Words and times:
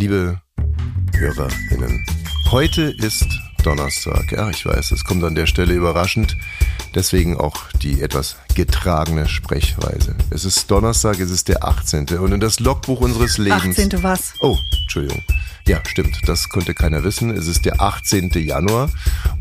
liebe 0.00 0.40
HörerInnen. 1.14 2.06
Heute 2.50 2.94
ist 3.02 3.26
Donnerstag. 3.62 4.32
Ja, 4.32 4.48
ich 4.48 4.64
weiß, 4.64 4.92
es 4.92 5.04
kommt 5.04 5.22
an 5.24 5.34
der 5.34 5.44
Stelle 5.44 5.74
überraschend. 5.74 6.38
Deswegen 6.94 7.36
auch 7.36 7.70
die 7.82 8.00
etwas 8.00 8.36
getragene 8.54 9.28
Sprechweise. 9.28 10.16
Es 10.30 10.46
ist 10.46 10.70
Donnerstag, 10.70 11.20
es 11.20 11.30
ist 11.30 11.48
der 11.48 11.64
18. 11.64 12.08
Und 12.18 12.32
in 12.32 12.40
das 12.40 12.60
Logbuch 12.60 13.02
unseres 13.02 13.36
Lebens. 13.36 13.78
18. 13.78 14.02
was? 14.02 14.32
Oh, 14.40 14.56
Entschuldigung. 14.84 15.22
Ja, 15.68 15.82
stimmt. 15.86 16.16
Das 16.26 16.48
konnte 16.48 16.72
keiner 16.72 17.04
wissen. 17.04 17.30
Es 17.30 17.46
ist 17.46 17.66
der 17.66 17.82
18. 17.82 18.30
Januar. 18.36 18.88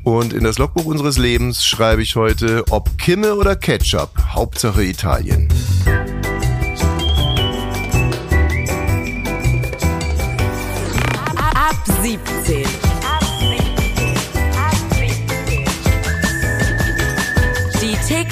Und 0.04 0.34
in 0.34 0.44
das 0.44 0.58
Logbuch 0.58 0.84
unseres 0.84 1.18
Lebens 1.18 1.64
schreibe 1.64 2.02
ich 2.02 2.18
heute, 2.18 2.66
ob 2.70 2.98
Kimme 2.98 3.36
oder 3.36 3.56
Ketchup. 3.56 4.12
Hauptsache 4.34 4.84
Italien. 4.84 5.48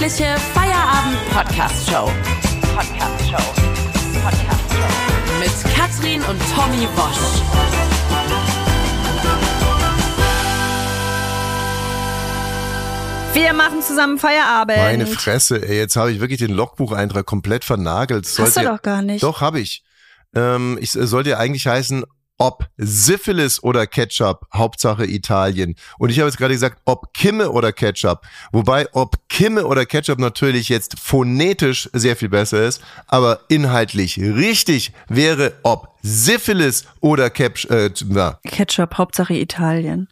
Tägliche 0.07 0.37
Feierabend-Podcast-Show. 0.53 2.09
Podcast-Show. 2.73 3.43
Podcast-Show. 4.23 5.39
Mit 5.41 5.75
Katrin 5.75 6.21
und 6.21 6.39
Tommy 6.55 6.87
Bosch. 6.95 7.41
Wir 13.33 13.51
machen 13.51 13.81
zusammen 13.81 14.17
Feierabend. 14.17 14.77
Meine 14.77 15.07
Fresse, 15.07 15.67
ey, 15.67 15.77
jetzt 15.77 15.97
habe 15.97 16.13
ich 16.13 16.21
wirklich 16.21 16.39
den 16.39 16.51
Logbucheintrag 16.51 17.25
komplett 17.25 17.65
vernagelt. 17.65 18.25
Hast 18.27 18.37
du 18.37 18.45
Sollte- 18.45 18.69
doch 18.69 18.81
gar 18.81 19.01
nicht. 19.01 19.23
Doch, 19.23 19.41
habe 19.41 19.59
ich. 19.59 19.83
Ähm, 20.33 20.77
ich 20.79 20.93
sollte 20.93 21.31
ja 21.31 21.37
eigentlich 21.37 21.67
heißen, 21.67 22.05
ob 22.37 22.67
Syphilis 22.77 23.61
oder 23.63 23.87
Ketchup, 23.87 24.47
Hauptsache 24.53 25.05
Italien. 25.05 25.75
Und 25.97 26.09
ich 26.09 26.19
habe 26.19 26.27
jetzt 26.27 26.37
gerade 26.37 26.53
gesagt, 26.53 26.81
ob 26.85 27.13
Kimme 27.13 27.51
oder 27.51 27.71
Ketchup. 27.71 28.21
Wobei, 28.51 28.87
ob 28.93 29.27
Kimme 29.29 29.65
oder 29.65 29.85
Ketchup 29.85 30.19
natürlich 30.19 30.69
jetzt 30.69 30.99
phonetisch 30.99 31.89
sehr 31.93 32.15
viel 32.15 32.29
besser 32.29 32.65
ist, 32.65 32.81
aber 33.07 33.41
inhaltlich 33.49 34.19
richtig 34.19 34.93
wäre, 35.07 35.53
ob 35.63 35.95
Syphilis 36.01 36.85
oder 37.01 37.29
Ketchup, 37.29 37.71
äh, 37.71 37.89
na, 38.05 38.39
Ketchup, 38.45 38.97
Hauptsache 38.97 39.33
Italien. 39.33 40.07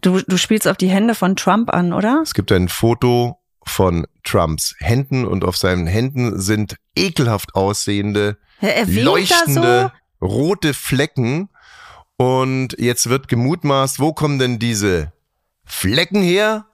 Du, 0.00 0.20
du 0.20 0.36
spielst 0.36 0.68
auf 0.68 0.76
die 0.76 0.88
Hände 0.88 1.14
von 1.14 1.36
Trump 1.36 1.70
an, 1.70 1.92
oder? 1.92 2.20
Es 2.22 2.34
gibt 2.34 2.52
ein 2.52 2.68
Foto 2.68 3.38
von 3.66 4.06
Trumps 4.22 4.74
Händen 4.78 5.26
und 5.26 5.44
auf 5.44 5.56
seinen 5.56 5.86
Händen 5.86 6.40
sind 6.40 6.76
ekelhaft 6.96 7.54
aussehende, 7.54 8.36
Ja, 8.60 8.70
leuchtende 8.86 9.92
rote 10.20 10.74
Flecken. 10.74 11.48
Und 12.16 12.76
jetzt 12.78 13.08
wird 13.08 13.28
gemutmaßt, 13.28 13.98
wo 14.00 14.12
kommen 14.12 14.38
denn 14.38 14.58
diese 14.58 15.12
Flecken 15.64 16.22
her? 16.22 16.66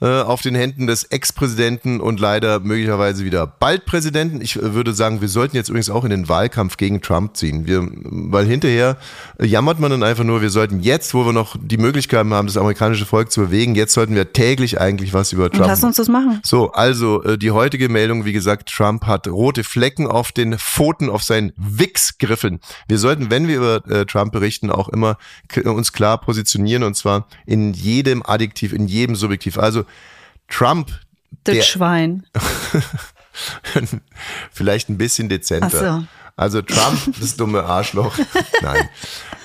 Äh, 0.00 0.22
auf 0.22 0.42
den 0.42 0.56
Händen 0.56 0.88
des 0.88 1.04
Ex-Präsidenten 1.04 2.00
und 2.00 2.18
leider 2.18 2.58
möglicherweise 2.58 3.24
wieder 3.24 3.46
bald 3.46 3.86
Präsidenten. 3.86 4.40
Ich 4.40 4.56
äh, 4.56 4.74
würde 4.74 4.92
sagen, 4.92 5.20
wir 5.20 5.28
sollten 5.28 5.54
jetzt 5.54 5.68
übrigens 5.68 5.88
auch 5.88 6.02
in 6.02 6.10
den 6.10 6.28
Wahlkampf 6.28 6.76
gegen 6.76 7.00
Trump 7.00 7.36
ziehen. 7.36 7.68
Wir, 7.68 7.88
weil 8.02 8.44
hinterher 8.44 8.96
äh, 9.38 9.46
jammert 9.46 9.78
man 9.78 9.92
dann 9.92 10.02
einfach 10.02 10.24
nur, 10.24 10.42
wir 10.42 10.50
sollten 10.50 10.80
jetzt, 10.80 11.14
wo 11.14 11.24
wir 11.24 11.32
noch 11.32 11.56
die 11.60 11.78
Möglichkeiten 11.78 12.34
haben, 12.34 12.48
das 12.48 12.56
amerikanische 12.56 13.06
Volk 13.06 13.30
zu 13.30 13.42
bewegen, 13.42 13.76
jetzt 13.76 13.94
sollten 13.94 14.16
wir 14.16 14.32
täglich 14.32 14.80
eigentlich 14.80 15.14
was 15.14 15.32
über 15.32 15.44
Und 15.44 15.54
Trump 15.54 15.68
lass 15.68 15.84
uns 15.84 15.96
das 15.96 16.08
machen. 16.08 16.40
so, 16.42 16.72
also 16.72 17.22
äh, 17.22 17.38
die 17.38 17.52
heutige 17.52 17.88
Meldung, 17.88 18.24
wie 18.24 18.32
gesagt, 18.32 18.70
Trump 18.70 19.06
hat 19.06 19.28
rote 19.28 19.62
Flecken 19.62 20.08
auf 20.08 20.32
den 20.32 20.58
Pfoten, 20.58 21.08
auf 21.08 21.22
seinen 21.22 21.52
Wichsgriffen. 21.56 22.58
Wir 22.88 22.98
sollten, 22.98 23.30
wenn 23.30 23.46
wir 23.46 23.56
über 23.56 24.06
Trump 24.06 24.32
berichten, 24.32 24.70
auch 24.70 24.88
immer 24.88 25.18
uns 25.64 25.92
klar 25.92 26.20
positionieren 26.20 26.82
und 26.82 26.96
zwar 26.96 27.28
in 27.46 27.74
jedem 27.74 28.24
Adjektiv, 28.24 28.72
in 28.72 28.88
jedem 28.88 29.14
Subjektiv. 29.14 29.56
Also 29.56 29.83
Trump, 30.48 30.90
Das 31.44 31.56
der 31.56 31.62
Schwein. 31.62 32.26
vielleicht 34.52 34.88
ein 34.88 34.98
bisschen 34.98 35.28
dezenter. 35.28 36.00
So. 36.00 36.04
Also 36.36 36.62
Trump, 36.62 36.98
das 37.20 37.36
dumme 37.36 37.62
Arschloch. 37.62 38.16
Nein, 38.62 38.88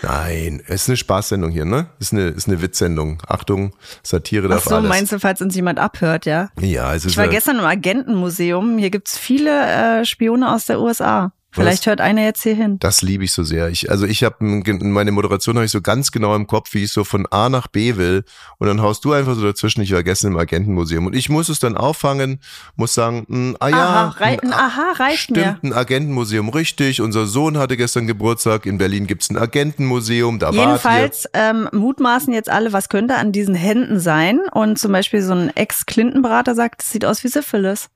nein, 0.01 0.63
es 0.65 0.83
ist 0.83 0.89
eine 0.89 0.97
Spaßsendung 0.97 1.51
hier, 1.51 1.65
ne? 1.65 1.87
Ist 1.99 2.13
eine, 2.13 2.29
ist 2.29 2.47
eine 2.47 2.63
Witzsendung. 2.63 3.21
Achtung, 3.27 3.75
Satire 4.01 4.47
Ach 4.47 4.51
darf 4.51 4.63
so, 4.63 4.75
alles. 4.75 4.89
meinst 4.89 5.11
du, 5.11 5.19
falls 5.19 5.39
uns 5.41 5.55
jemand 5.55 5.77
abhört, 5.77 6.25
ja? 6.25 6.49
ja, 6.59 6.95
es 6.95 7.05
ist 7.05 7.11
Ich 7.11 7.17
war 7.17 7.27
gestern 7.27 7.59
im 7.59 7.65
Agentenmuseum. 7.65 8.79
Hier 8.79 8.89
gibt's 8.89 9.19
viele 9.19 9.99
äh, 9.99 10.05
Spione 10.05 10.51
aus 10.51 10.65
der 10.65 10.81
USA. 10.81 11.31
Vielleicht 11.51 11.87
hört 11.87 12.01
einer 12.01 12.23
jetzt 12.23 12.43
hier 12.43 12.53
hin. 12.53 12.77
Das 12.79 13.01
liebe 13.01 13.23
ich 13.23 13.31
so 13.31 13.43
sehr. 13.43 13.69
Ich, 13.69 13.89
also 13.89 14.05
ich 14.05 14.23
habe 14.23 14.35
meine 14.39 15.11
Moderation 15.11 15.55
habe 15.55 15.65
ich 15.65 15.71
so 15.71 15.81
ganz 15.81 16.11
genau 16.11 16.35
im 16.35 16.45
Kopf, 16.45 16.73
wie 16.73 16.83
ich 16.83 16.91
so 16.91 17.03
von 17.03 17.25
A 17.31 17.49
nach 17.49 17.67
B 17.67 17.95
will. 17.95 18.23
Und 18.57 18.67
dann 18.67 18.81
haust 18.81 19.03
du 19.05 19.13
einfach 19.13 19.35
so 19.35 19.43
dazwischen. 19.43 19.81
Ich 19.81 19.91
war 19.91 20.03
gestern 20.03 20.33
im 20.33 20.37
Agentenmuseum 20.37 21.07
und 21.07 21.15
ich 21.15 21.29
muss 21.29 21.49
es 21.49 21.59
dann 21.59 21.75
auffangen, 21.75 22.39
muss 22.75 22.93
sagen, 22.93 23.25
mh, 23.27 23.55
ah 23.59 23.69
ja, 23.69 23.77
Aha, 23.77 24.09
rei 24.19 24.39
ein 24.41 24.49
ein 24.51 24.53
Aha 24.53 24.91
reicht 24.97 25.19
stimmt, 25.23 25.37
mir. 25.37 25.59
ein 25.63 25.73
Agentenmuseum, 25.73 26.49
richtig. 26.49 27.01
Unser 27.01 27.25
Sohn 27.25 27.57
hatte 27.57 27.77
gestern 27.77 28.07
Geburtstag. 28.07 28.65
In 28.65 28.77
Berlin 28.77 29.07
gibt's 29.07 29.29
ein 29.29 29.37
Agentenmuseum. 29.37 30.39
Da. 30.39 30.51
Jedenfalls 30.51 31.27
ähm, 31.33 31.69
mutmaßen 31.71 32.33
jetzt 32.33 32.49
alle, 32.49 32.73
was 32.73 32.89
könnte 32.89 33.15
an 33.15 33.31
diesen 33.31 33.55
Händen 33.55 33.99
sein. 33.99 34.39
Und 34.51 34.77
zum 34.77 34.91
Beispiel 34.91 35.21
so 35.21 35.33
ein 35.33 35.55
Ex-Clinton-Berater 35.55 36.55
sagt, 36.55 36.83
es 36.83 36.91
sieht 36.91 37.05
aus 37.05 37.23
wie 37.23 37.27
Syphilis. 37.27 37.89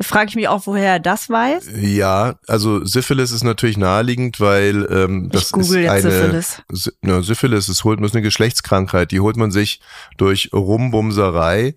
Frage 0.00 0.28
ich 0.28 0.36
mich 0.36 0.48
auch, 0.48 0.66
woher 0.66 0.92
er 0.94 1.00
das 1.00 1.30
weiß. 1.30 1.68
Ja, 1.80 2.34
also 2.46 2.84
Syphilis 2.84 3.30
ist 3.32 3.44
natürlich 3.44 3.78
naheliegend, 3.78 4.40
weil 4.40 4.86
ähm, 4.90 5.30
das 5.30 5.44
Ich 5.46 5.52
google 5.52 5.84
ist 5.84 5.84
jetzt 5.84 6.04
eine 6.04 6.10
Syphilis. 6.12 6.62
Sy- 6.70 6.92
Na, 7.00 7.22
Syphilis 7.22 7.68
ist, 7.70 7.84
holt, 7.84 8.00
ist 8.02 8.14
eine 8.14 8.22
Geschlechtskrankheit, 8.22 9.10
die 9.10 9.20
holt 9.20 9.36
man 9.36 9.50
sich 9.50 9.80
durch 10.18 10.50
Rumbumserei. 10.52 11.76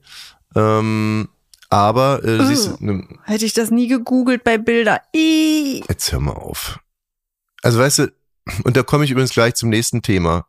Ähm, 0.56 1.30
aber 1.70 2.24
äh, 2.26 2.44
siehst, 2.46 2.72
du, 2.80 2.86
ne, 2.86 3.08
Hätte 3.26 3.46
ich 3.46 3.54
das 3.54 3.70
nie 3.72 3.88
gegoogelt 3.88 4.44
bei 4.44 4.58
Bilder. 4.58 5.02
Ih. 5.16 5.84
jetzt 5.88 6.12
hör 6.12 6.20
mal 6.20 6.34
auf. 6.34 6.80
Also 7.62 7.80
weißt 7.80 8.00
du, 8.00 8.12
und 8.64 8.76
da 8.76 8.84
komme 8.84 9.06
ich 9.06 9.12
übrigens 9.12 9.32
gleich 9.32 9.54
zum 9.56 9.70
nächsten 9.70 10.02
Thema. 10.02 10.46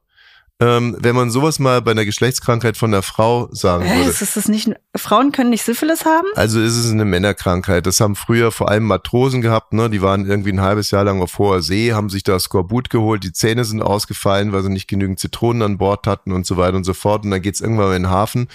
Ähm, 0.63 0.95
wenn 1.01 1.17
man 1.17 1.31
sowas 1.31 1.59
mal 1.59 1.81
bei 1.81 1.93
einer 1.93 2.05
Geschlechtskrankheit 2.05 2.77
von 2.77 2.93
einer 2.93 3.01
Frau 3.03 3.49
sagen 3.51 3.85
Hä, 3.85 3.97
würde. 3.97 4.11
ist 4.11 4.37
das, 4.37 4.47
nicht, 4.47 4.71
Frauen 4.95 5.33
können 5.33 5.49
nicht 5.49 5.65
Syphilis 5.65 6.05
haben? 6.05 6.27
Also 6.35 6.61
ist 6.61 6.77
es 6.77 6.91
eine 6.91 7.07
Männerkrankheit. 7.07 7.87
Das 7.87 7.99
haben 8.01 8.15
früher 8.15 8.53
vor 8.53 8.69
allem 8.69 8.85
Matrosen 8.85 9.41
gehabt, 9.41 9.73
ne? 9.73 9.89
Die 9.89 10.03
waren 10.03 10.27
irgendwie 10.27 10.53
ein 10.53 10.61
halbes 10.61 10.91
Jahr 10.91 11.05
lang 11.05 11.23
auf 11.23 11.39
hoher 11.39 11.63
See, 11.63 11.95
haben 11.95 12.11
sich 12.11 12.25
da 12.25 12.39
Skorbut 12.39 12.91
geholt, 12.91 13.25
die 13.25 13.33
Zähne 13.33 13.65
sind 13.65 13.81
ausgefallen, 13.81 14.53
weil 14.53 14.63
sie 14.63 14.69
nicht 14.69 14.87
genügend 14.87 15.19
Zitronen 15.19 15.63
an 15.63 15.79
Bord 15.79 16.07
hatten 16.07 16.33
und 16.33 16.45
so 16.45 16.59
weiter 16.59 16.77
und 16.77 16.85
so 16.85 16.93
fort. 16.93 17.25
Und 17.25 17.31
dann 17.31 17.41
geht's 17.41 17.63
irgendwann 17.63 17.97
in 17.97 18.03
den 18.03 18.11
Hafen. 18.11 18.49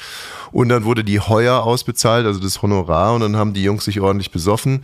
Und 0.52 0.70
dann 0.70 0.86
wurde 0.86 1.04
die 1.04 1.20
Heuer 1.20 1.64
ausbezahlt, 1.64 2.28
also 2.28 2.40
das 2.40 2.62
Honorar, 2.62 3.16
und 3.16 3.22
dann 3.22 3.36
haben 3.36 3.54
die 3.54 3.64
Jungs 3.64 3.86
sich 3.86 4.00
ordentlich 4.00 4.30
besoffen. 4.30 4.84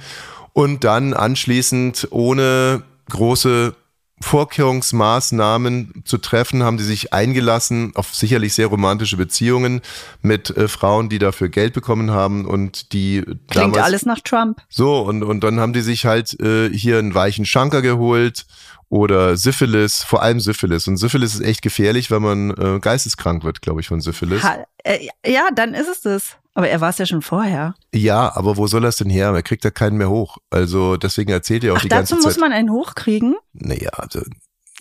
Und 0.54 0.84
dann 0.84 1.14
anschließend 1.14 2.08
ohne 2.10 2.82
große 3.10 3.76
Vorkehrungsmaßnahmen 4.22 6.04
zu 6.06 6.18
treffen, 6.18 6.64
haben 6.64 6.78
die 6.78 6.84
sich 6.84 7.14
eingelassen 7.14 7.92
auf 7.96 8.14
sicherlich 8.14 8.54
sehr 8.54 8.68
romantische 8.68 9.18
Beziehungen 9.18 9.82
mit 10.22 10.50
äh, 10.56 10.68
Frauen, 10.68 11.10
die 11.10 11.20
dafür 11.20 11.50
Geld 11.50 11.74
bekommen 11.74 12.12
haben 12.12 12.46
und 12.46 12.94
die 12.94 13.22
Klingt 13.22 13.40
damals 13.56 13.84
alles 13.84 14.06
nach 14.06 14.20
Trump. 14.20 14.62
so 14.70 15.00
und 15.02 15.24
und 15.24 15.44
dann 15.44 15.60
haben 15.60 15.74
die 15.74 15.82
sich 15.82 16.06
halt 16.06 16.40
äh, 16.40 16.70
hier 16.70 17.00
einen 17.00 17.14
weichen 17.14 17.46
Schanker 17.46 17.82
geholt 17.82 18.46
oder 18.90 19.38
Syphilis, 19.38 20.04
vor 20.04 20.22
allem 20.22 20.42
Syphilis 20.42 20.88
und 20.88 20.98
Syphilis 20.98 21.36
ist 21.36 21.42
echt 21.42 21.62
gefährlich, 21.62 22.12
weil 22.12 22.20
man 22.20 22.52
äh, 22.52 22.80
geisteskrank 22.82 23.46
wird, 23.46 23.62
glaube 23.62 23.80
ich, 23.80 23.88
von 23.88 24.02
Syphilis. 24.02 24.44
Ha, 24.44 24.66
äh, 24.84 25.08
ja, 25.26 25.48
dann 25.56 25.74
ist 25.74 25.88
es 25.88 26.02
das. 26.02 26.38
Aber 26.54 26.68
er 26.68 26.82
war 26.82 26.90
es 26.90 26.98
ja 26.98 27.06
schon 27.06 27.22
vorher. 27.22 27.76
Ja, 27.94 28.36
aber 28.36 28.58
wo 28.58 28.68
soll 28.68 28.84
er 28.84 28.90
es 28.90 28.98
denn 28.98 29.10
her? 29.10 29.30
Er 29.30 29.44
kriegt 29.44 29.64
ja 29.64 29.72
keinen 29.72 29.98
mehr 29.98 30.10
hoch. 30.10 30.38
Also 30.50 30.98
deswegen 30.98 31.32
erzählt 31.32 31.64
er 31.64 31.74
auch 31.74 31.78
Ach, 31.78 31.82
die 31.82 31.90
ganze 31.90 32.14
Zeit. 32.14 32.20
Dazu 32.20 32.28
muss 32.28 32.38
man 32.38 32.52
einen 32.52 32.72
hochkriegen? 32.72 33.36
Naja, 33.54 33.90
also 33.94 34.22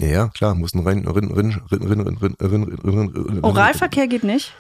ja, 0.01 0.29
klar, 0.29 0.55
muss 0.55 0.75
ein 0.75 0.81
Rennen. 0.81 1.07
Rin, 1.07 1.31
rin, 1.31 1.63
rin, 1.71 2.79
rin, 2.85 3.45
Oralverkehr 3.45 4.09
geht 4.09 4.25
nicht. 4.25 4.55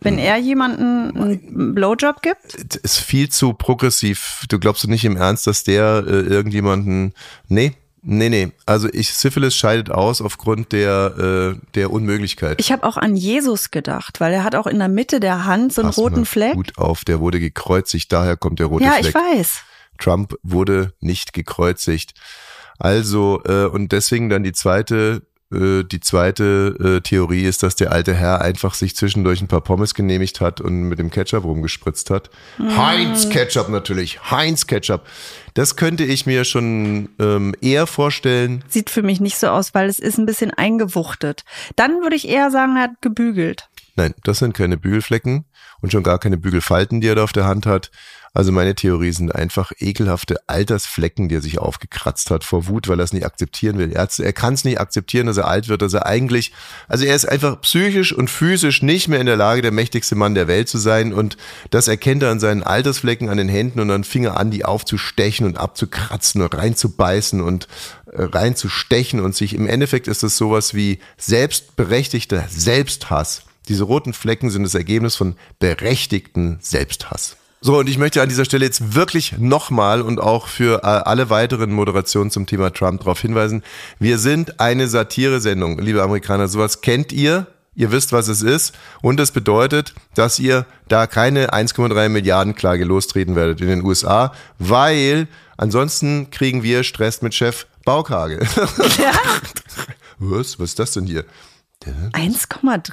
Wenn 0.00 0.18
er 0.18 0.36
jemanden 0.36 1.16
einen 1.16 1.74
Blowjob 1.74 2.22
gibt? 2.22 2.54
Ist 2.54 2.98
viel 2.98 3.28
zu 3.30 3.52
progressiv. 3.52 4.44
Du 4.48 4.60
glaubst 4.60 4.84
du 4.84 4.88
nicht 4.88 5.04
im 5.04 5.16
Ernst, 5.16 5.46
dass 5.48 5.64
der 5.64 6.06
irgendjemanden. 6.06 7.14
Nee, 7.48 7.74
nee, 8.02 8.28
nee. 8.28 8.52
Also 8.66 8.88
ich 8.92 9.12
Syphilis 9.14 9.54
scheidet 9.56 9.90
aus 9.90 10.20
aufgrund 10.20 10.72
der, 10.72 11.54
äh, 11.56 11.66
der 11.74 11.90
Unmöglichkeit. 11.90 12.60
Ich 12.60 12.72
habe 12.72 12.84
auch 12.84 12.96
an 12.96 13.16
Jesus 13.16 13.70
gedacht, 13.70 14.20
weil 14.20 14.32
er 14.32 14.44
hat 14.44 14.54
auch 14.54 14.66
in 14.66 14.78
der 14.78 14.88
Mitte 14.88 15.20
der 15.20 15.44
Hand 15.44 15.72
so 15.72 15.82
einen 15.82 15.90
Pass 15.90 15.96
mal 15.96 16.02
roten 16.04 16.24
Fleck. 16.26 16.54
Gut 16.54 16.78
auf, 16.78 17.04
der 17.04 17.20
wurde 17.20 17.40
gekreuzigt, 17.40 18.12
daher 18.12 18.36
kommt 18.36 18.58
der 18.58 18.66
rote 18.66 18.84
Ja, 18.84 18.92
Fleck. 18.92 19.06
ich 19.08 19.14
weiß. 19.14 19.62
Trump 19.98 20.34
wurde 20.42 20.92
nicht 21.00 21.32
gekreuzigt. 21.32 22.14
Also, 22.78 23.42
äh, 23.44 23.64
und 23.64 23.90
deswegen 23.90 24.28
dann 24.28 24.44
die 24.44 24.52
zweite 24.52 25.22
die 25.50 26.00
zweite 26.00 26.76
äh, 26.78 27.00
Theorie 27.00 27.44
ist, 27.44 27.62
dass 27.62 27.74
der 27.74 27.90
alte 27.90 28.12
Herr 28.14 28.42
einfach 28.42 28.74
sich 28.74 28.94
zwischendurch 28.94 29.40
ein 29.40 29.48
paar 29.48 29.62
Pommes 29.62 29.94
genehmigt 29.94 30.40
hat 30.40 30.60
und 30.60 30.82
mit 30.82 30.98
dem 30.98 31.10
Ketchup 31.10 31.44
rumgespritzt 31.44 32.10
hat. 32.10 32.28
Heinz 32.58 33.30
Ketchup 33.30 33.70
natürlich, 33.70 34.30
Heinz 34.30 34.66
Ketchup. 34.66 35.06
Das 35.54 35.76
könnte 35.76 36.04
ich 36.04 36.26
mir 36.26 36.44
schon 36.44 37.08
ähm, 37.18 37.54
eher 37.62 37.86
vorstellen. 37.86 38.62
Sieht 38.68 38.90
für 38.90 39.02
mich 39.02 39.20
nicht 39.20 39.38
so 39.38 39.48
aus, 39.48 39.74
weil 39.74 39.88
es 39.88 39.98
ist 39.98 40.18
ein 40.18 40.26
bisschen 40.26 40.52
eingewuchtet. 40.52 41.44
Dann 41.76 42.02
würde 42.02 42.16
ich 42.16 42.28
eher 42.28 42.50
sagen, 42.50 42.76
er 42.76 42.82
hat 42.82 43.00
gebügelt. 43.00 43.68
Nein, 43.96 44.14
das 44.22 44.38
sind 44.38 44.54
keine 44.54 44.76
Bügelflecken 44.76 45.46
und 45.80 45.90
schon 45.90 46.04
gar 46.04 46.20
keine 46.20 46.36
Bügelfalten, 46.36 47.00
die 47.00 47.08
er 47.08 47.16
da 47.16 47.24
auf 47.24 47.32
der 47.32 47.46
Hand 47.46 47.66
hat. 47.66 47.90
Also 48.38 48.52
meine 48.52 48.76
Theorie 48.76 49.10
sind 49.10 49.34
einfach 49.34 49.72
ekelhafte 49.80 50.36
Altersflecken, 50.46 51.28
die 51.28 51.34
er 51.34 51.42
sich 51.42 51.58
aufgekratzt 51.58 52.30
hat 52.30 52.44
vor 52.44 52.68
Wut, 52.68 52.86
weil 52.86 53.00
er 53.00 53.02
es 53.02 53.12
nicht 53.12 53.26
akzeptieren 53.26 53.78
will. 53.78 53.90
Er, 53.90 54.08
er 54.16 54.32
kann 54.32 54.54
es 54.54 54.62
nicht 54.62 54.78
akzeptieren, 54.78 55.26
dass 55.26 55.38
er 55.38 55.48
alt 55.48 55.66
wird, 55.66 55.82
dass 55.82 55.92
er 55.92 56.06
eigentlich, 56.06 56.52
also 56.86 57.04
er 57.04 57.16
ist 57.16 57.28
einfach 57.28 57.60
psychisch 57.62 58.12
und 58.12 58.30
physisch 58.30 58.80
nicht 58.80 59.08
mehr 59.08 59.18
in 59.18 59.26
der 59.26 59.34
Lage, 59.34 59.60
der 59.60 59.72
mächtigste 59.72 60.14
Mann 60.14 60.36
der 60.36 60.46
Welt 60.46 60.68
zu 60.68 60.78
sein 60.78 61.12
und 61.12 61.36
das 61.70 61.88
erkennt 61.88 62.22
er 62.22 62.30
an 62.30 62.38
seinen 62.38 62.62
Altersflecken 62.62 63.28
an 63.28 63.38
den 63.38 63.48
Händen 63.48 63.80
und 63.80 63.88
dann 63.88 64.04
fing 64.04 64.22
er 64.22 64.36
an, 64.36 64.52
die 64.52 64.64
aufzustechen 64.64 65.44
und 65.44 65.58
abzukratzen 65.58 66.40
und 66.40 66.56
reinzubeißen 66.56 67.40
und 67.40 67.66
äh, 68.12 68.22
reinzustechen 68.22 69.18
und 69.18 69.34
sich, 69.34 69.52
im 69.52 69.66
Endeffekt 69.66 70.06
ist 70.06 70.22
das 70.22 70.36
sowas 70.36 70.74
wie 70.74 71.00
selbstberechtigter 71.16 72.44
Selbsthass. 72.48 73.42
Diese 73.66 73.82
roten 73.82 74.12
Flecken 74.12 74.50
sind 74.50 74.62
das 74.62 74.76
Ergebnis 74.76 75.16
von 75.16 75.34
berechtigten 75.58 76.58
Selbsthass. 76.60 77.36
So, 77.60 77.78
und 77.78 77.88
ich 77.88 77.98
möchte 77.98 78.22
an 78.22 78.28
dieser 78.28 78.44
Stelle 78.44 78.64
jetzt 78.64 78.94
wirklich 78.94 79.36
nochmal 79.38 80.00
und 80.00 80.20
auch 80.20 80.46
für 80.46 80.84
äh, 80.84 80.86
alle 80.86 81.28
weiteren 81.28 81.72
Moderationen 81.72 82.30
zum 82.30 82.46
Thema 82.46 82.72
Trump 82.72 83.00
darauf 83.00 83.20
hinweisen. 83.20 83.64
Wir 83.98 84.18
sind 84.18 84.60
eine 84.60 84.86
Satire-Sendung, 84.86 85.78
liebe 85.80 86.02
Amerikaner. 86.02 86.46
Sowas 86.46 86.80
kennt 86.82 87.12
ihr. 87.12 87.46
Ihr 87.74 87.92
wisst, 87.92 88.12
was 88.12 88.26
es 88.28 88.42
ist. 88.42 88.76
Und 89.02 89.18
das 89.18 89.30
bedeutet, 89.32 89.94
dass 90.14 90.38
ihr 90.38 90.66
da 90.88 91.06
keine 91.06 91.52
1,3 91.52 92.08
Milliarden 92.08 92.54
Klage 92.54 92.84
lostreten 92.84 93.36
werdet 93.36 93.60
in 93.60 93.68
den 93.68 93.84
USA, 93.84 94.32
weil 94.58 95.28
ansonsten 95.56 96.30
kriegen 96.30 96.64
wir 96.64 96.82
Stress 96.82 97.22
mit 97.22 97.34
Chef 97.34 97.66
Baukage. 97.84 98.40
Ja. 98.98 99.12
Was? 100.18 100.58
Was 100.58 100.70
ist 100.70 100.78
das 100.80 100.92
denn 100.92 101.06
hier? 101.06 101.24
1,3. 101.84 102.92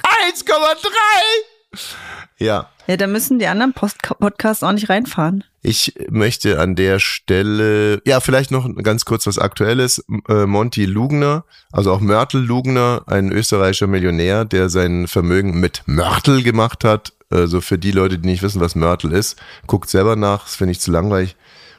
Ja. 2.38 2.68
Ja, 2.86 2.96
da 2.96 3.06
müssen 3.06 3.38
die 3.38 3.46
anderen 3.46 3.72
Post 3.72 3.98
Podcasts 4.02 4.62
auch 4.62 4.72
nicht 4.72 4.88
reinfahren. 4.88 5.42
Ich 5.62 5.94
möchte 6.08 6.60
an 6.60 6.76
der 6.76 7.00
Stelle, 7.00 8.00
ja, 8.06 8.20
vielleicht 8.20 8.50
noch 8.52 8.68
ganz 8.82 9.04
kurz 9.04 9.26
was 9.26 9.38
Aktuelles. 9.38 10.04
Äh, 10.28 10.46
Monty 10.46 10.84
Lugner, 10.84 11.44
also 11.72 11.92
auch 11.92 12.00
Mörtel 12.00 12.40
Lugner, 12.42 13.02
ein 13.06 13.32
österreichischer 13.32 13.88
Millionär, 13.88 14.44
der 14.44 14.68
sein 14.68 15.08
Vermögen 15.08 15.58
mit 15.58 15.82
Mörtel 15.86 16.42
gemacht 16.42 16.84
hat. 16.84 17.12
Also 17.30 17.60
für 17.60 17.78
die 17.78 17.90
Leute, 17.90 18.18
die 18.18 18.28
nicht 18.28 18.42
wissen, 18.42 18.60
was 18.60 18.76
Mörtel 18.76 19.12
ist, 19.12 19.36
guckt 19.66 19.90
selber 19.90 20.14
nach, 20.14 20.44
das 20.44 20.54
finde 20.54 20.72
ich 20.72 20.80
zu 20.80 20.92
langweilig. 20.92 21.34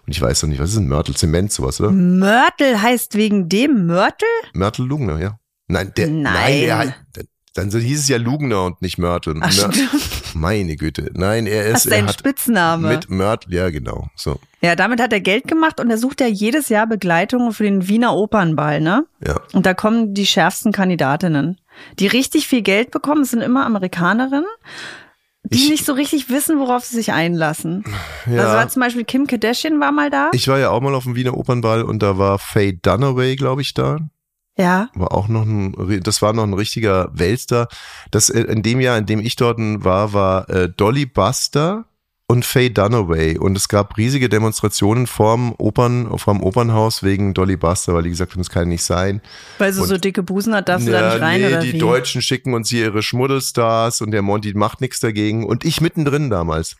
Und 0.05 0.11
ich 0.11 0.21
weiß 0.21 0.41
doch 0.41 0.47
nicht, 0.49 0.59
was 0.59 0.71
ist 0.71 0.77
ein 0.77 0.87
Mörtel? 0.89 1.15
Zement, 1.15 1.51
sowas, 1.53 1.79
oder? 1.79 1.91
Mörtel 1.91 2.81
heißt 2.81 3.15
wegen 3.15 3.47
dem 3.47 3.85
Mörtel? 3.85 4.27
Mörtel 4.53 4.85
Lugner, 4.85 5.19
ja. 5.19 5.39
Nein, 5.69 5.93
der, 5.95 6.07
Nein. 6.07 6.23
nein, 6.23 6.61
der, 6.65 6.77
hat- 6.79 6.93
dann 7.57 7.69
hieß 7.71 7.99
es 8.01 8.07
ja 8.07 8.17
Lugner 8.17 8.63
und 8.63 8.81
nicht 8.81 8.97
Mörtel. 8.97 9.35
Ach, 9.41 9.51
stimmt. 9.51 9.77
Meine 10.33 10.75
Güte. 10.75 11.09
Nein, 11.13 11.47
er 11.47 11.71
Das 11.71 11.79
ist, 11.79 11.85
ist 11.87 11.91
er 11.91 11.99
sein 12.05 12.09
Spitzname. 12.13 12.87
mit 12.89 13.09
Mörtel, 13.09 13.53
ja 13.53 13.69
genau, 13.69 14.07
so, 14.15 14.39
Ja, 14.61 14.75
damit 14.75 15.01
hat 15.01 15.11
er 15.13 15.19
Geld 15.21 15.47
gemacht 15.47 15.79
und 15.79 15.89
er 15.89 15.97
sucht 15.97 16.21
ja 16.21 16.27
jedes 16.27 16.69
Jahr 16.69 16.85
Begleitungen 16.87 17.51
für 17.53 17.63
den 17.63 17.87
Wiener 17.87 18.13
Opernball, 18.15 18.79
ne? 18.81 19.05
ja. 19.25 19.39
Und 19.53 19.65
da 19.65 19.73
kommen 19.73 20.13
die 20.13 20.25
schärfsten 20.25 20.71
Kandidatinnen. 20.71 21.57
Die 21.99 22.07
richtig 22.07 22.47
viel 22.47 22.61
Geld 22.61 22.91
bekommen, 22.91 23.21
das 23.21 23.31
sind 23.31 23.41
immer 23.41 23.65
Amerikanerinnen, 23.65 24.45
die 25.43 25.57
Ich- 25.65 25.69
nicht 25.69 25.85
so 25.85 25.93
richtig 25.93 26.29
wissen, 26.29 26.59
worauf 26.59 26.83
sie 26.83 26.95
sich 26.95 27.13
einlassen. 27.13 27.83
Ja. 28.25 28.41
Also 28.43 28.53
war 28.53 28.67
zum 28.69 28.81
Beispiel 28.81 29.05
Kim 29.05 29.27
Kardashian 29.27 29.79
war 29.79 29.91
mal 29.91 30.09
da. 30.09 30.29
Ich 30.33 30.47
war 30.47 30.59
ja 30.59 30.69
auch 30.71 30.81
mal 30.81 30.93
auf 30.95 31.03
dem 31.05 31.15
Wiener 31.15 31.37
Opernball 31.37 31.83
und 31.83 32.03
da 32.03 32.17
war 32.17 32.37
Faye 32.39 32.73
Dunaway, 32.81 33.35
glaube 33.35 33.61
ich, 33.61 33.73
da. 33.73 33.97
Ja. 34.57 34.89
War 34.95 35.11
auch 35.13 35.27
noch 35.27 35.43
ein, 35.43 36.01
das 36.03 36.21
war 36.21 36.33
noch 36.33 36.43
ein 36.43 36.53
richtiger 36.53 37.09
Weltstar. 37.13 37.67
Das, 38.11 38.29
äh, 38.29 38.41
in 38.41 38.63
dem 38.63 38.79
Jahr, 38.81 38.97
in 38.97 39.05
dem 39.05 39.19
ich 39.19 39.35
dort 39.35 39.57
war, 39.59 40.13
war 40.13 40.49
äh, 40.49 40.69
Dolly 40.69 41.05
Buster 41.05 41.85
und 42.29 42.43
Faye 42.43 42.69
Dunaway. 42.69 43.37
Und 43.37 43.55
es 43.55 43.69
gab 43.69 43.95
riesige 43.97 44.27
Demonstrationen 44.27 45.07
vorm 45.07 45.55
Opern, 45.57 46.17
vorm 46.17 46.43
Opernhaus 46.43 47.01
wegen 47.01 47.33
Dolly 47.33 47.55
Buster, 47.55 47.93
weil 47.93 48.03
die 48.03 48.09
gesagt 48.09 48.33
haben, 48.33 48.41
das 48.41 48.49
kann 48.49 48.67
nicht 48.67 48.83
sein. 48.83 49.21
Weil 49.59 49.71
sie 49.71 49.81
Und- 49.81 49.87
so 49.87 49.97
dicke 49.97 50.23
Busen 50.23 50.53
hat, 50.53 50.67
darfst 50.67 50.87
du 50.87 50.91
da 50.91 51.13
nicht 51.13 51.21
rein 51.21 51.39
nee, 51.41 51.47
oder 51.47 51.59
die 51.59 51.73
wie? 51.73 51.77
Deutschen 51.77 52.21
schicken 52.21 52.53
uns 52.53 52.69
hier 52.69 52.85
ihre 52.87 53.01
Schmuddelstars 53.01 54.01
und 54.01 54.11
der 54.11 54.21
Monty 54.23 54.53
macht 54.55 54.81
nichts 54.81 54.99
dagegen. 54.99 55.45
Und 55.45 55.63
ich 55.63 55.79
mittendrin 55.79 56.29
damals. 56.29 56.75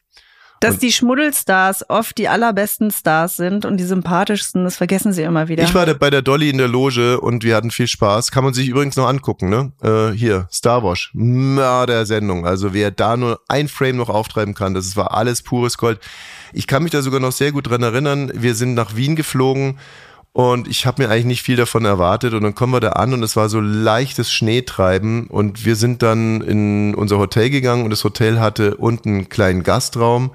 Dass 0.60 0.76
und- 0.76 0.84
die 0.84 0.92
Schmuddelstars 0.92 1.90
oft 1.90 2.18
die 2.18 2.28
allerbesten 2.28 2.92
Stars 2.92 3.38
sind 3.38 3.66
und 3.66 3.78
die 3.78 3.84
sympathischsten, 3.84 4.64
das 4.64 4.76
vergessen 4.78 5.14
sie 5.14 5.24
immer 5.24 5.48
wieder. 5.48 5.64
Ich 5.64 5.74
war 5.74 5.86
bei 5.94 6.10
der 6.10 6.22
Dolly 6.22 6.50
in 6.50 6.58
der 6.58 6.68
Loge 6.68 7.20
und 7.20 7.44
wir 7.44 7.56
hatten 7.56 7.72
viel 7.72 7.88
Spaß. 7.88 8.32
Kann 8.32 8.44
man 8.44 8.54
sich 8.54 8.68
übrigens 8.68 8.96
noch 8.96 9.08
angucken, 9.08 9.50
ne? 9.50 9.72
Äh, 9.84 10.16
hier, 10.16 10.48
Star 10.52 10.84
Wars. 10.84 11.10
Mörder-Sendung. 11.14 12.46
Also 12.46 12.74
wer 12.74 12.92
da 12.92 13.18
nur 13.18 13.40
ein 13.48 13.68
Frame 13.68 13.98
noch 13.98 14.10
auftreiben 14.10 14.54
kann, 14.54 14.74
das 14.74 14.96
war 14.96 15.14
alles 15.14 15.42
pures 15.42 15.78
Gold. 15.78 16.00
Ich 16.54 16.68
kann 16.68 16.84
mich 16.84 16.92
da 16.92 17.02
sogar 17.02 17.20
noch 17.20 17.32
sehr 17.32 17.52
gut 17.52 17.70
dran 17.70 17.84
erinnern. 17.84 18.32
Wir 18.34 18.56
sind 18.56 18.74
nach 18.74 18.96
Wien 18.96 19.16
geflogen 19.16 19.78
und 20.38 20.68
ich 20.68 20.86
habe 20.86 21.02
mir 21.02 21.10
eigentlich 21.10 21.26
nicht 21.26 21.42
viel 21.42 21.56
davon 21.56 21.84
erwartet. 21.84 22.36
Und 22.36 22.44
dann 22.44 22.54
kommen 22.54 22.72
wir 22.72 22.80
da 22.80 22.90
an 22.90 23.12
und 23.12 23.24
es 23.24 23.36
war 23.36 23.50
so 23.50 23.60
leichtes 23.60 24.32
Schneetreiben. 24.32 25.26
Und 25.26 25.66
wir 25.66 25.76
sind 25.76 26.04
dann 26.04 26.42
in 26.42 26.94
unser 26.94 27.18
Hotel 27.18 27.50
gegangen 27.50 27.84
und 27.84 27.90
das 27.90 28.04
Hotel 28.04 28.40
hatte 28.40 28.78
unten 28.78 29.10
einen 29.10 29.30
kleinen 29.30 29.64
Gastraum. 29.64 30.30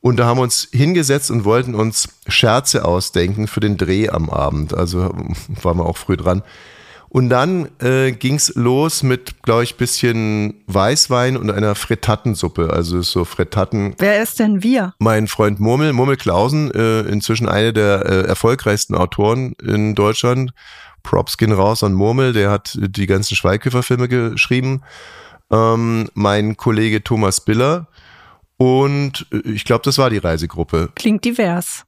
Und 0.00 0.16
da 0.16 0.26
haben 0.26 0.38
wir 0.38 0.42
uns 0.42 0.66
hingesetzt 0.72 1.30
und 1.30 1.44
wollten 1.44 1.76
uns 1.76 2.08
Scherze 2.26 2.84
ausdenken 2.84 3.46
für 3.46 3.60
den 3.60 3.76
Dreh 3.76 4.08
am 4.08 4.28
Abend. 4.28 4.74
Also 4.74 5.02
waren 5.62 5.78
wir 5.78 5.86
auch 5.86 5.98
früh 5.98 6.16
dran. 6.16 6.42
Und 7.10 7.30
dann 7.30 7.68
äh, 7.80 8.12
ging's 8.12 8.52
los 8.54 9.02
mit, 9.02 9.42
glaube 9.42 9.64
ich, 9.64 9.76
bisschen 9.76 10.62
Weißwein 10.66 11.36
und 11.36 11.50
einer 11.50 11.74
Frittatensuppe. 11.74 12.70
Also 12.72 13.00
so 13.02 13.24
Frittaten. 13.24 13.94
Wer 13.98 14.22
ist 14.22 14.38
denn 14.38 14.62
wir? 14.62 14.94
Mein 14.98 15.26
Freund 15.26 15.58
Murmel, 15.58 15.92
Murmel 15.92 16.16
Klausen, 16.16 16.70
äh, 16.72 17.00
inzwischen 17.02 17.48
einer 17.48 17.72
der 17.72 18.04
äh, 18.04 18.20
erfolgreichsten 18.26 18.94
Autoren 18.94 19.54
in 19.62 19.94
Deutschland. 19.94 20.52
Props 21.02 21.38
gehen 21.38 21.52
raus 21.52 21.82
an 21.82 21.94
Murmel, 21.94 22.32
der 22.32 22.50
hat 22.50 22.76
die 22.78 23.06
ganzen 23.06 23.34
Schweighöfer-Filme 23.36 24.08
geschrieben. 24.08 24.82
Ähm, 25.50 26.08
mein 26.12 26.56
Kollege 26.58 27.02
Thomas 27.02 27.40
Biller. 27.40 27.88
Und 28.58 29.26
äh, 29.32 29.48
ich 29.48 29.64
glaube, 29.64 29.82
das 29.84 29.96
war 29.96 30.10
die 30.10 30.18
Reisegruppe. 30.18 30.90
Klingt 30.94 31.24
divers. 31.24 31.84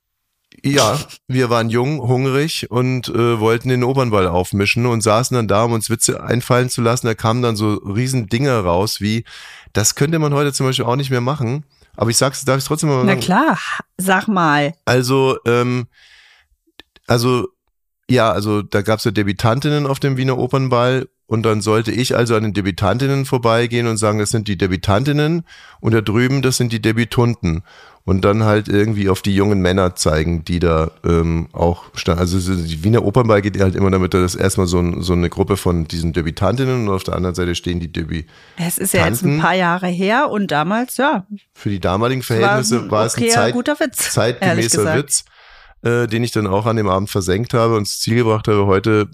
Ja, 0.63 0.99
wir 1.27 1.49
waren 1.49 1.71
jung, 1.71 2.01
hungrig 2.01 2.71
und 2.71 3.09
äh, 3.09 3.41
wollten 3.41 3.69
den 3.69 3.85
Opernball 3.85 4.27
aufmischen 4.27 4.87
und 4.87 5.01
saßen 5.03 5.35
dann 5.35 5.49
da, 5.49 5.65
um 5.65 5.73
uns 5.73 5.89
Witze 5.89 6.23
einfallen 6.23 6.69
zu 6.69 6.83
lassen. 6.83 7.07
Da 7.07 7.15
kamen 7.15 7.43
dann 7.43 7.57
so 7.57 7.75
riesen 7.75 8.27
Dinger 8.27 8.61
raus, 8.61 9.01
wie, 9.01 9.25
das 9.73 9.95
könnte 9.95 10.19
man 10.19 10.35
heute 10.35 10.53
zum 10.53 10.67
Beispiel 10.67 10.85
auch 10.85 10.97
nicht 10.97 11.11
mehr 11.11 11.21
machen. 11.21 11.65
Aber 11.97 12.11
ich 12.11 12.17
sag's, 12.17 12.45
darf 12.45 12.59
ich 12.59 12.65
trotzdem 12.65 12.89
mal 12.89 13.05
Na 13.05 13.13
sagen? 13.13 13.21
klar, 13.21 13.59
sag 13.97 14.29
mal. 14.29 14.75
Also, 14.85 15.39
ähm, 15.47 15.87
also, 17.07 17.49
ja, 18.09 18.31
also 18.31 18.63
da 18.63 18.83
gab's 18.83 19.05
ja 19.05 19.11
Debütantinnen 19.11 19.87
auf 19.87 20.01
dem 20.01 20.17
Wiener 20.17 20.39
Opernball 20.39 21.09
und 21.27 21.45
dann 21.45 21.61
sollte 21.61 21.93
ich 21.93 22.17
also 22.17 22.35
an 22.35 22.43
den 22.43 22.53
Debütantinnen 22.53 23.25
vorbeigehen 23.25 23.87
und 23.87 23.99
sagen, 23.99 24.19
das 24.19 24.31
sind 24.31 24.49
die 24.49 24.59
Debütantinnen 24.59 25.45
und 25.81 25.95
da 25.95 26.01
drüben, 26.01 26.43
das 26.43 26.57
sind 26.57 26.73
die 26.73 26.83
Debütanten. 26.83 27.63
Und 28.11 28.25
dann 28.25 28.43
halt 28.43 28.67
irgendwie 28.67 29.09
auf 29.09 29.23
die 29.23 29.33
jungen 29.33 29.61
Männer 29.61 29.95
zeigen, 29.95 30.45
die 30.45 30.59
da 30.59 30.91
ähm, 31.05 31.47
auch 31.53 31.85
stand. 31.95 32.19
Also 32.19 32.41
so 32.41 32.57
die 32.57 32.83
Wiener 32.83 33.05
Opernball 33.05 33.41
geht 33.41 33.61
halt 33.61 33.77
immer 33.77 33.89
damit, 33.89 34.15
dass 34.15 34.35
erstmal 34.35 34.67
so, 34.67 34.81
ein, 34.81 35.01
so 35.01 35.13
eine 35.13 35.31
Gruppe 35.31 35.57
von 35.57 35.85
diesen 35.87 36.13
Debütantinnen 36.13 36.89
und 36.89 36.93
auf 36.93 37.05
der 37.05 37.15
anderen 37.15 37.37
Seite 37.37 37.55
stehen 37.55 37.79
die 37.79 37.93
Debüt. 37.93 38.27
Es 38.57 38.79
ist 38.79 38.95
ja 38.95 39.07
jetzt 39.07 39.23
ein 39.23 39.39
paar 39.39 39.55
Jahre 39.55 39.87
her 39.87 40.29
und 40.29 40.51
damals, 40.51 40.97
ja, 40.97 41.25
Für 41.55 41.71
die 41.71 41.79
damaligen 41.79 42.23
Verhältnisse 42.23 42.91
war, 42.91 43.07
es 43.07 43.15
ein 43.15 43.23
okayer, 43.23 43.33
Zeit, 43.33 43.55
guter 43.55 43.79
Witz. 43.79 44.17
ehrlich 44.17 44.71
zeitgemäßer. 44.71 44.97
Witz, 44.97 45.25
äh, 45.83 46.07
den 46.07 46.23
ich 46.25 46.33
dann 46.33 46.47
auch 46.47 46.67
an 46.67 46.77
dem 46.77 46.89
Abend 46.89 47.11
versenkt 47.11 47.55
habe 47.55 47.75
und 47.75 47.81
ins 47.81 48.01
Ziel 48.01 48.17
gebracht 48.17 48.49
habe. 48.49 48.67
Heute 48.67 49.09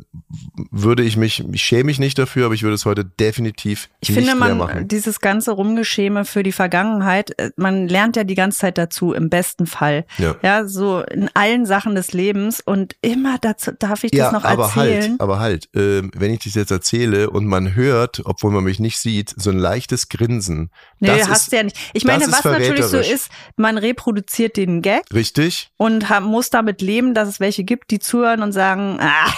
würde 0.70 1.02
ich 1.02 1.16
mich, 1.16 1.44
ich 1.52 1.62
schäme 1.62 1.84
mich 1.84 1.98
nicht 1.98 2.18
dafür, 2.18 2.46
aber 2.46 2.54
ich 2.54 2.62
würde 2.62 2.74
es 2.74 2.84
heute 2.84 3.04
definitiv 3.04 3.88
Ich 4.00 4.08
nicht 4.10 4.18
finde, 4.18 4.34
mehr 4.34 4.54
man, 4.54 4.58
machen. 4.58 4.88
dieses 4.88 5.20
ganze 5.20 5.52
Rumgeschäme 5.52 6.24
für 6.24 6.42
die 6.42 6.52
Vergangenheit, 6.52 7.38
äh, 7.38 7.50
man 7.56 7.88
lernt 7.88 8.16
ja 8.16 8.24
die 8.24 8.34
ganze 8.34 8.58
Zeit 8.58 8.78
dazu, 8.78 9.12
im 9.12 9.30
besten 9.30 9.66
Fall. 9.66 10.06
Ja. 10.18 10.34
Ja, 10.42 10.66
so 10.66 11.00
in 11.02 11.30
allen 11.34 11.66
Sachen 11.66 11.94
des 11.94 12.12
Lebens 12.12 12.60
und 12.60 12.96
immer 13.00 13.38
dazu 13.40 13.70
darf 13.78 14.04
ich 14.04 14.10
das 14.10 14.18
Ja, 14.18 14.32
noch 14.32 14.44
aber 14.44 14.64
erzählen. 14.64 15.10
halt, 15.10 15.20
aber 15.20 15.38
halt, 15.38 15.68
ähm, 15.74 16.10
wenn 16.14 16.32
ich 16.32 16.40
das 16.44 16.54
jetzt 16.54 16.70
erzähle 16.70 17.30
und 17.30 17.46
man 17.46 17.74
hört, 17.74 18.22
obwohl 18.24 18.50
man 18.50 18.64
mich 18.64 18.80
nicht 18.80 18.98
sieht, 18.98 19.34
so 19.36 19.50
ein 19.50 19.58
leichtes 19.58 20.08
Grinsen. 20.08 20.70
Nee, 20.98 21.08
das 21.08 21.28
hast 21.28 21.42
ist 21.44 21.52
du 21.52 21.56
ja 21.56 21.62
nicht. 21.62 21.76
Ich 21.92 22.02
das 22.02 22.12
meine, 22.12 22.32
was 22.32 22.44
natürlich 22.44 22.84
so 22.84 22.98
ist, 22.98 23.30
man 23.56 23.78
reproduziert 23.78 24.56
den 24.56 24.82
Gag 24.82 25.02
richtig. 25.12 25.70
und 25.76 26.06
muss 26.22 26.50
damit 26.56 26.82
leben, 26.82 27.14
dass 27.14 27.28
es 27.28 27.38
welche 27.40 27.62
gibt, 27.64 27.90
die 27.90 27.98
zuhören 28.00 28.42
und 28.42 28.52
sagen, 28.52 28.98
ah, 29.00 29.30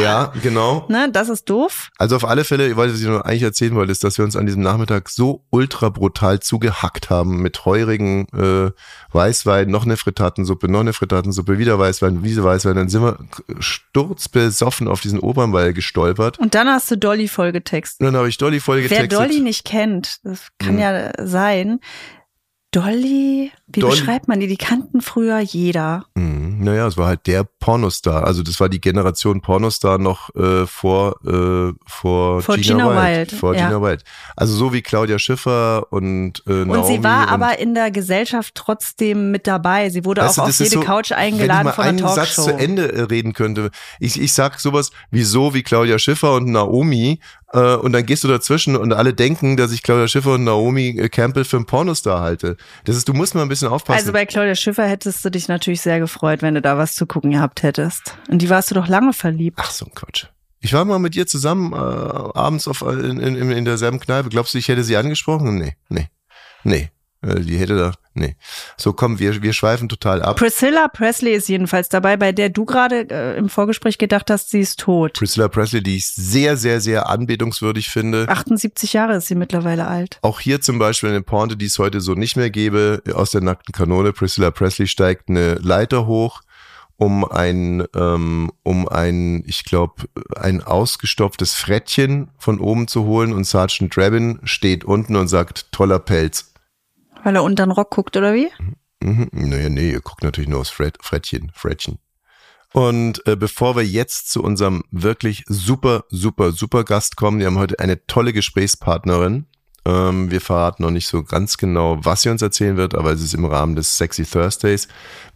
Ja, 0.00 0.32
genau. 0.42 0.86
ne, 0.88 1.10
das 1.10 1.28
ist 1.28 1.50
doof. 1.50 1.90
Also 1.98 2.14
auf 2.14 2.24
alle 2.24 2.44
Fälle, 2.44 2.76
was 2.76 3.00
ich 3.00 3.06
noch 3.06 3.22
eigentlich 3.22 3.42
erzählen 3.42 3.74
wollte, 3.74 3.90
ist, 3.90 4.04
dass 4.04 4.16
wir 4.16 4.24
uns 4.24 4.36
an 4.36 4.46
diesem 4.46 4.62
Nachmittag 4.62 5.08
so 5.08 5.42
ultra 5.50 5.88
brutal 5.88 6.38
zugehackt 6.38 7.10
haben 7.10 7.42
mit 7.42 7.64
heurigen 7.64 8.26
äh, 8.28 8.70
Weißwein, 9.10 9.68
noch 9.68 9.84
eine 9.84 9.96
Frittatensuppe, 9.96 10.68
noch 10.70 10.80
eine 10.80 10.92
Frittatensuppe, 10.92 11.58
wieder 11.58 11.78
Weißwein, 11.80 12.22
wieder 12.22 12.44
Weißwein. 12.44 12.76
Dann 12.76 12.88
sind 12.88 13.02
wir 13.02 13.18
sturzbesoffen 13.58 14.86
auf 14.88 15.00
diesen 15.00 15.18
Opernball 15.20 15.72
gestolpert. 15.72 16.38
Und 16.38 16.54
dann 16.54 16.68
hast 16.68 16.90
du 16.90 16.96
Dolly 16.96 17.26
vollgetextet. 17.26 18.00
Und 18.00 18.06
dann 18.06 18.16
habe 18.16 18.28
ich 18.28 18.38
Dolly 18.38 18.60
voll 18.60 18.84
Wer. 18.88 19.06
Dolly 19.08 19.40
nicht 19.40 19.64
kennt, 19.64 20.20
das 20.24 20.46
kann 20.58 20.74
Mhm. 20.74 20.80
ja 20.80 21.10
sein. 21.26 21.80
Dolly, 22.70 23.50
wie 23.66 23.80
Dolly. 23.80 23.92
beschreibt 23.98 24.28
man 24.28 24.40
die? 24.40 24.46
Die 24.46 24.58
kannten 24.58 25.00
früher 25.00 25.38
jeder. 25.38 26.04
Mhm. 26.14 26.58
Naja, 26.60 26.86
es 26.86 26.98
war 26.98 27.06
halt 27.06 27.26
der 27.26 27.44
Pornostar. 27.44 28.24
Also 28.24 28.42
das 28.42 28.60
war 28.60 28.68
die 28.68 28.80
Generation 28.80 29.40
Pornostar 29.40 29.96
noch 29.96 30.34
äh, 30.34 30.66
vor, 30.66 31.16
äh, 31.24 31.72
vor, 31.86 32.42
Vor 32.42 32.56
Gina, 32.56 32.88
Gina 32.88 33.02
Wild. 33.02 33.32
Vor 33.32 33.54
ja. 33.54 33.68
Gina 33.68 33.80
Wild. 33.80 34.04
Also 34.36 34.54
so 34.54 34.72
wie 34.74 34.82
Claudia 34.82 35.18
Schiffer 35.18 35.86
und 35.90 36.42
äh, 36.46 36.50
Naomi. 36.50 36.76
Und 36.76 36.86
sie 36.86 37.02
war 37.04 37.22
und 37.28 37.32
aber 37.32 37.58
in 37.58 37.74
der 37.74 37.90
Gesellschaft 37.90 38.54
trotzdem 38.54 39.30
mit 39.30 39.46
dabei. 39.46 39.88
Sie 39.88 40.04
wurde 40.04 40.20
Weißt 40.20 40.36
du, 40.36 40.42
auch 40.42 40.44
auf 40.44 40.50
das 40.50 40.60
ist 40.60 40.72
jede 40.72 40.82
so, 40.82 40.86
Couch 40.86 41.10
wenn 41.10 41.18
eingeladen 41.18 41.68
ich 41.68 41.74
von 41.74 41.84
mal 41.84 41.88
einer 41.88 42.06
einen 42.06 42.14
Satz 42.14 42.34
Talkshow. 42.36 42.42
zu 42.44 42.50
Ende 42.58 42.92
äh, 42.92 43.00
reden 43.02 43.32
könnte. 43.32 43.70
Ich, 43.98 44.20
ich 44.20 44.34
sag 44.34 44.60
sowas 44.60 44.90
wie 45.10 45.22
so 45.22 45.54
wie 45.54 45.62
Claudia 45.62 45.98
Schiffer 45.98 46.34
und 46.34 46.50
Naomi 46.50 47.20
äh, 47.52 47.76
und 47.76 47.92
dann 47.92 48.04
gehst 48.04 48.24
du 48.24 48.28
dazwischen 48.28 48.76
und 48.76 48.92
alle 48.92 49.14
denken, 49.14 49.56
dass 49.56 49.72
ich 49.72 49.82
Claudia 49.82 50.08
Schiffer 50.08 50.34
und 50.34 50.44
Naomi 50.44 50.98
äh, 50.98 51.08
Campbell 51.08 51.44
für 51.44 51.56
einen 51.56 51.66
Pornostar 51.66 52.20
halte. 52.20 52.56
Das 52.84 52.96
ist, 52.96 53.08
du 53.08 53.14
musst 53.14 53.34
mal 53.34 53.42
ein 53.42 53.48
bisschen 53.48 53.68
aufpassen. 53.68 53.98
Also 53.98 54.12
bei 54.12 54.26
Claudia 54.26 54.54
Schiffer 54.54 54.86
hättest 54.86 55.24
du 55.24 55.30
dich 55.30 55.48
natürlich 55.48 55.80
sehr 55.80 55.98
gefreut, 55.98 56.42
wenn 56.42 56.54
du 56.54 56.60
da 56.60 56.76
was 56.76 56.94
zu 56.94 57.06
gucken 57.06 57.30
gehabt 57.30 57.62
hättest. 57.62 58.14
Und 58.28 58.42
die 58.42 58.50
warst 58.50 58.70
du 58.70 58.74
doch 58.74 58.88
lange 58.88 59.12
verliebt. 59.12 59.58
Ach 59.60 59.70
so 59.70 59.86
ein 59.86 59.94
Quatsch. 59.94 60.26
Ich 60.60 60.72
war 60.72 60.84
mal 60.84 60.98
mit 60.98 61.14
ihr 61.16 61.26
zusammen 61.26 61.72
äh, 61.72 61.76
abends 61.76 62.66
auf, 62.66 62.82
in, 62.82 63.20
in, 63.20 63.50
in 63.50 63.64
derselben 63.64 64.00
Kneipe. 64.00 64.28
Glaubst 64.28 64.54
du, 64.54 64.58
ich 64.58 64.68
hätte 64.68 64.82
sie 64.82 64.96
angesprochen? 64.96 65.56
Nee, 65.58 65.76
nee, 65.88 66.08
nee. 66.64 66.90
Äh, 67.22 67.40
Die 67.40 67.56
hätte 67.56 67.76
da, 67.76 67.92
nee. 68.14 68.36
So, 68.76 68.92
komm, 68.92 69.18
wir, 69.18 69.42
wir 69.42 69.52
schweifen 69.52 69.88
total 69.88 70.22
ab. 70.22 70.36
Priscilla 70.36 70.88
Presley 70.88 71.34
ist 71.34 71.48
jedenfalls 71.48 71.88
dabei, 71.88 72.16
bei 72.16 72.32
der 72.32 72.48
du 72.48 72.64
gerade 72.64 73.08
äh, 73.10 73.36
im 73.36 73.48
Vorgespräch 73.48 73.98
gedacht 73.98 74.30
hast, 74.30 74.50
sie 74.50 74.60
ist 74.60 74.80
tot. 74.80 75.14
Priscilla 75.14 75.48
Presley, 75.48 75.82
die 75.82 75.96
ich 75.96 76.06
sehr, 76.06 76.56
sehr, 76.56 76.80
sehr 76.80 77.08
anbetungswürdig 77.08 77.88
finde. 77.88 78.26
78 78.28 78.92
Jahre 78.92 79.16
ist 79.16 79.26
sie 79.26 79.34
mittlerweile 79.34 79.86
alt. 79.86 80.18
Auch 80.22 80.40
hier 80.40 80.60
zum 80.60 80.78
Beispiel 80.78 81.10
eine 81.10 81.22
Pointe, 81.22 81.56
die 81.56 81.66
es 81.66 81.78
heute 81.78 82.00
so 82.00 82.14
nicht 82.14 82.36
mehr 82.36 82.50
gäbe, 82.50 83.02
aus 83.14 83.30
der 83.30 83.40
nackten 83.40 83.72
Kanone. 83.72 84.12
Priscilla 84.12 84.50
Presley 84.50 84.86
steigt 84.86 85.28
eine 85.28 85.54
Leiter 85.54 86.06
hoch, 86.06 86.42
um 86.98 87.24
ein, 87.24 87.84
ähm, 87.94 88.50
um 88.62 88.88
ein, 88.88 89.42
ich 89.46 89.64
glaube, 89.64 90.04
ein 90.36 90.62
ausgestopftes 90.62 91.54
Frettchen 91.54 92.30
von 92.38 92.58
oben 92.60 92.88
zu 92.88 93.04
holen 93.04 93.32
und 93.32 93.44
Sergeant 93.44 93.96
Drabin 93.96 94.40
steht 94.42 94.84
unten 94.84 95.16
und 95.16 95.28
sagt, 95.28 95.70
toller 95.72 95.98
Pelz. 96.00 96.52
Weil 97.24 97.36
er 97.36 97.42
unter 97.42 97.66
den 97.66 97.72
Rock 97.72 97.90
guckt, 97.90 98.16
oder 98.16 98.34
wie? 98.34 98.48
Mhm. 99.00 99.28
Naja, 99.32 99.68
nee, 99.68 99.90
ihr 99.90 100.00
guckt 100.00 100.22
natürlich 100.22 100.48
nur 100.48 100.60
aufs 100.60 100.70
Fred, 100.70 100.98
Frettchen, 101.00 101.50
Frettchen. 101.54 101.98
Und 102.72 103.26
äh, 103.26 103.36
bevor 103.36 103.76
wir 103.76 103.84
jetzt 103.84 104.30
zu 104.30 104.42
unserem 104.42 104.84
wirklich 104.90 105.44
super, 105.48 106.04
super, 106.10 106.52
super 106.52 106.84
Gast 106.84 107.16
kommen, 107.16 107.38
wir 107.38 107.46
haben 107.46 107.58
heute 107.58 107.78
eine 107.78 108.06
tolle 108.06 108.32
Gesprächspartnerin. 108.32 109.46
Ähm, 109.84 110.30
wir 110.30 110.40
verraten 110.40 110.82
noch 110.82 110.90
nicht 110.90 111.06
so 111.06 111.22
ganz 111.22 111.56
genau, 111.56 111.98
was 112.04 112.22
sie 112.22 112.28
uns 112.28 112.42
erzählen 112.42 112.76
wird, 112.76 112.94
aber 112.94 113.12
es 113.12 113.22
ist 113.22 113.34
im 113.34 113.46
Rahmen 113.46 113.74
des 113.74 113.96
Sexy 113.96 114.24
Thursdays. 114.24 114.88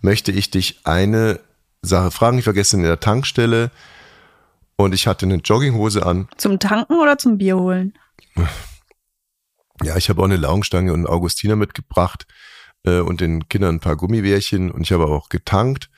Möchte 0.03 0.31
ich 0.31 0.51
dich 0.51 0.81
eine 0.85 1.41
Sache 1.81 2.11
fragen. 2.11 2.39
Ich 2.39 2.47
war 2.47 2.53
gestern 2.53 2.81
in 2.81 2.87
der 2.87 3.01
Tankstelle 3.01 3.71
und 4.77 4.95
ich 4.95 5.07
hatte 5.07 5.25
eine 5.25 5.37
Jogginghose 5.37 6.05
an. 6.05 6.29
Zum 6.37 6.59
Tanken 6.59 6.95
oder 6.95 7.17
zum 7.17 7.39
Bier 7.39 7.57
holen? 7.57 7.95
Ja, 9.83 9.97
ich 9.97 10.09
habe 10.09 10.21
auch 10.21 10.27
eine 10.27 10.37
Laugenstange 10.37 10.93
und 10.93 11.01
einen 11.01 11.07
Augustiner 11.07 11.57
mitgebracht 11.57 12.27
äh, 12.85 12.99
und 13.01 13.21
den 13.21 13.49
Kindern 13.49 13.77
ein 13.77 13.81
paar 13.81 13.97
Gummibärchen 13.97 14.71
und 14.71 14.83
ich 14.83 14.93
habe 14.93 15.07
auch 15.07 15.29
getankt 15.29 15.91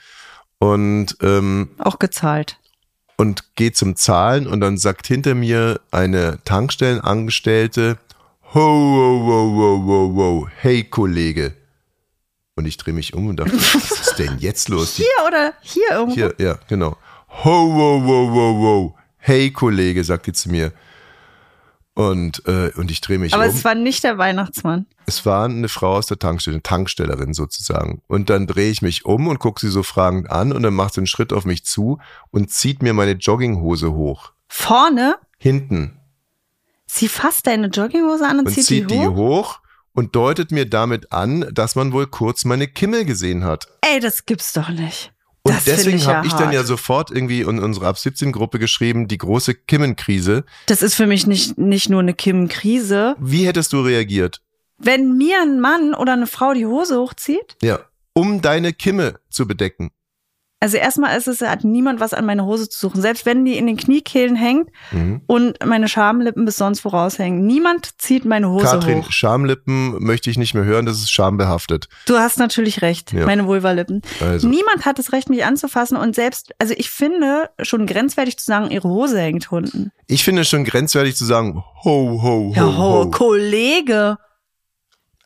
und 0.59 1.17
ähm, 1.23 1.71
Auch 1.79 1.99
gezahlt. 1.99 2.59
und 3.17 3.55
gehe 3.57 3.73
zum 3.73 3.97
Zahlen 3.97 4.47
und 4.47 4.61
dann 4.61 4.79
sagt 4.79 5.07
hinter 5.07 5.35
mir 5.35 5.81
eine 5.91 6.39
Tankstellenangestellte, 6.45 7.99
ho, 8.55 8.61
ho, 8.61 9.27
ho, 9.27 9.57
ho, 9.57 9.85
ho, 9.87 10.15
ho, 10.17 10.49
hey 10.61 10.85
Kollege. 10.85 11.55
Und 12.57 12.67
ich 12.67 12.77
drehe 12.77 12.95
mich 12.95 13.15
um 13.15 13.27
und 13.29 13.37
dachte, 13.41 13.53
was 13.57 13.91
ist 13.91 14.15
denn 14.19 14.37
jetzt 14.39 14.69
los? 14.69 14.95
Die 14.95 15.03
Hier 15.03 15.27
oder 15.27 15.53
hier 15.61 15.91
irgendwo? 15.91 16.15
hier, 16.15 16.35
ja, 16.39 16.59
genau. 16.69 16.97
Ho, 17.29 17.45
ho, 17.45 18.01
ho, 18.05 18.31
ho, 18.31 18.59
ho. 18.63 18.97
Hey, 19.17 19.51
Kollege, 19.51 20.05
sagt 20.05 20.27
die 20.29 20.33
zu 20.33 20.51
mir. 20.51 20.73
Und, 21.97 22.43
äh, 22.49 22.73
und 22.75 22.91
ich 22.91 23.01
drehe 23.01 23.21
mich 23.21 23.35
Aber 23.35 23.45
um. 23.45 23.51
es 23.51 23.65
war 23.65 23.77
nicht 23.77 24.03
der 24.03 24.19
Weihnachtsmann. 24.19 24.87
Es 25.07 25.25
war 25.25 25.45
eine 25.45 25.69
Frau 25.69 25.95
aus 25.95 26.07
der 26.07 26.19
Tankstelle, 26.19 26.55
eine 26.57 26.63
Tankstellerin 26.63 27.35
sozusagen. 27.35 28.03
Und 28.09 28.31
dann 28.31 28.49
drehe 28.49 28.71
ich 28.71 28.83
mich 28.83 29.05
um 29.05 29.29
und 29.29 29.39
gucke 29.39 29.61
sie 29.61 29.71
so 29.71 29.85
fragend 29.85 30.29
an 30.29 30.53
und 30.53 30.65
dann 30.65 30.75
macht 30.75 30.95
sie 30.95 31.01
einen 31.01 31.07
Schritt 31.07 31.33
auf 31.33 31.45
mich 31.45 31.65
zu 31.65 31.99
und 32.33 32.51
zieht 32.51 32.83
mir 32.83 32.95
meine 32.95 33.13
Jogginghose 33.13 33.93
hoch. 33.93 34.33
Vorne, 34.49 35.17
Hinten. 35.39 36.01
sie 36.87 37.07
fasst 37.09 37.47
deine 37.47 37.69
Jogginghose 37.69 38.27
an 38.27 38.41
und, 38.41 38.47
Und 38.47 38.53
zieht, 38.55 38.65
zieht 38.65 38.91
die 38.91 38.99
hoch. 39.07 39.15
hoch 39.15 39.59
und 39.93 40.17
deutet 40.17 40.51
mir 40.51 40.69
damit 40.69 41.13
an, 41.13 41.49
dass 41.53 41.77
man 41.77 41.93
wohl 41.93 42.09
kurz 42.09 42.45
meine 42.45 42.67
Kimmel 42.67 43.05
gesehen 43.05 43.45
hat. 43.45 43.69
Ey, 43.83 44.01
das 44.01 44.27
gibt's 44.27 44.53
doch 44.53 44.69
nicht. 44.69 45.13
Und 45.47 45.55
das 45.55 45.65
deswegen 45.65 46.01
habe 46.07 46.13
ja 46.13 46.25
ich 46.25 46.33
dann 46.33 46.47
hart. 46.47 46.55
ja 46.55 46.65
sofort 46.65 47.11
irgendwie 47.11 47.43
in 47.43 47.59
unsere 47.59 47.87
Ab 47.87 47.99
17 47.99 48.33
Gruppe 48.33 48.59
geschrieben, 48.59 49.09
die 49.09 49.19
große 49.19 49.55
Kimmenkrise. 49.55 50.45
Das 50.67 50.81
ist 50.83 50.95
für 50.95 51.07
mich 51.07 51.27
nicht, 51.27 51.59
nicht 51.59 51.91
nur 51.91 52.01
eine 52.01 52.15
Kim-Krise. 52.15 53.15
Wie 53.21 53.47
hättest 53.47 53.73
du 53.75 53.81
reagiert? 53.83 54.41
Wenn 54.79 55.17
mir 55.17 55.41
ein 55.43 55.61
Mann 55.61 55.95
oder 55.95 56.15
eine 56.15 56.27
Frau 56.27 56.55
die 56.55 56.67
Hose 56.67 56.99
hochzieht, 56.99 57.57
Ja. 57.63 57.81
Um 58.17 58.41
deine 58.41 58.73
Kimme 58.73 59.19
zu 59.29 59.47
bedecken. 59.47 59.91
Also 60.61 60.79
erstmal 60.79 61.17
ist 61.19 61.29
es, 61.29 61.43
hat 61.43 61.63
niemand 61.63 62.01
was 62.01 62.15
an 62.15 62.25
meine 62.25 62.47
Hose 62.47 62.71
zu 62.71 62.79
suchen. 62.79 63.03
Selbst 63.03 63.27
wenn 63.27 63.45
die 63.45 63.59
in 63.59 63.67
den 63.67 63.77
Kniekehlen 63.77 64.35
hängt 64.35 64.71
Mhm. 64.93 65.21
und 65.27 65.59
meine 65.67 65.89
Schamlippen 65.89 66.47
bis 66.47 66.57
sonst 66.57 66.81
voraushängen. 66.81 67.45
Niemand 67.45 68.01
zieht 68.01 68.25
meine 68.25 68.49
Hose 68.49 68.65
Katrin, 68.65 68.99
hoch. 69.03 69.11
Schamlippen 69.13 70.03
möchte 70.03 70.31
ich 70.31 70.39
nicht 70.39 70.55
mehr 70.55 70.65
hören, 70.65 70.87
das 70.87 70.99
ist 70.99 71.11
schambehaftet. 71.13 71.89
Du 72.07 72.17
hast 72.17 72.39
natürlich 72.39 72.81
recht, 72.81 73.13
Ja. 73.13 73.27
meine 73.27 73.47
Vulvalippen. 73.47 74.01
Also. 74.21 74.49
Niemand 74.49 74.87
hat 74.87 74.99
das 74.99 75.13
Recht, 75.13 75.29
mich 75.29 75.45
anzufassen 75.45 75.99
und 75.99 76.15
selbst, 76.15 76.53
also 76.59 76.73
ich 76.79 76.89
finde 76.89 77.51
schon 77.61 77.85
grenzwertig 77.87 78.39
zu 78.39 78.47
sagen, 78.47 78.71
ihre 78.71 78.89
Hose 78.89 79.21
hängt 79.21 79.53
unten. 79.53 79.91
Ich 80.07 80.25
finde 80.25 80.45
schon 80.47 80.65
grenzwertig 80.65 81.15
zu 81.15 81.27
sagen, 81.27 81.63
ho, 81.85 82.21
ho, 82.23 82.23
ho, 82.23 82.53
Ja, 82.57 82.63
ho, 82.65 83.05
ho. 83.05 83.11
Kollege. 83.11 84.17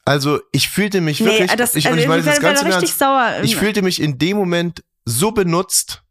Also 0.04 0.40
ich 0.52 0.70
fühlte 0.70 1.02
mich 1.02 1.22
wirklich, 1.22 1.50
nee, 1.50 1.56
das, 1.56 1.74
ich, 1.74 1.86
also 1.86 1.98
ich 2.00 2.08
meine 2.08 2.22
das 2.22 2.40
werde 2.40 2.40
ganz 2.40 2.60
im 2.62 2.66
richtig 2.68 2.84
Ernst, 2.88 2.98
sauer. 2.98 3.30
ich 3.42 3.56
fühlte 3.56 3.82
mich 3.82 4.00
in 4.00 4.16
dem 4.16 4.38
Moment 4.38 4.82
so 5.08 5.32
benutzt. 5.32 6.02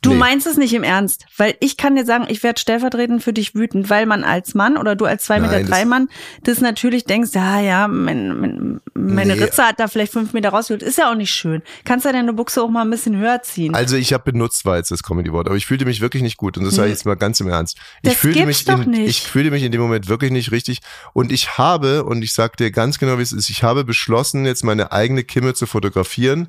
Du 0.00 0.10
Nee. 0.10 0.16
meinst 0.18 0.46
es 0.46 0.56
nicht 0.56 0.74
im 0.74 0.84
Ernst, 0.84 1.26
weil 1.38 1.56
ich 1.58 1.76
kann 1.76 1.96
dir 1.96 2.04
sagen, 2.04 2.26
ich 2.28 2.44
werde 2.44 2.60
stellvertretend 2.60 3.20
für 3.20 3.32
dich 3.32 3.56
wütend, 3.56 3.90
weil 3.90 4.06
man 4.06 4.22
als 4.22 4.54
Mann 4.54 4.76
oder 4.76 4.94
du 4.94 5.06
als 5.06 5.24
zwei 5.24 5.40
Nein, 5.40 5.50
Meter 5.50 5.60
das- 5.62 5.68
drei 5.70 5.84
Mann 5.86 6.08
das 6.44 6.60
natürlich 6.60 7.02
denkst, 7.04 7.30
ja, 7.34 7.58
ja, 7.60 7.88
mein, 7.88 8.38
mein, 8.40 8.80
meine 8.94 9.34
Nee. 9.34 9.42
Ritze 9.42 9.64
hat 9.66 9.80
da 9.80 9.88
vielleicht 9.88 10.12
fünf 10.12 10.32
Meter 10.34 10.50
rausgeholt. 10.50 10.84
Ist 10.84 10.98
ja 10.98 11.10
auch 11.10 11.16
nicht 11.16 11.32
schön. 11.32 11.62
Kannst 11.84 12.06
ja 12.06 12.12
deine 12.12 12.32
Buchse 12.32 12.62
auch 12.62 12.70
mal 12.70 12.82
ein 12.82 12.90
bisschen 12.90 13.16
höher 13.16 13.42
ziehen. 13.42 13.74
Also 13.74 13.96
ich 13.96 14.12
habe 14.12 14.30
benutzt 14.30 14.64
war 14.64 14.76
jetzt 14.76 14.92
das 14.92 15.02
Comedy-Wort, 15.02 15.48
aber 15.48 15.56
ich 15.56 15.66
fühlte 15.66 15.84
mich 15.84 16.00
wirklich 16.00 16.22
nicht 16.22 16.36
gut 16.36 16.56
und 16.56 16.62
das 16.64 16.76
sage 16.76 16.90
ich 16.90 16.94
jetzt 16.94 17.04
mal 17.04 17.16
ganz 17.16 17.40
im 17.40 17.48
Ernst. 17.48 17.76
Ich 18.02 18.10
Das 18.10 18.18
fühlte 18.20 18.46
mich 18.46 18.64
doch 18.66 18.80
in, 18.84 18.90
nicht. 18.92 19.08
ich 19.08 19.22
fühlte 19.22 19.50
mich 19.50 19.64
in 19.64 19.72
dem 19.72 19.80
Moment 19.80 20.08
wirklich 20.08 20.30
nicht 20.30 20.52
richtig 20.52 20.78
und 21.12 21.32
ich 21.32 21.58
habe 21.58 22.04
und 22.04 22.22
ich 22.22 22.34
sag 22.34 22.56
dir 22.56 22.70
ganz 22.70 23.00
genau 23.00 23.18
wie 23.18 23.22
es 23.22 23.32
ist, 23.32 23.50
ich 23.50 23.64
habe 23.64 23.82
beschlossen 23.82 24.46
jetzt 24.46 24.62
meine 24.62 24.92
eigene 24.92 25.24
Kimme 25.24 25.54
zu 25.54 25.66
fotografieren, 25.66 26.48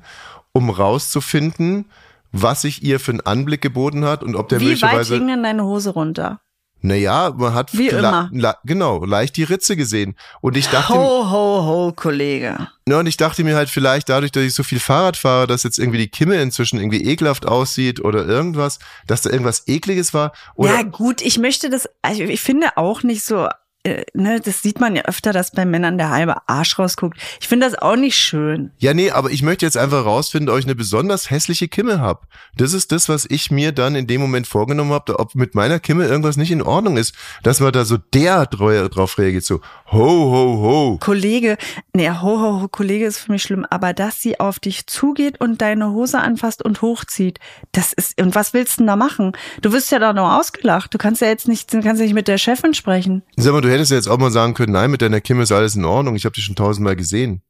um 0.52 0.70
rauszufinden, 0.70 1.90
was 2.32 2.62
sich 2.62 2.82
ihr 2.82 3.00
für 3.00 3.12
einen 3.12 3.20
Anblick 3.20 3.60
geboten 3.60 4.04
hat 4.04 4.22
und 4.22 4.36
ob 4.36 4.48
der 4.48 4.60
Wie 4.60 4.64
weit 4.64 4.70
möglicherweise 4.70 5.18
ging 5.18 5.28
denn 5.28 5.42
deine 5.42 5.64
Hose 5.64 5.90
runter? 5.90 6.40
Naja, 6.82 7.34
man 7.36 7.52
hat 7.52 7.76
Wie 7.76 7.88
immer. 7.88 8.30
Genau, 8.64 9.04
leicht 9.04 9.36
die 9.36 9.42
Ritze 9.42 9.76
gesehen. 9.76 10.16
Und 10.40 10.56
ich 10.56 10.66
dachte, 10.68 10.94
Ho, 10.94 11.30
ho, 11.30 11.66
ho, 11.66 11.92
Kollege. 11.94 12.68
ne, 12.86 12.98
und 12.98 13.06
ich 13.06 13.18
dachte 13.18 13.44
mir 13.44 13.54
halt 13.54 13.68
vielleicht 13.68 14.08
dadurch, 14.08 14.32
dass 14.32 14.44
ich 14.44 14.54
so 14.54 14.62
viel 14.62 14.80
Fahrrad 14.80 15.18
fahre, 15.18 15.46
dass 15.46 15.62
jetzt 15.62 15.78
irgendwie 15.78 15.98
die 15.98 16.08
Kimme 16.08 16.40
inzwischen 16.40 16.78
irgendwie 16.78 17.04
ekelhaft 17.04 17.46
aussieht 17.46 18.02
oder 18.02 18.24
irgendwas, 18.24 18.78
dass 19.06 19.20
da 19.22 19.30
irgendwas 19.30 19.68
ekliges 19.68 20.14
war. 20.14 20.32
Oder 20.54 20.76
ja, 20.76 20.82
gut, 20.82 21.20
ich 21.20 21.38
möchte 21.38 21.68
das, 21.68 21.86
also 22.00 22.22
ich 22.22 22.40
finde 22.40 22.68
auch 22.76 23.02
nicht 23.02 23.24
so 23.24 23.48
äh, 23.82 24.04
ne, 24.12 24.40
das 24.40 24.62
sieht 24.62 24.78
man 24.78 24.94
ja 24.94 25.02
öfter, 25.02 25.32
dass 25.32 25.52
bei 25.52 25.64
Männern 25.64 25.96
der 25.96 26.10
halbe 26.10 26.48
Arsch 26.48 26.78
rausguckt. 26.78 27.18
Ich 27.40 27.48
finde 27.48 27.66
das 27.66 27.78
auch 27.80 27.96
nicht 27.96 28.16
schön. 28.16 28.72
Ja, 28.78 28.92
nee, 28.92 29.10
aber 29.10 29.30
ich 29.30 29.42
möchte 29.42 29.64
jetzt 29.64 29.78
einfach 29.78 30.04
rausfinden, 30.04 30.50
ob 30.50 30.58
ich 30.58 30.66
eine 30.66 30.74
besonders 30.74 31.30
hässliche 31.30 31.68
Kimme 31.68 31.98
hab. 32.00 32.26
Das 32.56 32.74
ist 32.74 32.92
das, 32.92 33.08
was 33.08 33.26
ich 33.30 33.50
mir 33.50 33.72
dann 33.72 33.94
in 33.94 34.06
dem 34.06 34.20
Moment 34.20 34.46
vorgenommen 34.46 34.92
habe, 34.92 35.18
ob 35.18 35.34
mit 35.34 35.54
meiner 35.54 35.78
Kimme 35.80 36.06
irgendwas 36.06 36.36
nicht 36.36 36.50
in 36.50 36.60
Ordnung 36.60 36.98
ist. 36.98 37.14
Dass 37.42 37.60
man 37.60 37.72
da 37.72 37.86
so 37.86 37.96
der 37.96 38.44
drauf 38.46 39.18
reagiert, 39.18 39.44
so 39.44 39.60
ho, 39.90 39.98
ho, 39.98 40.60
ho. 40.60 40.98
Kollege, 41.00 41.56
nee, 41.94 42.10
ho, 42.10 42.14
ho, 42.40 42.60
ho, 42.60 42.68
Kollege 42.68 43.06
ist 43.06 43.20
für 43.20 43.32
mich 43.32 43.42
schlimm, 43.42 43.64
aber 43.70 43.94
dass 43.94 44.20
sie 44.20 44.40
auf 44.40 44.58
dich 44.58 44.86
zugeht 44.88 45.40
und 45.40 45.62
deine 45.62 45.90
Hose 45.92 46.18
anfasst 46.18 46.62
und 46.62 46.82
hochzieht, 46.82 47.38
das 47.72 47.94
ist, 47.94 48.20
und 48.20 48.34
was 48.34 48.52
willst 48.52 48.74
du 48.74 48.82
denn 48.82 48.88
da 48.88 48.96
machen? 48.96 49.32
Du 49.62 49.72
wirst 49.72 49.90
ja 49.90 49.98
da 49.98 50.12
noch 50.12 50.38
ausgelacht. 50.38 50.92
Du 50.92 50.98
kannst 50.98 51.22
ja 51.22 51.28
jetzt 51.28 51.48
nicht, 51.48 51.72
du 51.72 51.80
kannst 51.80 52.02
nicht 52.02 52.14
mit 52.14 52.28
der 52.28 52.36
Chefin 52.36 52.74
sprechen. 52.74 53.22
Sag 53.36 53.54
mal, 53.54 53.62
du 53.62 53.69
hättest 53.70 53.90
ja 53.90 53.96
jetzt 53.96 54.08
auch 54.08 54.18
mal 54.18 54.30
sagen 54.30 54.54
können, 54.54 54.72
nein, 54.72 54.90
mit 54.90 55.02
deiner 55.02 55.20
Kimme 55.20 55.42
ist 55.42 55.52
alles 55.52 55.74
in 55.76 55.84
Ordnung. 55.84 56.14
Ich 56.16 56.24
habe 56.24 56.34
dich 56.34 56.44
schon 56.44 56.56
tausendmal 56.56 56.96
gesehen. 56.96 57.42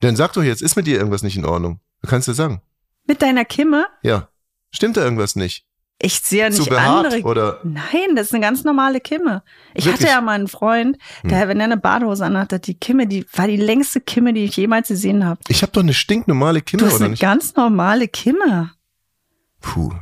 Dann 0.00 0.16
sag 0.16 0.32
doch 0.34 0.42
jetzt, 0.42 0.62
ist 0.62 0.76
mit 0.76 0.86
dir 0.86 0.98
irgendwas 0.98 1.22
nicht 1.22 1.36
in 1.36 1.44
Ordnung? 1.44 1.80
Du 2.02 2.08
kannst 2.08 2.28
ja 2.28 2.34
sagen. 2.34 2.60
Mit 3.06 3.22
deiner 3.22 3.44
Kimme? 3.44 3.86
Ja. 4.02 4.28
Stimmt 4.70 4.96
da 4.96 5.02
irgendwas 5.04 5.36
nicht? 5.36 5.64
Ich 5.98 6.20
sehe 6.20 6.40
ja 6.40 6.48
nicht 6.50 6.62
Zu 6.62 6.68
behaart, 6.68 7.06
andere. 7.06 7.22
oder? 7.22 7.60
Nein, 7.64 8.14
das 8.16 8.26
ist 8.26 8.34
eine 8.34 8.42
ganz 8.42 8.64
normale 8.64 9.00
Kimme. 9.00 9.42
Ich 9.72 9.86
Wirklich? 9.86 10.02
hatte 10.02 10.12
ja 10.12 10.20
mal 10.20 10.32
einen 10.32 10.46
Freund, 10.48 10.98
der, 11.24 11.48
wenn 11.48 11.58
er 11.58 11.64
eine 11.64 11.78
Badehose 11.78 12.26
anhatte, 12.26 12.60
die 12.60 12.74
Kimme, 12.74 13.06
die 13.06 13.24
war 13.32 13.46
die 13.48 13.56
längste 13.56 14.02
Kimme, 14.02 14.34
die 14.34 14.44
ich 14.44 14.56
jemals 14.58 14.88
gesehen 14.88 15.24
habe. 15.24 15.40
Ich 15.48 15.62
habe 15.62 15.72
doch 15.72 15.80
eine 15.82 15.94
stinknormale 15.94 16.60
Kimme, 16.60 16.80
Du 16.80 16.86
hast 16.86 16.96
oder 16.96 17.04
eine 17.06 17.12
nicht? 17.12 17.22
ganz 17.22 17.54
normale 17.56 18.08
Kimme. 18.08 18.72
Puh. 19.62 19.94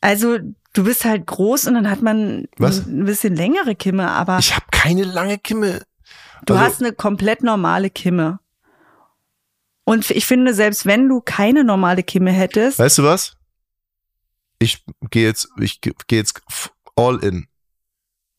Also, 0.00 0.38
du 0.76 0.84
bist 0.84 1.04
halt 1.04 1.26
groß 1.26 1.66
und 1.66 1.74
dann 1.74 1.88
hat 1.90 2.02
man 2.02 2.46
Was? 2.58 2.86
ein 2.86 3.04
bisschen 3.04 3.34
längere 3.36 3.74
Kimme, 3.74 4.10
aber 4.10 4.38
Ich 4.38 4.54
habe 4.54 4.66
keine 4.70 5.04
lange 5.04 5.38
Kimme. 5.38 5.82
du 6.44 6.54
also- 6.54 6.64
hast 6.66 6.82
eine 6.82 6.92
komplett 6.92 7.42
normale 7.42 7.90
Kimme. 7.90 8.40
Und 9.84 10.10
ich 10.10 10.26
finde, 10.26 10.52
selbst 10.52 10.84
wenn 10.86 11.08
du 11.08 11.20
keine 11.20 11.62
normale 11.62 12.02
Kimme 12.02 12.32
hättest, 12.32 12.78
Weißt 12.78 12.98
du 12.98 13.04
was? 13.04 13.36
Ich 14.58 14.84
gehe 15.10 15.24
jetzt, 15.26 15.48
ich 15.60 15.80
gehe 15.80 15.92
jetzt 16.10 16.40
all 16.96 17.22
in. 17.22 17.46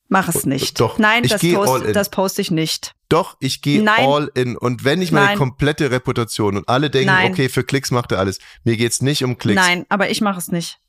mach 0.10 0.28
es 0.30 0.46
nicht. 0.46 0.80
Doch, 0.80 0.98
Nein, 0.98 1.24
ich 1.24 1.32
das, 1.32 1.42
post, 1.42 1.86
in. 1.86 1.94
das 1.94 2.10
poste 2.10 2.42
ich 2.42 2.50
nicht. 2.52 2.96
Doch, 3.08 3.38
ich 3.40 3.62
gehe 3.62 3.88
all 3.90 4.30
in. 4.34 4.58
Und 4.58 4.84
wenn 4.84 5.02
ich 5.02 5.12
meine 5.12 5.28
Nein. 5.28 5.38
komplette 5.38 5.92
Reputation 5.92 6.58
und 6.58 6.68
alle 6.68 6.90
denken, 6.90 7.08
Nein. 7.08 7.32
okay, 7.32 7.50
für 7.50 7.64
Klicks 7.64 7.92
macht 7.92 8.12
er 8.12 8.20
alles. 8.20 8.40
Mir 8.64 8.76
geht's 8.78 9.02
nicht 9.02 9.24
um 9.24 9.38
Klicks. 9.38 9.62
Nein, 9.62 9.86
aber 9.90 10.10
ich 10.10 10.22
mache 10.22 10.40
es 10.40 10.50
nicht. 10.50 10.80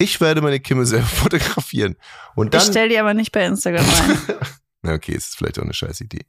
Ich 0.00 0.18
werde 0.20 0.40
meine 0.40 0.60
Kimme 0.60 0.86
selber 0.86 1.06
fotografieren. 1.22 1.96
Und 2.34 2.54
ich 2.54 2.62
dann. 2.62 2.70
stell 2.70 2.88
die 2.88 2.98
aber 2.98 3.12
nicht 3.14 3.32
bei 3.32 3.44
Instagram 3.44 3.84
rein. 3.84 4.18
Na, 4.82 4.94
okay, 4.94 5.12
ist 5.12 5.36
vielleicht 5.36 5.58
auch 5.58 5.62
eine 5.62 5.74
scheiß 5.74 6.00
Idee. 6.00 6.24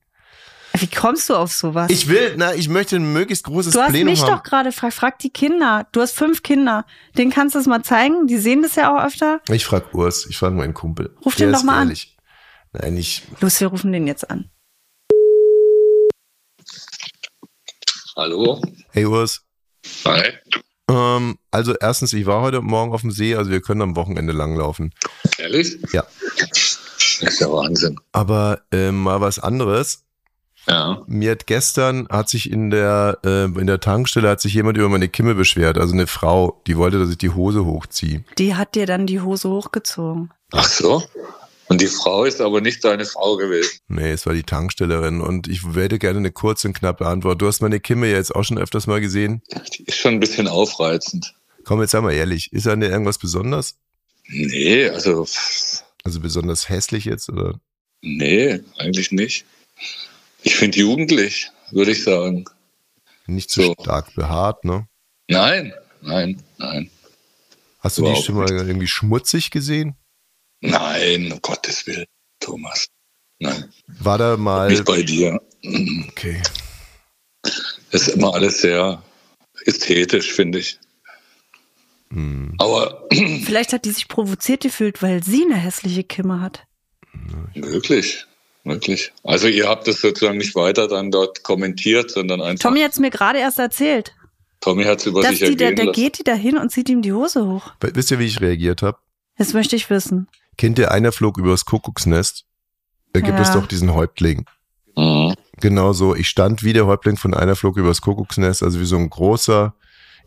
Wie 0.74 0.88
kommst 0.88 1.30
du 1.30 1.36
auf 1.36 1.54
sowas? 1.54 1.90
Ich 1.90 2.08
will, 2.10 2.36
na, 2.38 2.54
ich 2.54 2.68
möchte 2.68 2.98
ein 2.98 3.13
möglichst 3.13 3.46
großes 3.46 3.74
du 3.74 3.80
hast 3.82 3.92
Plenum 3.92 4.12
mich 4.12 4.22
haben. 4.24 4.32
doch 4.32 4.44
gerade 4.44 4.70
gefragt, 4.72 4.94
frag 4.94 5.20
die 5.20 5.30
Kinder. 5.30 5.88
Du 5.94 6.01
hast 6.01 6.12
fünf 6.13 6.44
Kinder. 6.44 6.86
Den 7.18 7.30
kannst 7.30 7.56
du 7.56 7.60
es 7.60 7.66
mal 7.66 7.82
zeigen. 7.84 8.28
Die 8.28 8.38
sehen 8.38 8.62
das 8.62 8.75
ja 8.75 8.94
auch 8.94 9.04
öfter. 9.06 9.40
Ich 9.50 9.63
frag 9.66 9.94
Urs, 9.94 10.25
ich 10.25 10.38
frage 10.38 10.56
meinen 10.56 10.74
Kumpel. 10.74 11.16
Ruf 11.25 11.36
Der 11.36 11.48
den 11.48 11.54
doch 11.54 11.63
mal 11.63 11.75
an. 11.80 11.88
ehrlich. 11.88 12.18
Nein, 12.74 12.98
ich, 12.98 13.24
Los, 13.40 13.60
wir 13.62 13.68
rufen 13.68 13.92
den 13.94 14.06
jetzt 14.08 14.30
an. 14.30 14.50
Hallo? 18.18 18.62
hey 18.92 19.06
Urs. 19.06 19.46
Hi. 20.06 20.34
Ähm, 20.91 21.38
also 21.51 21.74
erstens, 21.79 22.13
ich 22.13 22.25
war 22.25 22.41
heute 22.41 22.62
Morgen 22.62 22.93
auf 22.93 23.01
dem 23.01 23.12
See, 23.12 23.36
also 23.36 23.51
wir 23.51 23.62
können 23.62 23.81
am 23.81 23.95
Wochenende 23.95 24.33
langlaufen. 24.33 24.93
Ehrlich? 25.38 25.77
Ja. 25.93 26.05
Das 26.39 27.33
ist 27.33 27.39
ja 27.39 27.51
Wahnsinn. 27.51 28.00
Aber 28.12 28.62
ähm, 28.71 29.01
mal 29.03 29.21
was 29.21 29.39
anderes. 29.39 30.03
Ja. 30.67 31.01
Mir 31.07 31.31
hat 31.31 31.48
gestern 31.48 32.07
hat 32.10 32.29
sich 32.29 32.51
in 32.51 32.69
der 32.69 33.17
äh, 33.25 33.45
in 33.45 33.65
der 33.65 33.79
Tankstelle 33.79 34.29
hat 34.29 34.41
sich 34.41 34.53
jemand 34.53 34.77
über 34.77 34.89
meine 34.89 35.10
Kimme 35.10 35.33
beschwert, 35.33 35.77
also 35.77 35.93
eine 35.93 36.05
Frau, 36.05 36.62
die 36.67 36.77
wollte, 36.77 37.00
dass 37.00 37.10
ich 37.10 37.17
die 37.17 37.31
Hose 37.31 37.65
hochziehe. 37.65 38.24
Die 38.38 38.55
hat 38.55 38.75
dir 38.75 38.86
dann 38.86 39.07
die 39.07 39.21
Hose 39.21 39.50
hochgezogen. 39.50 40.31
Ach 40.51 40.65
so? 40.65 41.03
Und 41.72 41.80
die 41.80 41.88
Frau 41.88 42.25
ist 42.25 42.42
aber 42.42 42.60
nicht 42.60 42.84
deine 42.84 43.06
Frau 43.06 43.38
gewesen. 43.38 43.80
Nee, 43.88 44.12
es 44.12 44.25
war 44.25 44.34
die 44.34 44.44
Tankstellerin 44.44 45.22
und 45.22 45.48
ich 45.48 45.62
hätte 45.74 46.00
gerne 46.00 46.18
eine 46.20 46.30
kurze 46.34 46.68
und 46.68 46.74
knappe 46.74 47.08
Antwort. 47.08 47.42
Du 47.42 47.48
hast 47.48 47.62
meine 47.62 47.80
Kimme 47.80 48.08
ja 48.10 48.18
jetzt 48.18 48.36
auch 48.36 48.44
schon 48.44 48.58
öfters 48.58 48.88
mal 48.88 49.00
gesehen. 49.00 49.42
Die 49.78 49.86
ist 49.86 49.96
schon 49.98 50.16
ein 50.16 50.20
bisschen 50.20 50.50
aufreizend. 50.50 51.34
Komm, 51.63 51.80
jetzt 51.80 51.92
sei 51.92 52.01
mal 52.01 52.12
ehrlich, 52.12 52.51
ist 52.51 52.68
an 52.68 52.82
der 52.82 52.90
irgendwas 52.90 53.20
besonders? 53.20 53.75
Nee, 54.28 54.90
also, 54.90 55.25
Also 56.04 56.20
besonders 56.20 56.68
hässlich 56.68 57.06
jetzt 57.06 57.30
oder? 57.30 57.58
nee, 58.01 58.60
eigentlich 58.78 59.13
nicht. 59.13 59.46
Ich 60.44 60.58
finde 60.58 60.78
jugendlich, 60.78 61.51
würde 61.72 61.92
ich 61.92 62.04
sagen. 62.04 62.44
Nicht 63.28 63.50
zu 63.50 63.62
So. 63.62 63.75
stark 63.80 64.13
behaart, 64.16 64.66
ne? 64.66 64.90
Nein, 65.30 65.72
nein, 66.01 66.44
nein. 66.58 66.92
Hast 67.80 67.98
du 67.98 68.01
die 68.01 68.08
Überhaupt 68.10 68.25
schon 68.25 68.36
mal 68.36 68.51
irgendwie 68.51 68.88
schmutzig 68.88 69.51
gesehen? 69.51 69.96
Nein, 70.62 71.32
um 71.32 71.41
Gottes 71.41 71.86
Willen, 71.88 72.06
Thomas. 72.39 72.88
Nein, 73.39 73.72
War 73.88 74.18
da 74.18 74.38
mal. 74.38 74.70
nicht 74.70 74.86
bei 74.86 75.01
dir. 75.01 75.41
Okay. 76.10 76.41
Das 77.91 78.08
ist 78.08 78.15
immer 78.15 78.34
alles 78.36 78.62
sehr 78.62 79.02
ästhetisch, 79.65 80.32
finde 80.32 80.60
ich. 80.60 80.80
Hm. 82.12 82.56
Aber 82.60 83.08
Vielleicht 83.43 83.74
hat 83.74 83.86
die 83.86 83.91
sich 83.91 84.08
provoziert 84.08 84.62
gefühlt, 84.62 85.02
weil 85.02 85.24
sie 85.24 85.43
eine 85.43 85.56
hässliche 85.56 86.04
Kimme 86.04 86.41
hat. 86.41 86.65
Möglich, 87.56 88.26
möglich. 88.63 89.12
Also 89.24 89.47
ihr 89.47 89.67
habt 89.67 89.88
das 89.88 90.02
sozusagen 90.02 90.38
nicht 90.38 90.56
weiter 90.56 90.88
dann 90.88 91.10
dort 91.12 91.43
kommentiert, 91.43 92.12
sondern 92.12 92.41
einfach. 92.41 92.69
Tommy 92.69 92.82
hat 92.82 92.91
es 92.91 93.00
mir 93.00 93.10
gerade 93.10 93.39
erst 93.39 93.60
erzählt. 93.60 94.13
Tommy 94.60 94.84
hat 94.84 95.00
es 95.00 95.08
über 95.08 95.21
Dass 95.24 95.32
sich 95.39 95.50
die, 95.50 95.56
der, 95.56 95.69
ergehen 95.69 95.76
der 95.78 95.86
lassen. 95.88 96.02
geht 96.02 96.19
die 96.19 96.24
da 96.24 96.34
hin 96.34 96.58
und 96.58 96.71
zieht 96.71 96.88
ihm 96.89 97.02
die 97.02 97.13
Hose 97.13 97.45
hoch. 97.47 97.74
Wisst 97.80 98.12
ihr, 98.12 98.19
wie 98.19 98.26
ich 98.26 98.39
reagiert 98.41 98.84
habe? 98.84 99.00
Das 99.38 99.54
möchte 99.54 99.76
ich 99.76 99.89
wissen. 99.89 100.28
Kennt 100.58 100.78
ihr 100.80 100.92
einer 100.92 101.12
flog 101.12 101.38
übers 101.38 101.66
Kuckucksnest? 101.66 102.46
Da 103.14 103.20
gibt 103.20 103.38
Ja. 103.38 103.42
es 103.42 103.52
doch 103.52 103.68
diesen 103.68 103.94
Häuptling. 103.94 104.46
Mhm. 104.96 105.34
Genau 105.60 105.94
so. 105.94 106.16
Ich 106.16 106.28
stand 106.28 106.64
wie 106.64 106.74
der 106.74 106.86
Häuptling 106.88 107.18
von 107.18 107.34
einer 107.34 107.56
flog 107.56 107.78
übers 107.78 108.02
Kuckucksnest, 108.02 108.64
also 108.64 108.80
wie 108.80 108.86
so 108.86 108.98
ein 108.98 109.10
großer 109.10 109.74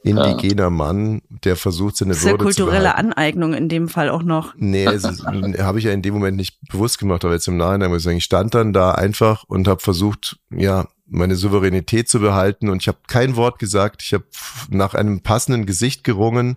indigener 0.03 0.69
Mann, 0.69 1.23
der 1.31 1.57
versucht, 1.57 1.97
seine 1.97 2.11
Das 2.11 2.19
ist 2.19 2.25
ja 2.25 2.33
Würde 2.33 2.45
zu 2.51 2.65
kulturelle. 2.65 2.95
Aneignung 2.97 3.55
in 3.55 3.71
dem 3.71 3.89
Fall 3.89 4.11
auch 4.11 4.23
noch. 4.23 4.53
Nee, 4.59 4.87
habe 5.59 5.79
ich 5.79 5.85
ja 5.87 5.93
in 5.93 6.03
dem 6.03 6.13
Moment 6.15 6.37
nicht 6.37 6.59
bewusst 6.71 6.99
gemacht, 6.99 7.25
aber 7.25 7.33
jetzt 7.33 7.49
im 7.49 7.57
Nachhinein 7.57 7.89
muss 7.89 7.99
ich 8.01 8.05
sagen, 8.05 8.19
ich 8.19 8.25
stand 8.25 8.55
dann 8.55 8.75
da 8.75 8.93
einfach 8.93 9.45
und 9.45 9.67
habe 9.67 9.81
versucht, 9.81 10.39
ja, 10.51 10.87
meine 11.07 11.37
Souveränität 11.37 12.09
zu 12.09 12.21
behalten 12.21 12.69
und 12.69 12.83
ich 12.83 12.89
habe 12.89 12.99
kein 13.07 13.37
Wort 13.37 13.59
gesagt. 13.59 14.03
Ich 14.03 14.13
habe 14.13 14.25
nach 14.69 14.95
einem 14.95 15.21
passenden 15.21 15.65
Gesicht 15.65 16.05
gerungen 16.05 16.57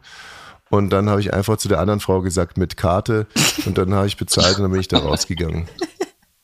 und 0.69 0.89
dann 0.89 1.09
habe 1.09 1.21
ich 1.21 1.33
einfach 1.33 1.57
zu 1.57 1.67
der 1.67 1.79
anderen 1.79 1.99
Frau 1.99 2.21
gesagt 2.21 2.57
mit 2.57 2.77
Karte 2.77 3.27
und 3.65 3.77
dann 3.77 3.93
habe 3.93 4.07
ich 4.07 4.17
bezahlt 4.17 4.57
und 4.57 4.63
dann 4.63 4.71
bin 4.71 4.81
ich 4.81 4.87
da 4.87 4.99
rausgegangen. 4.99 5.67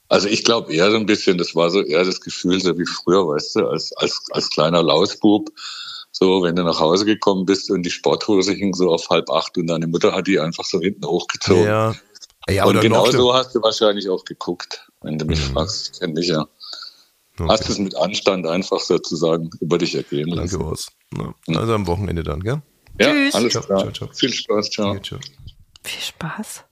Also 0.09 0.27
ich 0.27 0.43
glaube 0.43 0.71
eher 0.71 0.91
so 0.91 0.97
ein 0.97 1.07
bisschen, 1.07 1.37
das 1.39 1.55
war 1.55 1.71
so 1.71 1.81
eher 1.81 2.03
das 2.03 2.21
Gefühl, 2.21 2.61
so 2.61 2.77
wie 2.77 2.85
früher, 2.85 3.27
weißt 3.27 3.55
du, 3.55 3.67
als, 3.67 3.93
als, 3.93 4.25
als 4.31 4.49
kleiner 4.49 4.83
Lausbub. 4.83 5.49
So, 6.11 6.43
wenn 6.43 6.55
du 6.55 6.63
nach 6.63 6.79
Hause 6.79 7.05
gekommen 7.05 7.45
bist 7.45 7.71
und 7.71 7.81
die 7.81 7.89
Sporthose 7.89 8.53
hing 8.53 8.75
so 8.75 8.91
auf 8.91 9.09
halb 9.09 9.31
acht 9.31 9.57
und 9.57 9.65
deine 9.65 9.87
Mutter 9.87 10.13
hat 10.13 10.27
die 10.27 10.39
einfach 10.39 10.65
so 10.65 10.79
hinten 10.79 11.07
hochgezogen. 11.07 11.65
Ja, 11.65 11.95
ja 12.47 12.65
und 12.65 12.79
genau 12.81 13.09
so 13.09 13.33
hast 13.33 13.55
du 13.55 13.63
wahrscheinlich 13.63 14.07
auch 14.09 14.23
geguckt, 14.23 14.87
wenn 15.01 15.17
du 15.17 15.25
mich 15.25 15.39
Mhm. 15.39 15.53
fragst. 15.53 15.99
Kenn 15.99 16.15
ich 16.15 16.27
ja. 16.27 16.45
Okay. 17.39 17.49
Hast 17.49 17.67
es 17.67 17.79
mit 17.79 17.97
Anstand 17.97 18.45
einfach 18.45 18.79
sozusagen 18.79 19.49
über 19.59 19.79
dich 19.79 19.95
ergehen 19.95 20.29
lassen. 20.29 20.59
Danke, 20.59 20.63
Urs. 20.63 20.89
Ja, 21.17 21.33
also 21.59 21.73
am 21.73 21.87
Wochenende 21.87 22.21
dann, 22.21 22.41
gell? 22.41 22.61
Ja, 22.99 23.11
Tschüss. 23.11 23.35
alles 23.35 23.51
Ciao, 23.53 23.63
klar. 23.63 23.79
ciao, 23.79 23.91
ciao. 23.91 24.09
Viel 24.13 24.33
Spaß, 24.33 24.69
ciao. 24.69 24.93
Ja. 24.95 25.01
Viel 25.83 26.01
Spaß. 26.01 26.63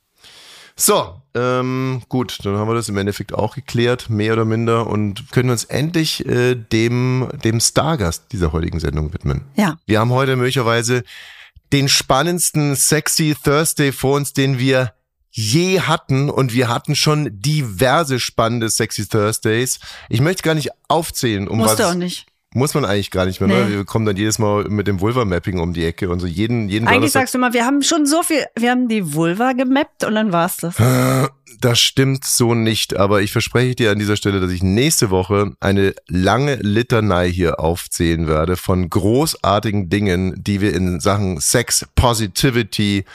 So, 0.76 1.22
ähm, 1.36 2.02
gut, 2.10 2.40
dann 2.44 2.58
haben 2.58 2.68
wir 2.68 2.74
das 2.76 2.90
im 2.90 2.98
Endeffekt 2.98 3.34
auch 3.34 3.56
geklärt, 3.56 4.10
mehr 4.10 4.34
oder 4.34 4.46
minder, 4.46 4.88
und 4.88 5.32
können 5.32 5.50
uns 5.50 5.64
endlich 5.66 6.26
äh, 6.26 6.56
dem, 6.56 7.30
dem 7.44 7.60
Stargast 7.60 8.32
dieser 8.32 8.52
heutigen 8.52 8.80
Sendung 8.80 9.14
widmen. 9.14 9.46
Ja. 9.56 9.78
Wir 9.86 10.00
haben 10.00 10.12
heute 10.12 10.36
möglicherweise 10.36 11.04
den 11.72 11.88
spannendsten 11.88 12.76
Sexy 12.76 13.36
Thursday 13.44 13.92
vor 13.92 14.16
uns, 14.16 14.34
den 14.34 14.60
wir 14.60 14.94
je 15.30 15.80
hatten 15.82 16.30
und 16.30 16.54
wir 16.54 16.68
hatten 16.68 16.96
schon 16.96 17.30
diverse 17.32 18.20
spannende 18.20 18.70
Sexy 18.70 19.08
Thursdays. 19.08 19.80
Ich 20.10 20.20
möchte 20.20 20.44
gar 20.44 20.56
nicht 20.56 20.70
aufzählen, 20.88 21.48
um 21.48 21.60
Musst 21.60 21.72
was 21.72 21.78
du 21.78 21.90
auch 21.90 21.94
nicht. 21.94 22.26
Muss 22.54 22.74
man 22.74 22.84
eigentlich 22.84 23.12
gar 23.12 23.26
nicht 23.26 23.40
mehr. 23.40 23.48
Ne? 23.48 23.66
Nee. 23.66 23.76
Wir 23.78 23.86
kommen 23.86 24.06
dann 24.06 24.18
jedes 24.18 24.38
Mal 24.38 24.66
mit 24.66 24.88
dem 24.88 25.00
Vulva-Mapping 25.00 25.60
um 25.60 25.74
die 25.74 25.86
Ecke 25.86 26.10
und 26.10 26.20
so 26.20 26.28
jeden 26.28 26.68
jeden 26.68 26.88
Eigentlich 26.88 27.14
sagst 27.14 27.34
du 27.34 27.38
immer, 27.38 27.54
wir 27.54 27.66
haben 27.66 27.82
schon 27.82 28.06
so 28.06 28.24
viel, 28.24 28.44
wir 28.58 28.72
haben 28.72 28.88
die 28.88 29.14
Vulva 29.14 29.54
gemappt 29.54 30.04
und 30.04 30.16
dann 30.16 30.32
war's 30.32 30.58
das. 30.58 30.76
Das 31.60 31.80
stimmt 31.80 32.26
so 32.26 32.56
nicht, 32.56 32.96
aber 32.96 33.22
ich 33.22 33.32
verspreche 33.32 33.76
dir 33.76 33.92
an 33.92 34.00
dieser 34.00 34.16
Stelle, 34.16 34.40
dass 34.40 34.50
ich 34.50 34.64
nächste 34.64 35.12
Woche 35.12 35.54
eine 35.60 35.94
lange 36.08 36.56
Litanei 36.56 37.30
hier 37.30 37.60
aufzählen 37.60 38.28
werde 38.28 38.58
von 38.58 38.90
großartigen 38.90 39.88
Dingen, 39.88 40.34
die 40.44 40.60
wir 40.60 40.74
in 40.74 41.00
Sachen 41.00 41.40
Sex 41.40 41.86
Positivity 41.94 43.06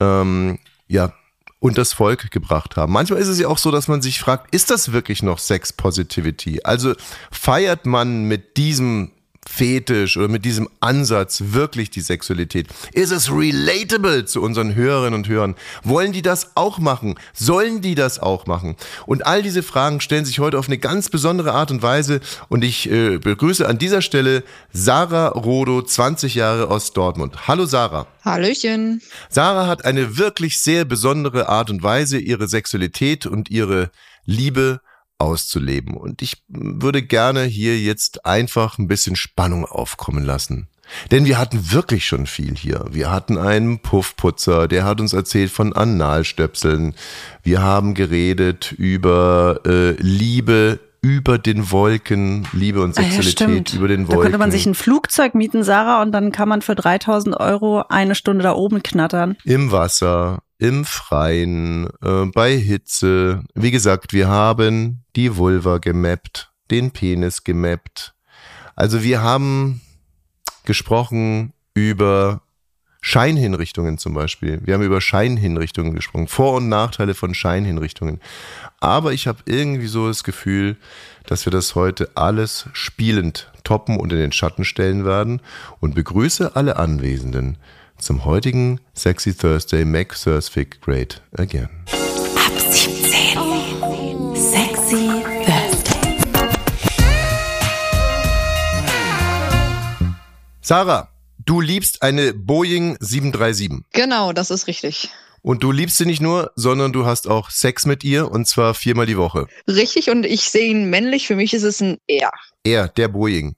ähm, 0.00 0.58
ja 0.88 1.12
und 1.64 1.78
das 1.78 1.94
Volk 1.94 2.30
gebracht 2.30 2.76
haben. 2.76 2.92
Manchmal 2.92 3.20
ist 3.20 3.28
es 3.28 3.38
ja 3.38 3.48
auch 3.48 3.56
so, 3.56 3.70
dass 3.70 3.88
man 3.88 4.02
sich 4.02 4.20
fragt, 4.20 4.54
ist 4.54 4.70
das 4.70 4.92
wirklich 4.92 5.22
noch 5.22 5.38
Sex 5.38 5.72
Positivity? 5.72 6.60
Also 6.62 6.92
feiert 7.30 7.86
man 7.86 8.24
mit 8.24 8.58
diesem 8.58 9.12
Fetisch 9.48 10.16
oder 10.16 10.28
mit 10.28 10.44
diesem 10.44 10.68
Ansatz 10.80 11.42
wirklich 11.48 11.90
die 11.90 12.00
Sexualität? 12.00 12.68
Ist 12.92 13.12
es 13.12 13.30
relatable 13.30 14.24
zu 14.24 14.42
unseren 14.42 14.74
Hörerinnen 14.74 15.14
und 15.14 15.28
Hörern? 15.28 15.54
Wollen 15.82 16.12
die 16.12 16.22
das 16.22 16.56
auch 16.56 16.78
machen? 16.78 17.14
Sollen 17.32 17.80
die 17.80 17.94
das 17.94 18.18
auch 18.18 18.46
machen? 18.46 18.76
Und 19.06 19.26
all 19.26 19.42
diese 19.42 19.62
Fragen 19.62 20.00
stellen 20.00 20.24
sich 20.24 20.38
heute 20.38 20.58
auf 20.58 20.68
eine 20.68 20.78
ganz 20.78 21.08
besondere 21.08 21.52
Art 21.52 21.70
und 21.70 21.82
Weise 21.82 22.20
und 22.48 22.64
ich 22.64 22.90
äh, 22.90 23.18
begrüße 23.18 23.66
an 23.66 23.78
dieser 23.78 24.02
Stelle 24.02 24.44
Sarah 24.72 25.28
Rodo, 25.28 25.82
20 25.82 26.34
Jahre 26.34 26.68
aus 26.68 26.92
Dortmund. 26.92 27.48
Hallo 27.48 27.66
Sarah. 27.66 28.06
Hallöchen. 28.24 29.02
Sarah 29.28 29.66
hat 29.66 29.84
eine 29.84 30.16
wirklich 30.16 30.60
sehr 30.60 30.84
besondere 30.84 31.48
Art 31.48 31.70
und 31.70 31.82
Weise, 31.82 32.18
ihre 32.18 32.48
Sexualität 32.48 33.26
und 33.26 33.50
ihre 33.50 33.90
Liebe 34.24 34.80
auszuleben. 35.18 35.96
Und 35.96 36.22
ich 36.22 36.42
würde 36.48 37.02
gerne 37.02 37.44
hier 37.44 37.78
jetzt 37.78 38.26
einfach 38.26 38.78
ein 38.78 38.88
bisschen 38.88 39.16
Spannung 39.16 39.64
aufkommen 39.64 40.24
lassen. 40.24 40.68
Denn 41.10 41.24
wir 41.24 41.38
hatten 41.38 41.72
wirklich 41.72 42.06
schon 42.06 42.26
viel 42.26 42.54
hier. 42.56 42.84
Wir 42.90 43.10
hatten 43.10 43.38
einen 43.38 43.78
Puffputzer, 43.78 44.68
der 44.68 44.84
hat 44.84 45.00
uns 45.00 45.12
erzählt 45.12 45.50
von 45.50 45.72
Analstöpseln. 45.72 46.94
Wir 47.42 47.62
haben 47.62 47.94
geredet 47.94 48.72
über 48.72 49.60
äh, 49.66 49.92
Liebe 49.92 50.80
über 51.04 51.36
den 51.36 51.70
Wolken, 51.70 52.48
Liebe 52.54 52.80
und 52.80 52.94
Sexualität 52.94 53.68
ah, 53.68 53.72
ja, 53.74 53.78
über 53.78 53.88
den 53.88 54.08
Wolken. 54.08 54.16
Da 54.16 54.22
könnte 54.22 54.38
man 54.38 54.50
sich 54.50 54.64
ein 54.64 54.74
Flugzeug 54.74 55.34
mieten, 55.34 55.62
Sarah, 55.62 56.00
und 56.00 56.12
dann 56.12 56.32
kann 56.32 56.48
man 56.48 56.62
für 56.62 56.74
3000 56.74 57.38
Euro 57.38 57.84
eine 57.90 58.14
Stunde 58.14 58.42
da 58.42 58.54
oben 58.54 58.82
knattern. 58.82 59.36
Im 59.44 59.70
Wasser, 59.70 60.38
im 60.64 60.86
Freien, 60.86 61.90
äh, 62.02 62.24
bei 62.32 62.56
Hitze. 62.56 63.44
Wie 63.54 63.70
gesagt, 63.70 64.14
wir 64.14 64.28
haben 64.28 65.04
die 65.14 65.36
Vulva 65.36 65.76
gemappt, 65.76 66.52
den 66.70 66.90
Penis 66.90 67.44
gemappt. 67.44 68.14
Also 68.74 69.02
wir 69.02 69.20
haben 69.20 69.82
gesprochen 70.64 71.52
über 71.74 72.40
Scheinhinrichtungen 73.02 73.98
zum 73.98 74.14
Beispiel. 74.14 74.62
Wir 74.64 74.72
haben 74.72 74.82
über 74.82 75.02
Scheinhinrichtungen 75.02 75.94
gesprochen, 75.94 76.28
Vor- 76.28 76.54
und 76.54 76.70
Nachteile 76.70 77.12
von 77.12 77.34
Scheinhinrichtungen. 77.34 78.18
Aber 78.80 79.12
ich 79.12 79.26
habe 79.26 79.40
irgendwie 79.44 79.88
so 79.88 80.08
das 80.08 80.24
Gefühl, 80.24 80.78
dass 81.26 81.44
wir 81.44 81.50
das 81.50 81.74
heute 81.74 82.08
alles 82.14 82.70
spielend 82.72 83.52
toppen 83.64 83.98
und 83.98 84.14
in 84.14 84.18
den 84.18 84.32
Schatten 84.32 84.64
stellen 84.64 85.04
werden 85.04 85.42
und 85.80 85.94
begrüße 85.94 86.56
alle 86.56 86.76
Anwesenden 86.76 87.58
zum 87.98 88.24
heutigen 88.24 88.80
Sexy 88.94 89.34
Thursday 89.34 89.84
Mac 89.84 90.14
Thursfic 90.20 90.80
Great 90.80 91.22
Again. 91.36 91.68
Ab 92.36 92.52
17. 92.58 94.36
Sexy 94.36 95.22
Thursday. 95.46 96.16
Sarah, 100.60 101.08
du 101.44 101.60
liebst 101.60 102.02
eine 102.02 102.32
Boeing 102.34 102.96
737. 103.00 103.84
Genau, 103.92 104.32
das 104.32 104.50
ist 104.50 104.66
richtig. 104.66 105.10
Und 105.42 105.62
du 105.62 105.72
liebst 105.72 105.98
sie 105.98 106.06
nicht 106.06 106.22
nur, 106.22 106.52
sondern 106.56 106.92
du 106.94 107.04
hast 107.04 107.28
auch 107.28 107.50
Sex 107.50 107.84
mit 107.84 108.02
ihr 108.02 108.30
und 108.30 108.48
zwar 108.48 108.72
viermal 108.72 109.04
die 109.04 109.18
Woche. 109.18 109.46
Richtig, 109.68 110.08
und 110.08 110.24
ich 110.24 110.42
sehe 110.48 110.70
ihn 110.70 110.88
männlich. 110.88 111.26
Für 111.26 111.36
mich 111.36 111.52
ist 111.52 111.64
es 111.64 111.82
ein 111.82 111.98
Er. 112.06 112.32
Er, 112.64 112.88
der 112.88 113.08
Boeing. 113.08 113.54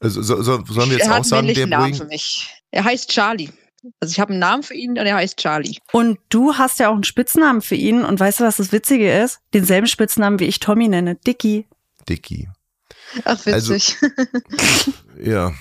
Also, 0.00 0.20
so, 0.20 0.42
so, 0.42 0.64
sollen 0.66 0.90
wir 0.90 0.98
jetzt 0.98 1.06
er 1.06 1.20
auch 1.20 1.24
sagen, 1.24 1.46
der 1.46 1.54
männlichen 1.54 1.70
Namen 1.70 1.82
Boeing? 1.92 1.94
für 1.94 2.06
mich. 2.06 2.48
Er 2.72 2.84
heißt 2.84 3.08
Charlie. 3.08 3.50
Also 4.00 4.12
ich 4.12 4.20
habe 4.20 4.30
einen 4.30 4.38
Namen 4.40 4.62
für 4.62 4.74
ihn 4.74 4.90
und 4.90 4.98
er 4.98 5.16
heißt 5.16 5.36
Charlie. 5.38 5.78
Und 5.92 6.18
du 6.28 6.54
hast 6.54 6.78
ja 6.78 6.88
auch 6.88 6.94
einen 6.94 7.04
Spitznamen 7.04 7.62
für 7.62 7.74
ihn. 7.74 8.04
Und 8.04 8.20
weißt 8.20 8.40
du, 8.40 8.44
was 8.44 8.58
das 8.58 8.70
Witzige 8.72 9.12
ist? 9.12 9.40
Denselben 9.54 9.86
Spitznamen, 9.86 10.38
wie 10.38 10.44
ich 10.44 10.60
Tommy 10.60 10.88
nenne. 10.88 11.16
Dicky. 11.16 11.66
Dicky. 12.08 12.48
Ach, 13.24 13.44
Also- 13.46 13.74
witzig. 13.74 13.96
Ja. 15.22 15.52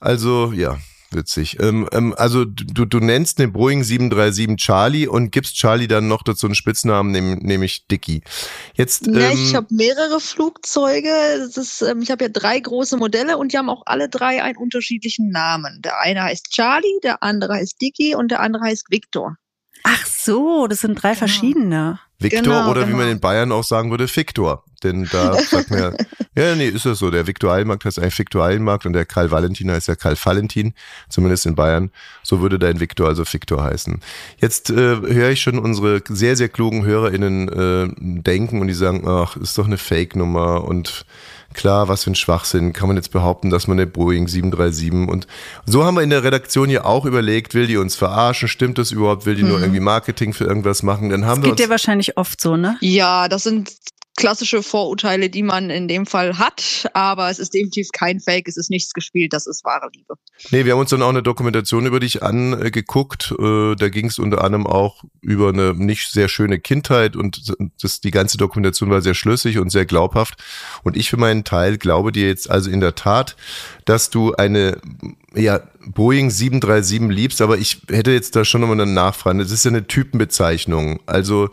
Also, 0.00 0.52
ja, 0.52 0.78
witzig. 1.14 1.58
Ähm, 1.60 1.88
ähm, 1.92 2.14
also 2.16 2.44
du, 2.44 2.84
du 2.84 2.98
nennst 2.98 3.38
den 3.38 3.52
Boeing 3.52 3.82
737 3.84 4.56
Charlie 4.56 5.06
und 5.06 5.30
gibst 5.30 5.56
Charlie 5.56 5.88
dann 5.88 6.08
noch 6.08 6.22
dazu 6.22 6.46
einen 6.46 6.54
Spitznamen, 6.54 7.12
nehm, 7.12 7.38
nämlich 7.38 7.86
Dicky. 7.86 8.22
Jetzt, 8.74 9.06
ja, 9.06 9.30
ähm, 9.30 9.38
ich 9.38 9.54
habe 9.54 9.66
mehrere 9.70 10.20
Flugzeuge. 10.20 11.10
Das 11.38 11.56
ist, 11.56 11.82
ähm, 11.82 12.02
ich 12.02 12.10
habe 12.10 12.24
ja 12.24 12.30
drei 12.30 12.58
große 12.58 12.96
Modelle 12.96 13.38
und 13.38 13.52
die 13.52 13.58
haben 13.58 13.68
auch 13.68 13.82
alle 13.86 14.08
drei 14.08 14.42
einen 14.42 14.56
unterschiedlichen 14.56 15.30
Namen. 15.30 15.80
Der 15.82 16.00
eine 16.00 16.22
heißt 16.22 16.50
Charlie, 16.50 17.00
der 17.02 17.22
andere 17.22 17.54
heißt 17.54 17.80
Dicky 17.80 18.14
und 18.14 18.30
der 18.30 18.40
andere 18.40 18.64
heißt 18.64 18.86
Victor. 18.90 19.36
Ach 19.82 20.06
so, 20.06 20.66
das 20.66 20.80
sind 20.80 21.02
drei 21.02 21.14
verschiedene. 21.14 21.98
Victor 22.22 22.42
genau, 22.42 22.70
oder 22.70 22.86
wie 22.88 22.92
man 22.92 23.00
genau. 23.00 23.12
in 23.12 23.20
Bayern 23.20 23.52
auch 23.52 23.64
sagen 23.64 23.90
würde, 23.90 24.06
Victor. 24.14 24.64
Denn 24.82 25.08
da 25.10 25.34
sagt 25.50 25.70
man 25.70 25.78
ja, 25.78 25.92
ja, 26.36 26.54
nee, 26.54 26.68
ist 26.68 26.86
das 26.86 26.98
so. 26.98 27.10
Der 27.10 27.26
Viktor 27.26 27.52
Eilenmarkt 27.52 27.84
heißt 27.84 27.98
eigentlich 27.98 28.18
Viktor 28.18 28.44
Eilenmarkt 28.44 28.86
und 28.86 28.92
der 28.92 29.04
Karl 29.04 29.30
Valentin 29.30 29.70
heißt 29.70 29.88
ja 29.88 29.96
Karl 29.96 30.16
Valentin, 30.22 30.74
zumindest 31.08 31.46
in 31.46 31.54
Bayern. 31.54 31.90
So 32.22 32.40
würde 32.40 32.58
dein 32.58 32.80
Viktor 32.80 33.08
also 33.08 33.24
Victor 33.30 33.62
heißen. 33.62 34.00
Jetzt 34.38 34.70
äh, 34.70 34.74
höre 34.74 35.30
ich 35.30 35.42
schon 35.42 35.58
unsere 35.58 36.02
sehr, 36.08 36.36
sehr 36.36 36.48
klugen 36.48 36.84
HörerInnen 36.84 37.48
äh, 37.48 38.20
denken 38.22 38.60
und 38.60 38.68
die 38.68 38.74
sagen, 38.74 39.06
ach, 39.06 39.36
ist 39.36 39.58
doch 39.58 39.66
eine 39.66 39.78
Fake-Nummer 39.78 40.64
und 40.64 41.04
klar, 41.52 41.88
was 41.88 42.04
für 42.04 42.10
ein 42.10 42.14
Schwachsinn, 42.14 42.72
kann 42.72 42.88
man 42.88 42.96
jetzt 42.96 43.10
behaupten, 43.12 43.50
dass 43.50 43.66
man 43.66 43.78
eine 43.78 43.86
Boeing 43.86 44.28
737 44.28 45.08
und 45.08 45.26
so 45.66 45.84
haben 45.84 45.94
wir 45.94 46.02
in 46.02 46.10
der 46.10 46.24
Redaktion 46.24 46.70
ja 46.70 46.84
auch 46.84 47.04
überlegt, 47.04 47.54
will 47.54 47.66
die 47.66 47.76
uns 47.76 47.96
verarschen, 47.96 48.48
stimmt 48.48 48.78
das 48.78 48.90
überhaupt, 48.90 49.26
will 49.26 49.34
die 49.34 49.42
nur 49.42 49.60
irgendwie 49.60 49.80
Marketing 49.80 50.32
für 50.32 50.44
irgendwas 50.44 50.82
machen, 50.82 51.10
dann 51.10 51.24
haben 51.24 51.40
Das 51.40 51.44
wir 51.44 51.50
geht 51.50 51.60
uns 51.60 51.66
dir 51.66 51.70
wahrscheinlich 51.70 52.16
oft 52.16 52.40
so, 52.40 52.56
ne? 52.56 52.76
Ja, 52.80 53.28
das 53.28 53.44
sind 53.44 53.72
klassische 54.16 54.62
Vorurteile, 54.62 55.30
die 55.30 55.42
man 55.42 55.70
in 55.70 55.88
dem 55.88 56.04
Fall 56.06 56.38
hat, 56.38 56.90
aber 56.92 57.30
es 57.30 57.38
ist 57.38 57.54
definitiv 57.54 57.88
kein 57.92 58.20
Fake, 58.20 58.46
es 58.46 58.56
ist 58.56 58.70
nichts 58.70 58.92
gespielt, 58.92 59.32
das 59.32 59.46
ist 59.46 59.64
wahre 59.64 59.88
Liebe. 59.94 60.14
Nee, 60.50 60.64
wir 60.64 60.72
haben 60.72 60.80
uns 60.80 60.90
dann 60.90 61.02
auch 61.02 61.08
eine 61.08 61.22
Dokumentation 61.22 61.86
über 61.86 61.98
dich 61.98 62.22
angeguckt. 62.22 63.34
Äh, 63.38 63.74
da 63.74 63.88
ging 63.88 64.06
es 64.06 64.18
unter 64.18 64.44
anderem 64.44 64.66
auch 64.66 65.02
über 65.22 65.48
eine 65.48 65.74
nicht 65.74 66.12
sehr 66.12 66.28
schöne 66.28 66.60
Kindheit 66.60 67.16
und 67.16 67.54
das, 67.80 68.00
die 68.00 68.10
ganze 68.10 68.36
Dokumentation 68.36 68.90
war 68.90 69.00
sehr 69.00 69.14
schlüssig 69.14 69.58
und 69.58 69.70
sehr 69.70 69.86
glaubhaft. 69.86 70.42
Und 70.82 70.96
ich 70.96 71.08
für 71.08 71.16
meinen 71.16 71.44
Teil 71.44 71.78
glaube 71.78 72.12
dir 72.12 72.28
jetzt 72.28 72.50
also 72.50 72.70
in 72.70 72.80
der 72.80 72.94
Tat, 72.94 73.36
dass 73.86 74.10
du 74.10 74.34
eine 74.34 74.78
ja, 75.34 75.60
Boeing 75.86 76.30
737 76.30 77.10
liebst, 77.10 77.40
aber 77.40 77.56
ich 77.56 77.80
hätte 77.88 78.12
jetzt 78.12 78.36
da 78.36 78.44
schon 78.44 78.60
nochmal 78.60 78.80
eine 78.80 78.90
Nachfrage. 78.90 79.38
Das 79.38 79.50
ist 79.50 79.64
ja 79.64 79.70
eine 79.70 79.86
Typenbezeichnung. 79.86 81.00
Also 81.06 81.50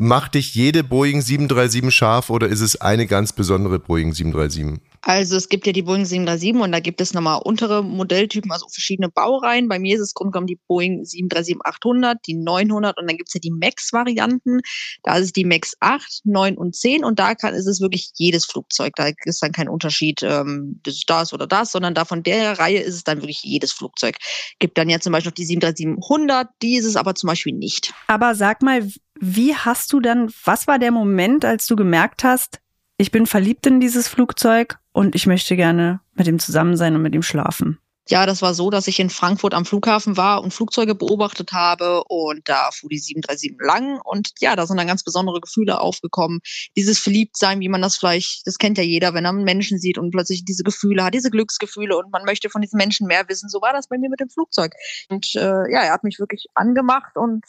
macht 0.00 0.34
dich 0.34 0.54
jede 0.54 0.82
Boeing 0.82 1.20
737 1.20 1.94
scharf 1.94 2.30
oder 2.30 2.48
ist 2.48 2.62
es 2.62 2.80
eine 2.80 3.06
ganz 3.06 3.34
besondere 3.34 3.78
Boeing 3.78 4.14
737? 4.14 4.80
Also 5.02 5.36
es 5.36 5.50
gibt 5.50 5.66
ja 5.66 5.74
die 5.74 5.82
Boeing 5.82 6.06
737 6.06 6.62
und 6.62 6.72
da 6.72 6.80
gibt 6.80 7.02
es 7.02 7.12
nochmal 7.12 7.40
untere 7.44 7.84
Modelltypen, 7.84 8.50
also 8.50 8.66
verschiedene 8.68 9.10
Baureihen. 9.10 9.68
Bei 9.68 9.78
mir 9.78 9.96
ist 9.96 10.00
es 10.00 10.14
grundgenommen 10.14 10.46
die 10.46 10.58
Boeing 10.68 11.02
737-800, 11.02 12.14
die 12.26 12.34
900 12.34 12.98
und 12.98 13.08
dann 13.08 13.16
gibt 13.18 13.28
es 13.28 13.34
ja 13.34 13.40
die 13.40 13.50
MAX-Varianten. 13.50 14.60
Da 15.02 15.16
ist 15.16 15.24
es 15.26 15.32
die 15.32 15.44
MAX 15.44 15.74
8, 15.80 16.22
9 16.24 16.56
und 16.56 16.74
10 16.74 17.04
und 17.04 17.18
da 17.18 17.34
kann, 17.34 17.52
ist 17.52 17.66
es 17.66 17.82
wirklich 17.82 18.10
jedes 18.14 18.46
Flugzeug. 18.46 18.94
Da 18.96 19.10
ist 19.24 19.42
dann 19.42 19.52
kein 19.52 19.68
Unterschied, 19.68 20.22
ähm, 20.22 20.80
das 20.82 20.94
ist 20.94 21.10
das 21.10 21.34
oder 21.34 21.46
das, 21.46 21.72
sondern 21.72 21.94
da 21.94 22.06
von 22.06 22.22
der 22.22 22.58
Reihe 22.58 22.80
ist 22.80 22.94
es 22.94 23.04
dann 23.04 23.18
wirklich 23.18 23.42
jedes 23.42 23.72
Flugzeug. 23.72 24.16
Gibt 24.58 24.78
dann 24.78 24.88
ja 24.88 24.98
zum 24.98 25.12
Beispiel 25.12 25.30
noch 25.30 25.34
die 25.34 25.46
737-100, 25.46 26.46
die 26.62 26.76
ist 26.76 26.86
es 26.86 26.96
aber 26.96 27.14
zum 27.14 27.28
Beispiel 27.28 27.54
nicht. 27.54 27.92
Aber 28.06 28.34
sag 28.34 28.62
mal, 28.62 28.88
wie 29.20 29.54
hast 29.54 29.92
du 29.92 30.00
dann, 30.00 30.32
was 30.44 30.66
war 30.66 30.78
der 30.78 30.90
Moment, 30.90 31.44
als 31.44 31.66
du 31.66 31.76
gemerkt 31.76 32.24
hast, 32.24 32.60
ich 32.96 33.10
bin 33.10 33.26
verliebt 33.26 33.66
in 33.66 33.80
dieses 33.80 34.08
Flugzeug 34.08 34.78
und 34.92 35.14
ich 35.14 35.26
möchte 35.26 35.56
gerne 35.56 36.00
mit 36.14 36.26
ihm 36.26 36.38
zusammen 36.38 36.76
sein 36.76 36.94
und 36.96 37.02
mit 37.02 37.14
ihm 37.14 37.22
schlafen? 37.22 37.78
Ja, 38.08 38.26
das 38.26 38.42
war 38.42 38.54
so, 38.54 38.70
dass 38.70 38.88
ich 38.88 38.98
in 38.98 39.08
Frankfurt 39.08 39.54
am 39.54 39.64
Flughafen 39.64 40.16
war 40.16 40.42
und 40.42 40.52
Flugzeuge 40.52 40.94
beobachtet 40.94 41.52
habe 41.52 42.02
und 42.08 42.40
da 42.48 42.70
fuhr 42.72 42.88
die 42.88 42.98
737 42.98 43.56
lang 43.60 44.00
und 44.02 44.30
ja, 44.40 44.56
da 44.56 44.66
sind 44.66 44.78
dann 44.78 44.88
ganz 44.88 45.04
besondere 45.04 45.40
Gefühle 45.40 45.80
aufgekommen. 45.80 46.40
Dieses 46.76 46.98
Verliebtsein, 46.98 47.60
wie 47.60 47.68
man 47.68 47.82
das 47.82 47.98
vielleicht, 47.98 48.46
das 48.46 48.58
kennt 48.58 48.78
ja 48.78 48.84
jeder, 48.84 49.14
wenn 49.14 49.26
er 49.26 49.30
einen 49.30 49.44
Menschen 49.44 49.78
sieht 49.78 49.96
und 49.96 50.10
plötzlich 50.10 50.44
diese 50.44 50.64
Gefühle 50.64 51.04
hat, 51.04 51.14
diese 51.14 51.30
Glücksgefühle 51.30 51.96
und 51.96 52.10
man 52.10 52.24
möchte 52.24 52.50
von 52.50 52.62
diesen 52.62 52.78
Menschen 52.78 53.06
mehr 53.06 53.28
wissen. 53.28 53.48
So 53.48 53.60
war 53.60 53.72
das 53.72 53.86
bei 53.86 53.96
mir 53.96 54.10
mit 54.10 54.18
dem 54.18 54.30
Flugzeug. 54.30 54.72
Und 55.08 55.34
äh, 55.36 55.70
ja, 55.70 55.82
er 55.82 55.92
hat 55.92 56.02
mich 56.02 56.18
wirklich 56.18 56.46
angemacht 56.54 57.16
und 57.16 57.44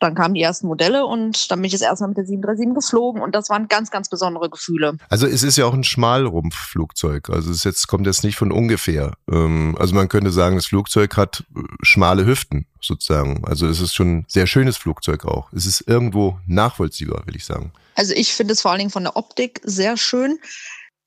dann 0.00 0.14
kamen 0.14 0.34
die 0.34 0.42
ersten 0.42 0.66
Modelle 0.66 1.06
und 1.06 1.50
dann 1.50 1.60
bin 1.60 1.66
ich 1.66 1.72
das 1.72 1.82
erste 1.82 2.04
Mal 2.04 2.08
mit 2.08 2.16
der 2.18 2.26
737 2.26 2.74
geflogen 2.74 3.22
und 3.22 3.34
das 3.34 3.50
waren 3.50 3.68
ganz, 3.68 3.90
ganz 3.90 4.08
besondere 4.08 4.50
Gefühle. 4.50 4.96
Also 5.08 5.26
es 5.26 5.42
ist 5.42 5.56
ja 5.56 5.66
auch 5.66 5.74
ein 5.74 5.84
Schmalrumpfflugzeug. 5.84 7.30
Also 7.30 7.50
es 7.50 7.64
jetzt, 7.64 7.86
kommt 7.86 8.06
jetzt 8.06 8.24
nicht 8.24 8.36
von 8.36 8.50
ungefähr. 8.50 9.12
Ähm, 9.30 9.76
also 9.78 9.94
man 9.94 10.08
könnte 10.08 10.30
sagen, 10.30 10.56
das 10.56 10.66
Flugzeug 10.66 11.16
hat 11.16 11.44
äh, 11.54 11.60
schmale 11.82 12.24
Hüften 12.26 12.66
sozusagen. 12.80 13.44
Also 13.44 13.66
es 13.66 13.80
ist 13.80 13.94
schon 13.94 14.18
ein 14.18 14.24
sehr 14.26 14.46
schönes 14.46 14.76
Flugzeug 14.76 15.24
auch. 15.26 15.52
Es 15.52 15.66
ist 15.66 15.86
irgendwo 15.86 16.38
nachvollziehbar, 16.46 17.26
will 17.26 17.36
ich 17.36 17.44
sagen. 17.44 17.72
Also 17.94 18.14
ich 18.14 18.32
finde 18.32 18.54
es 18.54 18.62
vor 18.62 18.70
allen 18.70 18.78
Dingen 18.78 18.90
von 18.90 19.04
der 19.04 19.16
Optik 19.16 19.60
sehr 19.64 19.96
schön. 19.96 20.38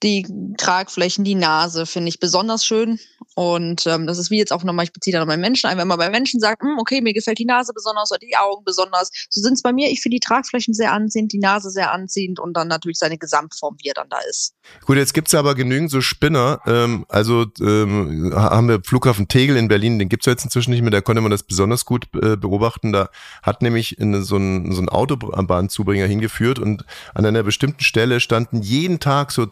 Die 0.03 0.27
Tragflächen, 0.57 1.23
die 1.23 1.35
Nase 1.35 1.85
finde 1.85 2.09
ich 2.09 2.19
besonders 2.19 2.65
schön. 2.65 2.99
Und 3.35 3.87
ähm, 3.87 4.05
das 4.05 4.19
ist 4.19 4.29
wie 4.29 4.37
jetzt 4.37 4.53
auch 4.53 4.63
nochmal, 4.63 4.85
ich 4.85 4.93
beziehe 4.93 5.13
da 5.13 5.19
nochmal 5.19 5.37
Menschen 5.37 5.67
ein, 5.67 5.77
wenn 5.77 5.87
man 5.87 5.97
bei 5.97 6.09
Menschen 6.09 6.39
sagt, 6.39 6.61
hm, 6.61 6.77
okay, 6.77 7.01
mir 7.01 7.13
gefällt 7.13 7.39
die 7.39 7.45
Nase 7.45 7.73
besonders 7.73 8.11
oder 8.11 8.19
die 8.19 8.35
Augen 8.35 8.63
besonders. 8.63 9.09
So 9.29 9.41
sind 9.41 9.53
es 9.53 9.61
bei 9.61 9.73
mir. 9.73 9.89
Ich 9.89 10.01
finde 10.01 10.15
die 10.15 10.19
Tragflächen 10.19 10.73
sehr 10.73 10.91
anziehend, 10.91 11.33
die 11.33 11.39
Nase 11.39 11.71
sehr 11.71 11.91
anziehend 11.91 12.39
und 12.39 12.55
dann 12.55 12.67
natürlich 12.67 12.99
seine 12.99 13.17
Gesamtform, 13.17 13.77
wie 13.81 13.89
er 13.89 13.95
dann 13.95 14.09
da 14.09 14.17
ist. 14.29 14.53
Gut, 14.85 14.97
jetzt 14.97 15.13
gibt's 15.13 15.33
aber 15.33 15.55
genügend 15.55 15.89
so 15.89 16.01
Spinner. 16.01 16.59
Ähm, 16.67 17.05
also 17.09 17.45
ähm, 17.59 18.33
haben 18.35 18.67
wir 18.67 18.81
Flughafen 18.83 19.27
Tegel 19.27 19.57
in 19.57 19.67
Berlin, 19.67 19.97
den 19.97 20.09
gibt's 20.09 20.25
ja 20.25 20.33
jetzt 20.33 20.43
inzwischen 20.43 20.71
nicht 20.71 20.81
mehr, 20.81 20.91
da 20.91 21.01
konnte 21.01 21.21
man 21.21 21.31
das 21.31 21.43
besonders 21.43 21.85
gut 21.85 22.07
äh, 22.21 22.35
beobachten. 22.35 22.91
Da 22.91 23.09
hat 23.41 23.61
nämlich 23.61 23.97
in 23.97 24.23
so 24.23 24.37
ein, 24.37 24.71
so 24.73 24.81
ein 24.81 24.89
Autobahnzubringer 24.89 26.05
hingeführt 26.05 26.59
und 26.59 26.85
an 27.13 27.25
einer 27.25 27.43
bestimmten 27.43 27.83
Stelle 27.83 28.19
standen 28.19 28.61
jeden 28.61 28.99
Tag 28.99 29.31
so 29.31 29.45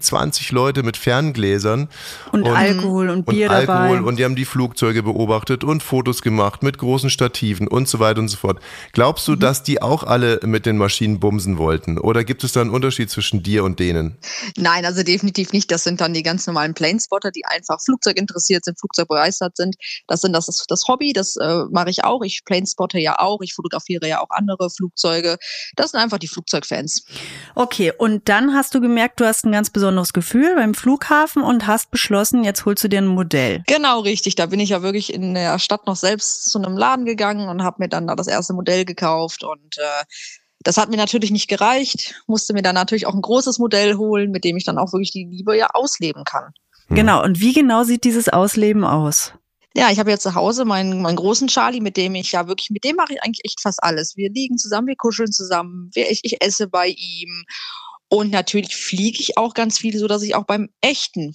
10, 0.00 0.18
20 0.18 0.52
Leute 0.52 0.82
mit 0.82 0.96
Ferngläsern. 0.96 1.88
Und, 2.32 2.46
Alkohol 2.46 3.08
und 3.10 3.26
Bier 3.26 3.48
und 3.48 3.54
Alkohol 3.54 3.96
dabei. 3.96 4.02
und 4.02 4.18
die 4.18 4.24
haben 4.24 4.36
die 4.36 4.44
Flugzeuge 4.44 5.02
beobachtet 5.02 5.64
und 5.64 5.82
Fotos 5.82 6.22
gemacht 6.22 6.62
mit 6.62 6.78
großen 6.78 7.10
Stativen 7.10 7.68
und 7.68 7.88
so 7.88 7.98
weiter 7.98 8.20
und 8.20 8.28
so 8.28 8.36
fort. 8.36 8.60
Glaubst 8.92 9.26
du, 9.28 9.32
Mhm. 9.32 9.40
dass 9.40 9.62
die 9.62 9.80
auch 9.82 10.02
alle 10.04 10.40
mit 10.44 10.66
den 10.66 10.76
Maschinen 10.76 11.20
bumsen 11.20 11.58
wollten? 11.58 11.98
Oder 11.98 12.24
gibt 12.24 12.44
es 12.44 12.52
da 12.52 12.60
einen 12.60 12.70
Unterschied 12.70 13.10
zwischen 13.10 13.42
dir 13.42 13.64
und 13.64 13.78
denen? 13.78 14.18
Nein, 14.56 14.84
also 14.84 15.02
definitiv 15.02 15.52
nicht. 15.52 15.70
Das 15.70 15.84
sind 15.84 16.00
dann 16.00 16.14
die 16.14 16.22
ganz 16.22 16.46
normalen 16.46 16.74
Planespotter, 16.74 17.30
die 17.30 17.44
einfach 17.44 17.80
Flugzeug 17.82 18.18
interessiert 18.18 18.64
sind, 18.64 18.78
Flugzeug 18.78 19.08
begeistert 19.08 19.56
sind. 19.56 19.76
Das 20.06 20.20
sind 20.20 20.32
das 20.32 20.48
ist 20.48 20.64
das 20.68 20.84
Hobby, 20.88 21.12
das 21.12 21.36
äh, 21.36 21.64
mache 21.70 21.90
ich 21.90 22.04
auch. 22.04 22.22
Ich 22.22 22.42
planespotte 22.44 22.98
ja 22.98 23.18
auch, 23.18 23.40
ich 23.42 23.54
fotografiere 23.54 24.06
ja 24.08 24.20
auch 24.20 24.30
andere 24.30 24.70
Flugzeuge. 24.70 25.36
Das 25.76 25.90
sind 25.92 26.00
einfach 26.00 26.18
die 26.18 26.28
Flugzeugfans. 26.28 27.04
Okay, 27.54 27.92
und 27.96 28.28
dann 28.28 28.54
hast 28.54 28.74
du 28.74 28.80
gemerkt, 28.80 29.20
du 29.20 29.26
hast 29.26 29.44
ein 29.44 29.52
ganz 29.52 29.72
besonderes 29.78 30.12
Gefühl 30.12 30.56
beim 30.56 30.74
Flughafen 30.74 31.42
und 31.42 31.68
hast 31.68 31.92
beschlossen, 31.92 32.42
jetzt 32.42 32.64
holst 32.64 32.82
du 32.82 32.88
dir 32.88 32.98
ein 32.98 33.06
Modell. 33.06 33.62
Genau, 33.68 34.00
richtig. 34.00 34.34
Da 34.34 34.46
bin 34.46 34.58
ich 34.58 34.70
ja 34.70 34.82
wirklich 34.82 35.14
in 35.14 35.34
der 35.34 35.58
Stadt 35.60 35.86
noch 35.86 35.94
selbst 35.94 36.50
zu 36.50 36.58
einem 36.58 36.76
Laden 36.76 37.04
gegangen 37.04 37.48
und 37.48 37.62
habe 37.62 37.76
mir 37.78 37.88
dann 37.88 38.08
da 38.08 38.16
das 38.16 38.26
erste 38.26 38.54
Modell 38.54 38.84
gekauft 38.84 39.44
und 39.44 39.78
äh, 39.78 40.04
das 40.64 40.76
hat 40.76 40.90
mir 40.90 40.96
natürlich 40.96 41.30
nicht 41.30 41.48
gereicht, 41.48 42.20
musste 42.26 42.52
mir 42.52 42.62
dann 42.62 42.74
natürlich 42.74 43.06
auch 43.06 43.14
ein 43.14 43.22
großes 43.22 43.60
Modell 43.60 43.94
holen, 43.96 44.32
mit 44.32 44.42
dem 44.42 44.56
ich 44.56 44.64
dann 44.64 44.78
auch 44.78 44.92
wirklich 44.92 45.12
die 45.12 45.28
Liebe 45.30 45.56
ja 45.56 45.68
ausleben 45.72 46.24
kann. 46.24 46.52
Hm. 46.88 46.96
Genau, 46.96 47.22
und 47.22 47.40
wie 47.40 47.52
genau 47.52 47.84
sieht 47.84 48.02
dieses 48.02 48.28
Ausleben 48.28 48.84
aus? 48.84 49.32
Ja, 49.74 49.90
ich 49.92 50.00
habe 50.00 50.10
jetzt 50.10 50.24
zu 50.24 50.34
Hause 50.34 50.64
meinen, 50.64 51.02
meinen 51.02 51.16
großen 51.16 51.46
Charlie, 51.46 51.80
mit 51.80 51.96
dem 51.96 52.16
ich 52.16 52.32
ja 52.32 52.48
wirklich, 52.48 52.70
mit 52.70 52.82
dem 52.82 52.96
mache 52.96 53.12
ich 53.12 53.22
eigentlich 53.22 53.44
echt 53.44 53.60
fast 53.60 53.80
alles. 53.80 54.16
Wir 54.16 54.28
liegen 54.30 54.58
zusammen, 54.58 54.88
wir 54.88 54.96
kuscheln 54.96 55.30
zusammen, 55.30 55.90
wir, 55.94 56.10
ich, 56.10 56.20
ich 56.24 56.42
esse 56.42 56.66
bei 56.66 56.88
ihm. 56.88 57.44
Und 58.08 58.30
natürlich 58.30 58.74
fliege 58.76 59.18
ich 59.20 59.36
auch 59.36 59.54
ganz 59.54 59.78
viel, 59.78 59.96
so 59.98 60.06
dass 60.08 60.22
ich 60.22 60.34
auch 60.34 60.44
beim 60.46 60.68
echten, 60.80 61.34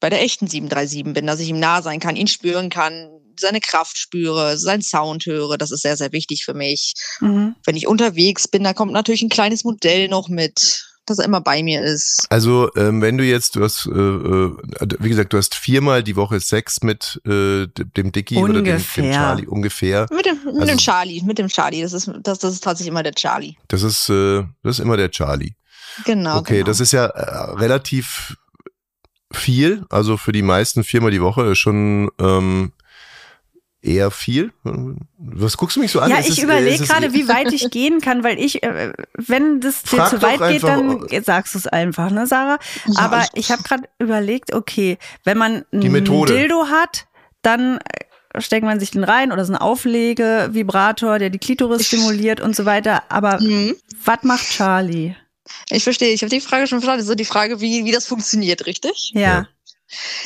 bei 0.00 0.08
der 0.10 0.22
echten 0.22 0.46
737 0.46 1.14
bin, 1.14 1.26
dass 1.26 1.40
ich 1.40 1.48
ihm 1.48 1.58
nah 1.58 1.82
sein 1.82 1.98
kann, 2.00 2.14
ihn 2.16 2.28
spüren 2.28 2.70
kann, 2.70 3.08
seine 3.38 3.60
Kraft 3.60 3.96
spüre, 3.98 4.56
seinen 4.58 4.82
Sound 4.82 5.26
höre. 5.26 5.58
Das 5.58 5.70
ist 5.72 5.82
sehr, 5.82 5.96
sehr 5.96 6.12
wichtig 6.12 6.44
für 6.44 6.54
mich. 6.54 6.94
Mhm. 7.20 7.56
Wenn 7.64 7.76
ich 7.76 7.86
unterwegs 7.88 8.46
bin, 8.46 8.62
da 8.62 8.72
kommt 8.72 8.92
natürlich 8.92 9.22
ein 9.22 9.28
kleines 9.30 9.64
Modell 9.64 10.06
noch 10.08 10.28
mit, 10.28 10.84
dass 11.06 11.18
er 11.18 11.24
immer 11.24 11.40
bei 11.40 11.62
mir 11.64 11.82
ist. 11.82 12.26
Also 12.30 12.70
ähm, 12.76 13.02
wenn 13.02 13.18
du 13.18 13.24
jetzt, 13.24 13.56
du 13.56 13.64
hast, 13.64 13.86
äh, 13.86 13.90
äh, 13.90 14.56
wie 15.00 15.08
gesagt, 15.08 15.32
du 15.32 15.38
hast 15.38 15.56
viermal 15.56 16.04
die 16.04 16.14
Woche 16.14 16.38
Sex 16.38 16.82
mit 16.82 17.20
äh, 17.26 17.66
dem 17.96 18.12
Dicky 18.12 18.36
oder 18.36 18.62
dem, 18.62 18.64
dem. 18.64 19.12
Charlie 19.12 19.46
ungefähr. 19.48 20.06
Mit 20.14 20.26
dem, 20.26 20.36
mit 20.44 20.54
Also- 20.54 20.66
dem 20.66 20.78
Charlie, 20.78 21.22
mit 21.22 21.38
dem 21.38 21.48
Charlie. 21.48 21.82
Das 21.82 21.92
ist, 21.92 22.08
das, 22.22 22.38
das 22.38 22.52
ist 22.54 22.62
tatsächlich 22.62 22.90
immer 22.92 23.02
der 23.02 23.14
Charlie. 23.14 23.54
Das 23.66 23.82
ist, 23.82 24.08
äh, 24.10 24.44
das 24.62 24.78
ist 24.78 24.84
immer 24.84 24.96
der 24.96 25.10
Charlie. 25.10 25.54
Genau. 26.04 26.38
Okay, 26.38 26.54
genau. 26.58 26.66
das 26.66 26.80
ist 26.80 26.92
ja 26.92 27.06
äh, 27.06 27.50
relativ 27.52 28.36
viel. 29.32 29.84
Also 29.90 30.16
für 30.16 30.32
die 30.32 30.42
meisten 30.42 30.84
viermal 30.84 31.10
die 31.10 31.22
Woche 31.22 31.44
ist 31.52 31.58
schon 31.58 32.10
ähm, 32.20 32.72
eher 33.80 34.10
viel. 34.10 34.52
Was 35.18 35.56
guckst 35.56 35.76
du 35.76 35.80
mich 35.80 35.90
so 35.90 36.00
an? 36.00 36.10
Ja, 36.10 36.18
Ist 36.18 36.26
ich 36.28 36.38
ist 36.38 36.44
überlege 36.44 36.84
gerade, 36.84 37.12
wie 37.14 37.28
weit 37.28 37.52
ich 37.52 37.70
gehen 37.70 38.00
kann, 38.00 38.22
weil 38.24 38.38
ich, 38.38 38.62
äh, 38.62 38.92
wenn 39.16 39.60
das 39.60 39.82
dir 39.82 39.96
Frag 39.98 40.10
zu 40.10 40.22
weit 40.22 40.38
geht, 40.38 40.64
einfach- 40.64 41.08
dann 41.08 41.24
sagst 41.24 41.54
du 41.54 41.58
es 41.58 41.66
einfach, 41.66 42.10
ne, 42.10 42.26
Sarah? 42.26 42.58
Ja, 42.86 43.00
Aber 43.00 43.22
ich- 43.22 43.30
ich 43.46 43.50
habe 43.52 43.62
gerade 43.62 43.84
überlegt, 43.98 44.54
okay, 44.54 44.98
wenn 45.24 45.38
man 45.38 45.64
ein. 45.72 45.80
Dildo 45.80 46.66
hat, 46.66 47.06
dann 47.42 47.78
äh, 47.78 48.40
steckt 48.40 48.64
man 48.64 48.78
sich 48.80 48.90
den 48.92 49.04
rein 49.04 49.32
oder 49.32 49.44
so 49.44 49.52
ein 49.52 49.58
Auflege-Vibrator, 49.58 51.18
der 51.18 51.30
die 51.30 51.38
Klitoris 51.38 51.86
stimuliert 51.86 52.40
und 52.40 52.54
so 52.54 52.64
weiter. 52.66 53.02
Aber 53.08 53.40
Mhm. 53.40 53.74
was 54.04 54.22
macht 54.22 54.48
Charlie? 54.50 55.14
Ich 55.70 55.84
verstehe, 55.84 56.12
ich 56.12 56.22
habe 56.22 56.30
die 56.30 56.40
Frage 56.40 56.66
schon 56.66 56.80
verstanden. 56.80 57.06
So 57.06 57.14
die 57.14 57.24
Frage, 57.24 57.60
wie, 57.60 57.84
wie 57.84 57.92
das 57.92 58.06
funktioniert, 58.06 58.66
richtig? 58.66 59.12
Ja. 59.14 59.48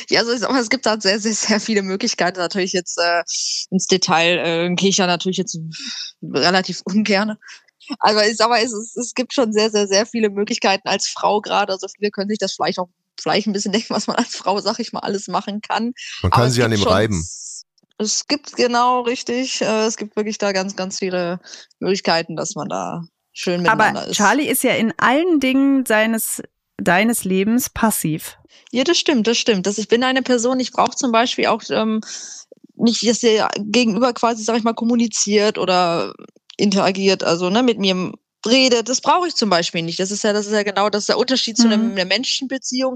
Ja. 0.09 0.19
Also 0.19 0.31
ich 0.31 0.39
sag 0.39 0.51
mal, 0.51 0.61
es 0.61 0.69
gibt 0.69 0.85
da 0.85 0.99
sehr, 0.99 1.19
sehr, 1.19 1.33
sehr 1.33 1.59
viele 1.59 1.81
Möglichkeiten. 1.81 2.39
Natürlich 2.39 2.73
jetzt 2.73 2.97
äh, 2.97 3.23
ins 3.69 3.87
Detail 3.87 4.37
äh, 4.37 4.75
gehe 4.75 4.89
ich 4.89 4.97
ja 4.97 5.07
natürlich 5.07 5.37
jetzt 5.37 5.59
relativ 6.21 6.81
ungern. 6.85 7.37
Aber 7.99 8.27
ich 8.27 8.37
sag 8.37 8.49
mal, 8.49 8.61
es, 8.61 8.73
es 8.95 9.13
gibt 9.13 9.33
schon 9.33 9.53
sehr, 9.53 9.69
sehr, 9.69 9.87
sehr 9.87 10.05
viele 10.05 10.29
Möglichkeiten 10.29 10.87
als 10.87 11.07
Frau 11.07 11.41
gerade. 11.41 11.73
Also 11.73 11.87
viele 11.87 12.11
können 12.11 12.29
sich 12.29 12.39
das 12.39 12.53
vielleicht 12.53 12.79
auch 12.79 12.89
vielleicht 13.19 13.47
ein 13.47 13.53
bisschen 13.53 13.71
denken, 13.71 13.93
was 13.93 14.07
man 14.07 14.15
als 14.17 14.35
Frau, 14.35 14.59
sag 14.59 14.79
ich 14.79 14.93
mal, 14.93 14.99
alles 14.99 15.27
machen 15.27 15.61
kann. 15.61 15.93
Man 16.21 16.31
kann 16.31 16.51
sie 16.51 16.63
an 16.63 16.71
dem 16.71 16.83
reiben. 16.83 17.25
Es 17.97 18.27
gibt 18.27 18.55
genau 18.55 19.01
richtig. 19.01 19.61
Äh, 19.61 19.85
es 19.85 19.97
gibt 19.97 20.15
wirklich 20.15 20.37
da 20.37 20.51
ganz, 20.51 20.75
ganz 20.75 20.99
viele 20.99 21.39
Möglichkeiten, 21.79 22.35
dass 22.35 22.55
man 22.55 22.69
da 22.69 23.03
schön 23.37 23.61
miteinander 23.61 24.01
Aber 24.01 24.09
ist. 24.09 24.17
Charlie 24.17 24.47
ist 24.47 24.63
ja 24.63 24.73
in 24.73 24.93
allen 24.97 25.39
Dingen 25.39 25.85
seines, 25.85 26.41
deines 26.77 27.23
Lebens 27.23 27.69
passiv. 27.69 28.37
Ja, 28.71 28.83
das 28.83 28.97
stimmt, 28.97 29.27
das 29.27 29.37
stimmt. 29.37 29.65
Das, 29.67 29.77
ich 29.77 29.87
bin 29.87 30.03
eine 30.03 30.21
Person, 30.21 30.59
ich 30.59 30.71
brauche 30.71 30.95
zum 30.95 31.11
Beispiel 31.11 31.47
auch 31.47 31.61
ähm, 31.69 32.01
nicht, 32.75 33.07
dass 33.07 33.19
der 33.19 33.49
Gegenüber 33.59 34.13
quasi, 34.13 34.43
sag 34.43 34.57
ich 34.57 34.63
mal, 34.63 34.73
kommuniziert 34.73 35.57
oder 35.57 36.13
interagiert, 36.57 37.23
also 37.23 37.49
ne, 37.49 37.63
mit 37.63 37.79
mir 37.79 38.11
redet. 38.45 38.89
Das 38.89 39.01
brauche 39.01 39.27
ich 39.27 39.35
zum 39.35 39.49
Beispiel 39.49 39.81
nicht. 39.83 39.99
Das 39.99 40.11
ist 40.11 40.23
ja, 40.23 40.33
das 40.33 40.45
ist 40.47 40.53
ja 40.53 40.63
genau 40.63 40.89
das 40.89 41.03
ist 41.03 41.09
der 41.09 41.17
Unterschied 41.17 41.57
zu 41.57 41.67
Mhm. 41.67 41.73
einem, 41.73 41.91
einer 41.91 42.05
Menschenbeziehung. 42.05 42.95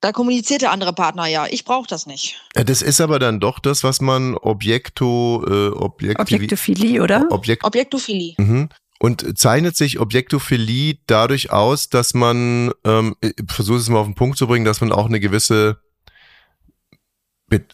Da 0.00 0.10
kommuniziert 0.10 0.62
der 0.62 0.72
andere 0.72 0.92
Partner 0.92 1.26
ja. 1.26 1.46
Ich 1.48 1.64
brauche 1.64 1.86
das 1.86 2.06
nicht. 2.06 2.36
Das 2.54 2.82
ist 2.82 3.00
aber 3.00 3.18
dann 3.20 3.38
doch 3.38 3.60
das, 3.60 3.84
was 3.84 4.00
man 4.00 4.36
Objekto, 4.36 5.44
äh, 5.46 5.68
Objektivi 5.68 6.36
Objektophilie, 6.36 7.02
oder? 7.02 7.26
Objekt 7.30 7.64
Objektophilie. 7.64 8.34
Mhm. 8.36 8.68
Und 9.02 9.36
zeichnet 9.36 9.76
sich 9.76 9.98
Objektophilie 9.98 10.98
dadurch 11.08 11.50
aus, 11.50 11.88
dass 11.88 12.14
man, 12.14 12.70
ähm, 12.84 13.16
versuche 13.48 13.78
es 13.78 13.88
mal 13.88 13.98
auf 13.98 14.06
den 14.06 14.14
Punkt 14.14 14.38
zu 14.38 14.46
bringen, 14.46 14.64
dass 14.64 14.80
man 14.80 14.92
auch 14.92 15.06
eine 15.06 15.18
gewisse, 15.18 15.80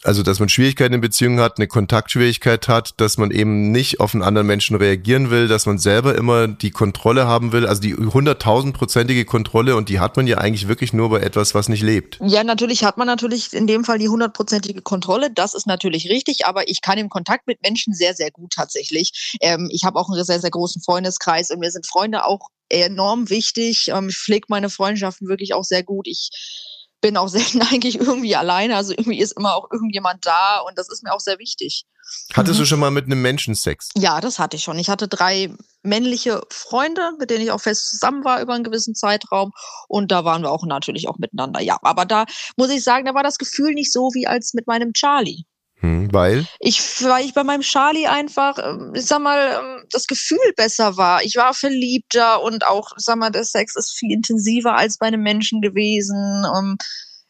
also 0.03 0.23
dass 0.23 0.39
man 0.39 0.49
Schwierigkeiten 0.49 0.93
in 0.93 1.01
Beziehungen 1.01 1.39
hat, 1.39 1.57
eine 1.57 1.67
Kontaktschwierigkeit 1.67 2.67
hat, 2.67 2.93
dass 2.97 3.17
man 3.17 3.31
eben 3.31 3.71
nicht 3.71 3.99
auf 3.99 4.13
einen 4.13 4.23
anderen 4.23 4.47
Menschen 4.47 4.75
reagieren 4.75 5.29
will, 5.29 5.47
dass 5.47 5.65
man 5.65 5.77
selber 5.77 6.15
immer 6.15 6.47
die 6.47 6.71
Kontrolle 6.71 7.27
haben 7.27 7.51
will, 7.51 7.65
also 7.65 7.81
die 7.81 7.95
hunderttausendprozentige 7.95 9.25
Kontrolle 9.25 9.75
und 9.75 9.89
die 9.89 9.99
hat 9.99 10.17
man 10.17 10.27
ja 10.27 10.37
eigentlich 10.37 10.67
wirklich 10.67 10.93
nur 10.93 11.09
bei 11.09 11.19
etwas, 11.19 11.55
was 11.55 11.69
nicht 11.69 11.83
lebt. 11.83 12.19
Ja, 12.23 12.43
natürlich 12.43 12.83
hat 12.83 12.97
man 12.97 13.07
natürlich 13.07 13.53
in 13.53 13.67
dem 13.67 13.83
Fall 13.83 13.99
die 13.99 14.09
hundertprozentige 14.09 14.81
Kontrolle. 14.81 15.31
Das 15.31 15.53
ist 15.53 15.67
natürlich 15.67 16.09
richtig, 16.09 16.45
aber 16.45 16.69
ich 16.69 16.81
kann 16.81 16.97
im 16.97 17.09
Kontakt 17.09 17.47
mit 17.47 17.61
Menschen 17.61 17.93
sehr, 17.93 18.13
sehr 18.13 18.31
gut 18.31 18.53
tatsächlich. 18.53 19.37
Ähm, 19.41 19.69
ich 19.71 19.83
habe 19.83 19.99
auch 19.99 20.09
einen 20.09 20.23
sehr, 20.23 20.39
sehr 20.39 20.51
großen 20.51 20.81
Freundeskreis 20.81 21.51
und 21.51 21.59
mir 21.59 21.71
sind 21.71 21.85
Freunde 21.85 22.25
auch 22.25 22.49
enorm 22.69 23.29
wichtig. 23.29 23.89
Ähm, 23.89 24.09
ich 24.09 24.17
pflege 24.17 24.45
meine 24.49 24.69
Freundschaften 24.69 25.27
wirklich 25.27 25.53
auch 25.53 25.63
sehr 25.63 25.83
gut. 25.83 26.07
Ich 26.07 26.29
bin 27.01 27.17
auch 27.17 27.27
selten 27.29 27.61
eigentlich 27.61 27.99
irgendwie 27.99 28.35
alleine. 28.35 28.75
Also 28.75 28.93
irgendwie 28.93 29.19
ist 29.19 29.37
immer 29.37 29.55
auch 29.55 29.69
irgendjemand 29.71 30.25
da 30.25 30.59
und 30.59 30.77
das 30.77 30.89
ist 30.89 31.03
mir 31.03 31.13
auch 31.13 31.19
sehr 31.19 31.39
wichtig. 31.39 31.85
Hattest 32.33 32.59
du 32.59 32.65
schon 32.65 32.79
mal 32.79 32.91
mit 32.91 33.05
einem 33.05 33.21
Menschen 33.21 33.55
Sex? 33.55 33.89
Ja, 33.95 34.19
das 34.19 34.39
hatte 34.39 34.57
ich 34.57 34.63
schon. 34.63 34.79
Ich 34.79 34.89
hatte 34.89 35.07
drei 35.07 35.53
männliche 35.83 36.41
Freunde, 36.49 37.11
mit 37.19 37.29
denen 37.29 37.43
ich 37.43 37.51
auch 37.51 37.61
fest 37.61 37.87
zusammen 37.87 38.23
war 38.23 38.41
über 38.41 38.53
einen 38.53 38.63
gewissen 38.63 38.95
Zeitraum. 38.95 39.51
Und 39.87 40.11
da 40.11 40.25
waren 40.25 40.41
wir 40.41 40.51
auch 40.51 40.65
natürlich 40.65 41.07
auch 41.07 41.17
miteinander. 41.17 41.61
Ja, 41.61 41.77
aber 41.81 42.05
da 42.05 42.25
muss 42.57 42.71
ich 42.71 42.83
sagen, 42.83 43.05
da 43.05 43.13
war 43.13 43.23
das 43.23 43.37
Gefühl 43.37 43.73
nicht 43.73 43.93
so 43.93 44.09
wie 44.13 44.27
als 44.27 44.53
mit 44.53 44.67
meinem 44.67 44.93
Charlie. 44.93 45.43
Hm, 45.81 46.09
weil? 46.11 46.45
Ich, 46.59 46.81
weil 47.03 47.25
ich 47.25 47.33
bei 47.33 47.43
meinem 47.43 47.61
Charlie 47.61 48.07
einfach, 48.07 48.57
ähm, 48.57 48.93
ich 48.95 49.05
sag 49.05 49.21
mal, 49.21 49.59
ähm, 49.59 49.85
das 49.91 50.07
Gefühl 50.07 50.53
besser 50.57 50.97
war. 50.97 51.23
Ich 51.23 51.35
war 51.35 51.53
verliebter 51.53 52.41
und 52.43 52.65
auch, 52.67 52.91
sag 52.97 53.17
mal, 53.17 53.31
der 53.31 53.45
Sex 53.45 53.75
ist 53.75 53.97
viel 53.97 54.11
intensiver 54.11 54.75
als 54.75 54.97
bei 54.97 55.07
einem 55.07 55.21
Menschen 55.21 55.61
gewesen. 55.61 56.45
Ähm, 56.57 56.77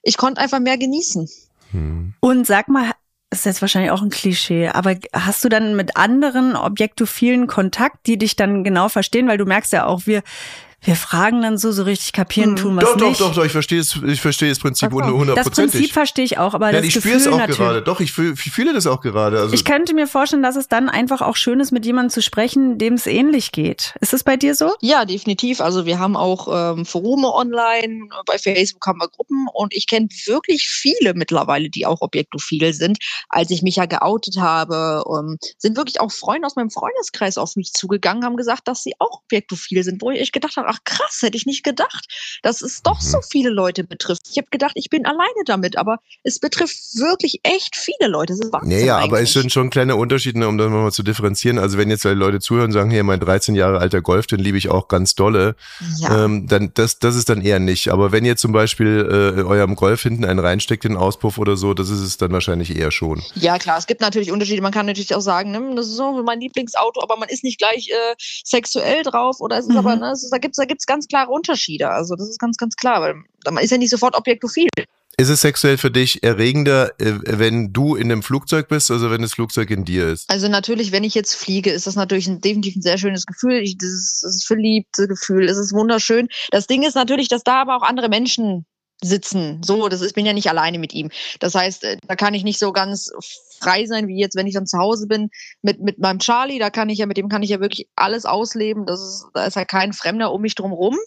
Ich 0.02 0.18
konnte 0.18 0.42
einfach 0.42 0.60
mehr 0.60 0.78
genießen. 0.78 1.28
Hm. 1.72 2.14
Und 2.22 2.48
sag 2.48 2.70
mal, 2.70 2.92
ist 3.32 3.46
jetzt 3.46 3.62
wahrscheinlich 3.62 3.92
auch 3.92 4.02
ein 4.02 4.10
Klischee, 4.10 4.70
aber 4.70 4.96
hast 5.14 5.44
du 5.44 5.50
dann 5.50 5.76
mit 5.76 5.98
anderen 5.98 6.56
objektophilen 6.56 7.46
Kontakt, 7.46 8.08
die 8.08 8.18
dich 8.18 8.36
dann 8.36 8.64
genau 8.64 8.90
verstehen? 8.90 9.28
Weil 9.28 9.38
du 9.38 9.46
merkst 9.46 9.74
ja 9.74 9.86
auch, 9.86 10.08
wir, 10.08 10.24
Wir 10.82 10.96
fragen 10.96 11.42
dann 11.42 11.58
so, 11.58 11.74
so 11.74 11.84
richtig 11.84 12.14
kapieren 12.14 12.56
tun 12.56 12.76
wir 12.76 12.82
Doch, 12.82 12.96
doch, 12.96 13.10
nicht. 13.10 13.20
doch, 13.20 13.36
doch, 13.36 13.44
ich 13.44 13.52
verstehe 13.52 13.82
es, 13.82 13.98
ich 14.08 14.22
verstehe 14.22 14.48
das 14.48 14.60
Prinzip 14.60 14.92
so. 14.92 15.00
Das 15.00 15.10
hundertprozentig. 15.10 15.74
Prinzip 15.74 15.92
verstehe 15.94 16.24
ich 16.24 16.38
auch, 16.38 16.54
aber 16.54 16.68
Ja, 16.68 16.78
das 16.78 16.86
ich 16.86 16.94
Gefühl 16.94 17.16
es 17.16 17.28
auch 17.28 17.38
natürlich. 17.38 17.58
gerade. 17.58 17.82
Doch, 17.82 18.00
ich, 18.00 18.14
fühl, 18.14 18.34
ich 18.34 18.52
fühle 18.52 18.74
das 18.74 18.88
auch 18.88 19.02
gerade. 19.02 19.40
Also, 19.42 19.54
Ich 19.54 19.66
könnte 19.66 19.94
mir 19.94 20.08
vorstellen, 20.08 20.42
dass 20.42 20.56
es 20.56 20.70
dann 20.70 20.88
einfach 20.88 21.22
auch 21.22 21.36
schön 21.36 21.60
ist, 21.60 21.72
mit 21.72 21.86
jemandem 21.86 22.12
zu 22.12 22.22
sprechen, 22.22 22.78
dem 22.78 22.94
es 22.94 23.08
ähnlich 23.08 23.52
geht. 23.52 23.94
Ist 24.00 24.14
es 24.14 24.24
bei 24.24 24.38
dir 24.38 24.56
so? 24.56 24.72
Ja, 24.80 25.04
definitiv. 25.04 25.60
Also 25.60 25.86
wir 25.86 26.00
haben 26.00 26.16
auch 26.16 26.48
ähm, 26.78 26.86
Forume 26.86 27.34
online, 27.34 28.08
bei 28.26 28.38
Facebook 28.38 28.86
haben 28.88 29.00
wir 29.00 29.10
Gruppen 29.10 29.48
und 29.54 29.74
ich 29.76 29.86
kenne 29.86 30.08
wirklich 30.28 30.70
viele 30.70 31.14
mittlerweile, 31.14 31.70
die 31.70 31.86
auch 31.86 32.00
objektophil 32.02 32.72
sind. 32.74 33.00
Als 33.28 33.52
ich 33.52 33.64
mich 33.64 33.76
ja 33.76 33.86
geoutet 33.86 34.38
habe, 34.40 35.04
ähm, 35.14 35.38
sind 35.58 35.76
wirklich 35.76 36.00
auch 36.00 36.12
Freunde 36.12 36.46
aus 36.46 36.56
meinem 36.56 36.70
Freundeskreis 36.70 37.38
auf 37.38 37.58
mich 37.58 37.74
zugegangen, 37.74 38.24
haben 38.24 38.38
gesagt, 38.38 38.70
dass 38.70 38.82
sie 38.82 38.94
auch 39.00 39.22
objektophil 39.24 39.84
sind, 39.84 40.02
wo 40.02 40.10
ich 40.12 40.22
echt 40.22 40.32
gedacht 40.32 40.56
habe, 40.56 40.69
ach 40.70 40.78
krass, 40.86 41.20
hätte 41.22 41.36
ich 41.36 41.46
nicht 41.46 41.64
gedacht, 41.64 42.06
dass 42.44 42.62
es 42.62 42.82
doch 42.84 43.02
so 43.02 43.20
viele 43.22 43.50
Leute 43.50 43.84
betrifft. 43.84 44.22
Ich 44.32 44.38
habe 44.38 44.48
gedacht, 44.52 44.74
ich 44.76 44.90
bin 44.90 45.06
alleine 45.06 45.44
damit, 45.46 45.78
aber 45.78 45.98
es 46.24 46.40
betrifft 46.40 46.78
wirklich 46.98 47.40
echt 47.44 47.76
viele 47.76 48.10
Leute. 48.10 48.34
Das 48.34 48.40
ist 48.46 48.54
Wahnsinn 48.54 48.72
Ja, 48.72 48.86
ja, 48.86 48.98
aber 48.98 49.06
es 49.06 49.12
eigentlich. 49.20 49.34
sind 49.34 49.52
schon 49.52 49.70
kleine 49.72 49.96
Unterschiede, 49.96 50.40
ne, 50.40 50.48
um 50.48 50.58
das 50.58 50.70
mal 50.70 50.92
zu 50.92 51.02
differenzieren. 51.04 51.58
Also 51.58 51.78
wenn 51.78 51.90
jetzt 51.90 52.04
Leute 52.04 52.40
zuhören 52.40 52.68
und 52.68 52.74
sagen, 52.74 52.92
hey, 52.92 53.02
mein 53.04 53.20
13 53.20 53.56
Jahre 53.56 53.80
alter 53.80 54.02
Golf, 54.02 54.28
den 54.28 54.40
liebe 54.40 54.58
ich 54.58 54.70
auch 54.70 54.88
ganz 54.88 55.16
dolle, 55.16 55.56
ja. 55.98 56.26
ähm, 56.26 56.48
dann 56.48 56.72
das, 56.76 57.00
das 57.00 57.16
ist 57.16 57.30
dann 57.30 57.42
eher 57.42 57.60
nicht. 57.60 57.90
Aber 57.90 58.12
wenn 58.12 58.24
ihr 58.26 58.38
zum 58.38 58.52
Beispiel 58.52 59.36
äh, 59.38 59.42
eurem 59.42 59.76
Golf 59.76 60.04
hinten 60.04 60.24
einen 60.26 60.40
reinsteckt, 60.40 60.84
den 60.84 60.96
Auspuff 60.98 61.38
oder 61.40 61.58
so, 61.58 61.74
das 61.74 61.90
ist 61.90 62.02
es 62.02 62.18
dann 62.18 62.32
wahrscheinlich 62.32 62.76
eher 62.76 62.92
schon. 62.92 63.24
Ja, 63.36 63.58
klar, 63.58 63.78
es 63.80 63.88
gibt 63.88 64.02
natürlich 64.02 64.32
Unterschiede. 64.32 64.62
Man 64.62 64.72
kann 64.72 64.86
natürlich 64.86 65.16
auch 65.16 65.22
sagen, 65.22 65.52
ne, 65.52 65.74
das 65.76 65.88
ist 65.88 65.96
so 65.96 66.22
mein 66.24 66.40
Lieblingsauto, 66.40 67.02
aber 67.02 67.18
man 67.18 67.30
ist 67.30 67.44
nicht 67.44 67.58
gleich 67.58 67.90
äh, 67.90 68.16
sexuell 68.44 69.02
drauf 69.04 69.38
oder 69.40 69.58
es 69.58 69.66
ist 69.66 69.72
Mhm. 69.72 69.78
aber, 69.78 69.96
ne, 69.96 70.12
es 70.12 70.24
ist, 70.24 70.32
da 70.32 70.38
gibt's 70.38 70.59
da 70.60 70.66
gibt's 70.66 70.86
ganz 70.86 71.08
klare 71.08 71.32
Unterschiede. 71.32 71.90
Also 71.90 72.16
das 72.16 72.30
ist 72.30 72.40
ganz, 72.40 72.58
ganz 72.58 72.76
klar, 72.76 73.02
weil 73.02 73.16
man 73.50 73.64
ist 73.64 73.72
ja 73.72 73.78
nicht 73.78 73.90
sofort 73.90 74.16
objektophil. 74.16 74.68
Ist 75.20 75.28
es 75.28 75.42
sexuell 75.42 75.78
für 75.78 75.92
dich 75.92 76.24
erregender, 76.24 76.94
äh, 76.98 77.14
wenn 77.26 77.74
du 77.74 77.96
in 77.96 78.10
einem 78.10 78.24
Flugzeug 78.24 78.70
bist, 78.70 78.90
also 78.90 79.12
wenn 79.12 79.22
das 79.22 79.34
Flugzeug 79.34 79.70
in 79.70 79.84
dir 79.84 80.08
ist? 80.08 80.30
Also 80.30 80.48
natürlich, 80.48 80.94
wenn 80.94 81.04
ich 81.04 81.14
jetzt 81.14 81.36
fliege, 81.36 81.72
ist 81.72 81.88
das 81.88 81.96
natürlich 81.96 82.28
ein, 82.28 82.40
definitiv 82.40 82.78
ein 82.78 82.82
sehr 82.82 82.98
schönes 82.98 83.26
Gefühl. 83.26 83.60
Ich, 83.62 83.78
dieses, 83.78 84.22
dieses 84.24 84.46
verliebte 84.46 85.10
Gefühl, 85.10 85.50
es 85.50 85.58
ist 85.58 85.74
wunderschön. 85.74 86.30
Das 86.52 86.68
Ding 86.68 86.84
ist 86.84 86.96
natürlich, 86.96 87.28
dass 87.28 87.44
da 87.44 87.62
aber 87.62 87.76
auch 87.76 87.82
andere 87.82 88.08
Menschen 88.08 88.66
sitzen. 89.02 89.62
So, 89.64 89.88
das 89.90 90.02
ist, 90.02 90.14
bin 90.16 90.26
ja 90.26 90.34
nicht 90.34 90.50
alleine 90.50 90.80
mit 90.80 90.94
ihm. 90.94 91.10
Das 91.40 91.56
heißt, 91.56 91.84
äh, 91.84 91.98
da 92.08 92.16
kann 92.16 92.34
ich 92.34 92.44
nicht 92.44 92.60
so 92.60 92.72
ganz 92.72 93.12
frei 93.60 93.86
sein, 93.86 94.08
wie 94.08 94.20
jetzt, 94.20 94.36
wenn 94.36 94.48
ich 94.48 94.54
dann 94.54 94.68
zu 94.68 94.78
Hause 94.78 95.08
bin 95.08 95.30
mit, 95.62 95.80
mit 95.82 96.00
meinem 96.00 96.20
Charlie. 96.20 96.60
Da 96.60 96.70
kann 96.70 96.90
ich 96.90 97.00
ja, 97.00 97.06
mit 97.06 97.18
dem 97.18 97.30
kann 97.30 97.44
ich 97.44 97.50
ja 97.50 97.60
wirklich 97.60 97.88
alles 97.96 98.26
ausleben. 98.26 98.86
Das 98.86 99.00
ist, 99.02 99.26
da 99.34 99.46
ist 99.46 99.56
ja 99.56 99.66
kein 99.66 99.94
Fremder 99.94 100.32
um 100.32 100.42
mich 100.42 100.56
drum 100.56 100.72
rum. 100.72 100.98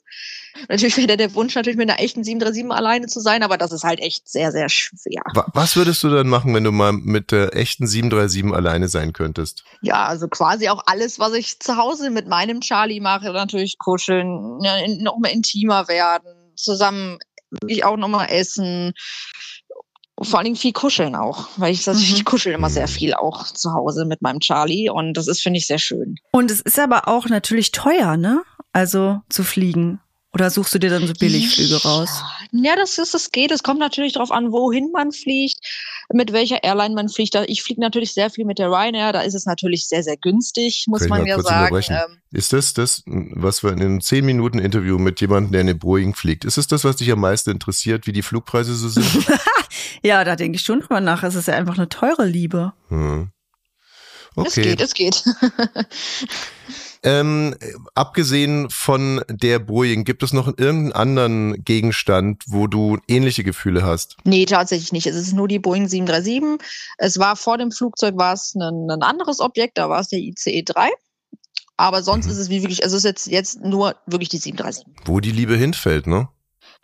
Natürlich 0.68 0.96
wäre 0.98 1.16
der 1.16 1.34
Wunsch, 1.34 1.54
natürlich 1.54 1.78
mit 1.78 1.88
einer 1.88 1.98
echten 1.98 2.24
737 2.24 2.70
alleine 2.76 3.06
zu 3.06 3.20
sein, 3.20 3.42
aber 3.42 3.56
das 3.56 3.72
ist 3.72 3.84
halt 3.84 4.00
echt 4.00 4.28
sehr, 4.28 4.52
sehr 4.52 4.68
schwer. 4.68 5.22
Wa- 5.34 5.46
Was 5.54 5.76
würdest 5.76 6.02
du 6.02 6.10
dann 6.10 6.28
machen, 6.28 6.54
wenn 6.54 6.64
du 6.64 6.72
mal 6.72 6.92
mit 6.92 7.32
der 7.32 7.56
echten 7.56 7.86
737 7.86 8.54
alleine 8.54 8.88
sein 8.88 9.12
könntest? 9.14 9.64
Ja, 9.80 10.04
also 10.06 10.28
quasi 10.28 10.68
auch 10.68 10.82
alles, 10.86 11.18
was 11.18 11.32
ich 11.32 11.58
zu 11.58 11.76
Hause 11.76 12.10
mit 12.10 12.28
meinem 12.28 12.60
Charlie 12.60 13.00
mache, 13.00 13.32
natürlich 13.32 13.78
kuscheln, 13.78 14.58
ja, 14.62 14.76
noch 15.00 15.18
mal 15.18 15.30
intimer 15.30 15.88
werden, 15.88 16.28
zusammen 16.54 17.18
wirklich 17.60 17.84
auch 17.84 17.96
noch 17.96 18.08
mal 18.08 18.26
essen. 18.26 18.92
Vor 20.20 20.38
allen 20.38 20.44
Dingen 20.44 20.56
viel 20.56 20.72
kuscheln 20.72 21.16
auch, 21.16 21.48
weil 21.56 21.72
ich, 21.72 21.86
Mhm. 21.86 21.94
ich 21.94 22.24
kuschel 22.24 22.52
immer 22.52 22.70
sehr 22.70 22.86
viel 22.86 23.14
auch 23.14 23.44
zu 23.46 23.72
Hause 23.72 24.04
mit 24.04 24.22
meinem 24.22 24.40
Charlie 24.40 24.88
und 24.88 25.14
das 25.14 25.26
ist, 25.26 25.42
finde 25.42 25.58
ich, 25.58 25.66
sehr 25.66 25.78
schön. 25.78 26.16
Und 26.30 26.50
es 26.50 26.60
ist 26.60 26.78
aber 26.78 27.08
auch 27.08 27.26
natürlich 27.28 27.72
teuer, 27.72 28.16
ne? 28.16 28.42
Also 28.72 29.20
zu 29.28 29.42
fliegen. 29.42 30.00
Oder 30.34 30.48
suchst 30.48 30.72
du 30.74 30.78
dir 30.78 30.88
dann 30.88 31.06
so 31.06 31.12
Billigflüge 31.12 31.82
raus? 31.82 32.22
Ja, 32.52 32.74
das 32.74 32.96
ist, 32.96 33.12
das 33.12 33.32
geht. 33.32 33.50
Es 33.50 33.62
kommt 33.62 33.80
natürlich 33.80 34.14
darauf 34.14 34.30
an, 34.30 34.50
wohin 34.50 34.90
man 34.92 35.12
fliegt, 35.12 35.58
mit 36.12 36.32
welcher 36.32 36.62
Airline 36.62 36.94
man 36.94 37.08
fliegt. 37.08 37.34
Ich 37.46 37.62
fliege 37.62 37.80
natürlich 37.80 38.14
sehr 38.14 38.30
viel 38.30 38.44
mit 38.44 38.58
der 38.58 38.68
Ryanair. 38.68 39.12
Da 39.12 39.20
ist 39.22 39.34
es 39.34 39.46
natürlich 39.46 39.88
sehr, 39.88 40.02
sehr 40.02 40.16
günstig, 40.16 40.84
muss 40.88 41.08
man 41.08 41.26
ja 41.26 41.40
sagen. 41.40 41.76
Ähm, 41.88 42.18
Ist 42.32 42.52
das 42.52 42.74
das, 42.74 43.02
was 43.06 43.62
wir 43.62 43.72
in 43.72 43.80
einem 43.80 44.00
10 44.00 44.24
Minuten 44.24 44.58
Interview 44.58 44.98
mit 44.98 45.20
jemandem, 45.20 45.52
der 45.52 45.60
eine 45.60 45.74
Boeing 45.74 46.14
fliegt, 46.14 46.44
ist 46.44 46.58
es 46.58 46.66
das, 46.66 46.84
was 46.84 46.96
dich 46.96 47.10
am 47.12 47.20
meisten 47.20 47.50
interessiert, 47.50 48.06
wie 48.06 48.12
die 48.12 48.22
Flugpreise 48.22 48.74
so 48.74 48.88
sind? 48.88 49.06
Ja, 50.04 50.24
da 50.24 50.34
denke 50.36 50.56
ich 50.56 50.62
schon 50.62 50.80
drüber 50.80 51.00
nach. 51.00 51.22
Es 51.22 51.34
ist 51.36 51.46
ja 51.48 51.54
einfach 51.54 51.76
eine 51.78 51.88
teure 51.88 52.26
Liebe. 52.26 52.72
hm. 52.88 53.30
Es 54.34 54.58
Okay. 54.58 54.62
geht, 54.62 54.80
es 54.80 54.94
geht. 54.94 55.22
Ähm, 57.04 57.56
äh, 57.60 57.72
abgesehen 57.94 58.70
von 58.70 59.22
der 59.28 59.58
Boeing, 59.58 60.04
gibt 60.04 60.22
es 60.22 60.32
noch 60.32 60.46
irgendeinen 60.46 60.92
anderen 60.92 61.64
Gegenstand, 61.64 62.44
wo 62.46 62.68
du 62.68 62.98
ähnliche 63.08 63.42
Gefühle 63.42 63.82
hast? 63.82 64.16
Nee, 64.24 64.44
tatsächlich 64.44 64.92
nicht. 64.92 65.06
Es 65.06 65.16
ist 65.16 65.32
nur 65.32 65.48
die 65.48 65.58
Boeing 65.58 65.88
737. 65.88 66.64
Es 66.98 67.18
war 67.18 67.34
vor 67.34 67.58
dem 67.58 67.72
Flugzeug 67.72 68.16
war 68.16 68.34
es 68.34 68.54
ein, 68.54 68.88
ein 68.88 69.02
anderes 69.02 69.40
Objekt, 69.40 69.78
da 69.78 69.88
war 69.88 70.00
es 70.00 70.08
der 70.08 70.20
ICE 70.20 70.62
3. 70.62 70.90
Aber 71.76 72.02
sonst 72.02 72.26
ist 72.26 72.38
es 72.38 72.48
wie 72.48 72.62
wirklich, 72.62 72.84
also 72.84 72.96
es 72.96 73.04
ist 73.04 73.08
jetzt, 73.08 73.26
jetzt 73.26 73.60
nur 73.60 73.96
wirklich 74.06 74.28
die 74.28 74.38
737. 74.38 74.84
Wo 75.04 75.18
die 75.18 75.32
Liebe 75.32 75.56
hinfällt, 75.56 76.06
ne? 76.06 76.28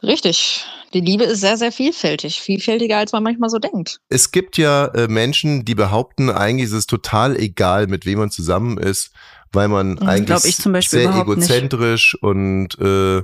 Richtig. 0.02 0.64
Die 0.94 1.00
Liebe 1.00 1.24
ist 1.24 1.40
sehr, 1.40 1.56
sehr 1.56 1.72
vielfältig. 1.72 2.40
Vielfältiger, 2.40 2.98
als 2.98 3.12
man 3.12 3.22
manchmal 3.22 3.50
so 3.50 3.58
denkt. 3.58 4.00
Es 4.08 4.30
gibt 4.30 4.56
ja 4.56 4.86
äh, 4.86 5.08
Menschen, 5.08 5.64
die 5.64 5.74
behaupten, 5.74 6.30
eigentlich 6.30 6.66
ist 6.66 6.72
es 6.72 6.86
total 6.86 7.36
egal, 7.36 7.88
mit 7.88 8.06
wem 8.06 8.18
man 8.18 8.30
zusammen 8.30 8.78
ist, 8.78 9.10
weil 9.52 9.68
man 9.68 9.94
Mhm, 9.94 10.02
eigentlich 10.08 10.26
glaub 10.26 10.44
ich 10.44 10.56
zum 10.56 10.72
Beispiel 10.72 11.00
sehr 11.00 11.08
überhaupt 11.08 11.28
nicht. 11.28 11.50
egozentrisch 11.50 12.16
und 12.20 12.78
äh, 12.80 13.22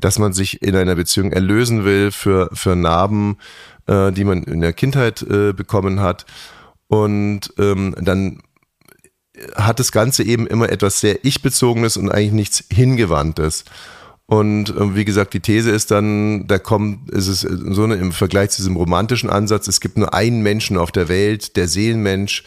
dass 0.00 0.18
man 0.18 0.32
sich 0.32 0.62
in 0.62 0.76
einer 0.76 0.94
Beziehung 0.94 1.32
erlösen 1.32 1.84
will 1.84 2.10
für, 2.10 2.50
für 2.52 2.74
Narben, 2.74 3.38
äh, 3.86 4.10
die 4.12 4.24
man 4.24 4.42
in 4.42 4.60
der 4.60 4.72
Kindheit 4.72 5.22
äh, 5.22 5.52
bekommen 5.52 6.00
hat. 6.00 6.26
Und 6.88 7.52
ähm, 7.58 7.94
dann 8.00 8.42
hat 9.54 9.78
das 9.78 9.92
Ganze 9.92 10.22
eben 10.22 10.46
immer 10.46 10.70
etwas 10.70 11.00
sehr 11.00 11.24
Ich-bezogenes 11.24 11.96
und 11.96 12.10
eigentlich 12.10 12.32
nichts 12.32 12.64
Hingewandtes. 12.70 13.64
Und 14.30 14.70
äh, 14.70 14.94
wie 14.94 15.04
gesagt, 15.04 15.34
die 15.34 15.40
These 15.40 15.72
ist 15.72 15.90
dann, 15.90 16.46
da 16.46 16.60
kommt, 16.60 17.10
ist 17.10 17.26
es 17.26 17.40
so 17.40 17.82
eine, 17.82 17.96
im 17.96 18.12
Vergleich 18.12 18.50
zu 18.50 18.58
diesem 18.58 18.76
romantischen 18.76 19.28
Ansatz, 19.28 19.66
es 19.66 19.80
gibt 19.80 19.98
nur 19.98 20.14
einen 20.14 20.42
Menschen 20.42 20.76
auf 20.76 20.92
der 20.92 21.08
Welt, 21.08 21.56
der 21.56 21.66
Seelenmensch, 21.66 22.44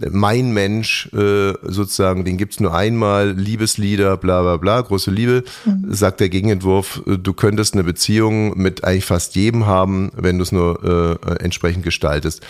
äh, 0.00 0.08
mein 0.10 0.54
Mensch, 0.54 1.10
äh, 1.12 1.52
sozusagen, 1.62 2.24
den 2.24 2.38
gibt's 2.38 2.58
nur 2.58 2.74
einmal, 2.74 3.32
Liebeslieder, 3.32 4.16
bla 4.16 4.40
bla 4.40 4.56
bla, 4.56 4.80
große 4.80 5.10
Liebe, 5.10 5.44
sagt 5.90 6.20
der 6.20 6.30
Gegenentwurf, 6.30 7.02
äh, 7.06 7.18
du 7.18 7.34
könntest 7.34 7.74
eine 7.74 7.84
Beziehung 7.84 8.56
mit 8.56 8.84
eigentlich 8.84 9.04
fast 9.04 9.34
jedem 9.34 9.66
haben, 9.66 10.12
wenn 10.16 10.38
du 10.38 10.42
es 10.42 10.52
nur 10.52 11.20
äh, 11.22 11.44
entsprechend 11.44 11.84
gestaltest. 11.84 12.40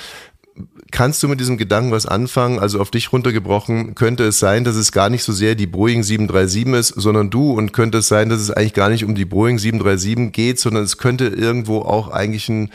Kannst 0.90 1.22
du 1.22 1.28
mit 1.28 1.40
diesem 1.40 1.58
Gedanken 1.58 1.90
was 1.90 2.06
anfangen? 2.06 2.58
Also 2.58 2.80
auf 2.80 2.90
dich 2.90 3.12
runtergebrochen, 3.12 3.94
könnte 3.94 4.24
es 4.24 4.38
sein, 4.38 4.64
dass 4.64 4.76
es 4.76 4.92
gar 4.92 5.10
nicht 5.10 5.24
so 5.24 5.32
sehr 5.32 5.54
die 5.54 5.66
Boeing 5.66 6.02
737 6.02 6.66
ist, 6.74 7.00
sondern 7.00 7.30
du 7.30 7.52
und 7.52 7.72
könnte 7.72 7.98
es 7.98 8.08
sein, 8.08 8.28
dass 8.28 8.40
es 8.40 8.50
eigentlich 8.50 8.74
gar 8.74 8.88
nicht 8.88 9.04
um 9.04 9.14
die 9.14 9.24
Boeing 9.24 9.58
737 9.58 10.32
geht, 10.32 10.58
sondern 10.58 10.84
es 10.84 10.98
könnte 10.98 11.26
irgendwo 11.26 11.80
auch 11.80 12.08
eigentlich 12.08 12.48
ein 12.48 12.70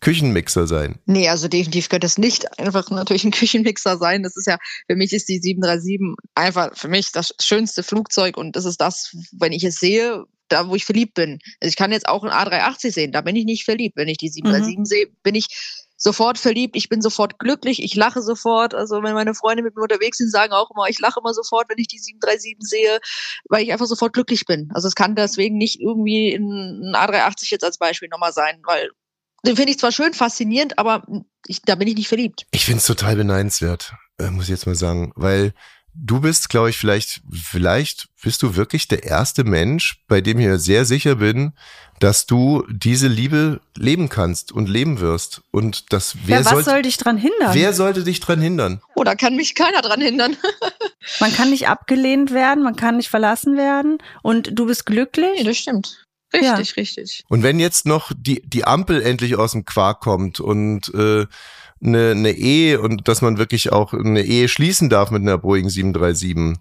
Küchenmixer 0.00 0.66
sein. 0.66 1.00
Nee, 1.06 1.28
also 1.28 1.48
definitiv 1.48 1.88
könnte 1.88 2.06
es 2.06 2.18
nicht 2.18 2.58
einfach 2.58 2.88
natürlich 2.90 3.24
ein 3.24 3.32
Küchenmixer 3.32 3.98
sein. 3.98 4.22
Das 4.22 4.36
ist 4.36 4.46
ja, 4.46 4.58
für 4.86 4.96
mich 4.96 5.12
ist 5.12 5.28
die 5.28 5.40
737 5.40 6.16
einfach 6.34 6.76
für 6.76 6.88
mich 6.88 7.10
das 7.12 7.34
schönste 7.40 7.82
Flugzeug 7.82 8.36
und 8.36 8.54
das 8.54 8.64
ist 8.64 8.80
das, 8.80 9.16
wenn 9.32 9.52
ich 9.52 9.64
es 9.64 9.76
sehe, 9.76 10.24
da 10.48 10.68
wo 10.68 10.74
ich 10.76 10.84
verliebt 10.84 11.14
bin. 11.14 11.40
Also 11.60 11.70
ich 11.70 11.76
kann 11.76 11.92
jetzt 11.92 12.08
auch 12.08 12.24
ein 12.24 12.30
A380 12.30 12.92
sehen, 12.92 13.12
da 13.12 13.20
bin 13.20 13.36
ich 13.36 13.44
nicht 13.44 13.64
verliebt. 13.64 13.96
Wenn 13.96 14.08
ich 14.08 14.18
die 14.18 14.28
737 14.28 14.86
sehe, 14.86 15.06
bin 15.22 15.34
ich 15.34 15.48
sofort 15.98 16.38
verliebt, 16.38 16.76
ich 16.76 16.88
bin 16.88 17.02
sofort 17.02 17.38
glücklich, 17.38 17.82
ich 17.82 17.94
lache 17.94 18.22
sofort. 18.22 18.72
Also 18.74 19.02
wenn 19.02 19.14
meine 19.14 19.34
Freunde 19.34 19.62
mit 19.62 19.76
mir 19.76 19.82
unterwegs 19.82 20.18
sind, 20.18 20.30
sagen 20.30 20.52
auch 20.52 20.70
immer, 20.70 20.88
ich 20.88 20.98
lache 21.00 21.20
immer 21.20 21.34
sofort, 21.34 21.68
wenn 21.68 21.78
ich 21.78 21.88
die 21.88 21.98
737 21.98 22.56
sehe, 22.60 23.00
weil 23.48 23.64
ich 23.64 23.72
einfach 23.72 23.86
sofort 23.86 24.12
glücklich 24.12 24.46
bin. 24.46 24.70
Also 24.72 24.88
es 24.88 24.94
kann 24.94 25.16
deswegen 25.16 25.58
nicht 25.58 25.80
irgendwie 25.80 26.34
ein 26.34 26.94
A380 26.94 27.50
jetzt 27.50 27.64
als 27.64 27.78
Beispiel 27.78 28.08
nochmal 28.08 28.32
sein, 28.32 28.62
weil 28.64 28.90
den 29.44 29.56
finde 29.56 29.72
ich 29.72 29.78
zwar 29.78 29.92
schön, 29.92 30.14
faszinierend, 30.14 30.78
aber 30.78 31.04
ich, 31.46 31.62
da 31.62 31.74
bin 31.74 31.88
ich 31.88 31.94
nicht 31.94 32.08
verliebt. 32.08 32.46
Ich 32.52 32.64
finde 32.64 32.78
es 32.78 32.86
total 32.86 33.16
beneidenswert, 33.16 33.92
äh, 34.18 34.30
muss 34.30 34.44
ich 34.44 34.50
jetzt 34.50 34.66
mal 34.66 34.74
sagen, 34.74 35.12
weil 35.16 35.52
du 35.94 36.20
bist, 36.20 36.48
glaube 36.48 36.70
ich, 36.70 36.76
vielleicht, 36.76 37.20
vielleicht 37.30 38.08
bist 38.22 38.42
du 38.42 38.56
wirklich 38.56 38.88
der 38.88 39.04
erste 39.04 39.44
Mensch, 39.44 40.02
bei 40.08 40.20
dem 40.20 40.38
ich 40.38 40.46
mir 40.46 40.58
sehr 40.58 40.84
sicher 40.84 41.16
bin, 41.16 41.52
dass 42.00 42.26
du 42.26 42.64
diese 42.68 43.08
Liebe 43.08 43.60
leben 43.76 44.08
kannst 44.08 44.52
und 44.52 44.68
leben 44.68 45.00
wirst. 45.00 45.42
Und 45.50 45.92
das 45.92 46.16
wer 46.24 46.38
ja, 46.38 46.44
was 46.44 46.52
sollte, 46.52 46.70
soll 46.70 46.82
dich 46.82 46.96
dran 46.96 47.16
hindern? 47.16 47.54
wer 47.54 47.72
sollte 47.72 48.04
dich 48.04 48.20
dran 48.20 48.40
hindern? 48.40 48.80
Oh, 48.94 49.04
da 49.04 49.14
kann 49.14 49.36
mich 49.36 49.54
keiner 49.54 49.82
dran 49.82 50.00
hindern. 50.00 50.36
man 51.20 51.32
kann 51.34 51.50
nicht 51.50 51.68
abgelehnt 51.68 52.32
werden, 52.32 52.62
man 52.62 52.76
kann 52.76 52.96
nicht 52.96 53.08
verlassen 53.08 53.56
werden 53.56 53.98
und 54.22 54.50
du 54.52 54.66
bist 54.66 54.86
glücklich. 54.86 55.38
Nee, 55.38 55.44
das 55.44 55.58
stimmt. 55.58 56.04
Richtig, 56.32 56.76
richtig. 56.76 57.24
Und 57.28 57.42
wenn 57.42 57.58
jetzt 57.58 57.86
noch 57.86 58.12
die, 58.14 58.42
die 58.42 58.64
Ampel 58.64 59.00
endlich 59.00 59.36
aus 59.36 59.52
dem 59.52 59.64
Quark 59.64 60.00
kommt 60.00 60.40
und 60.40 60.92
äh, 60.94 61.26
eine, 61.82 62.10
eine 62.12 62.32
Ehe 62.32 62.80
und 62.80 63.08
dass 63.08 63.22
man 63.22 63.38
wirklich 63.38 63.72
auch 63.72 63.92
eine 63.92 64.22
Ehe 64.22 64.48
schließen 64.48 64.88
darf 64.88 65.10
mit 65.10 65.22
einer 65.22 65.38
Boeing 65.38 65.68
737 65.68 66.58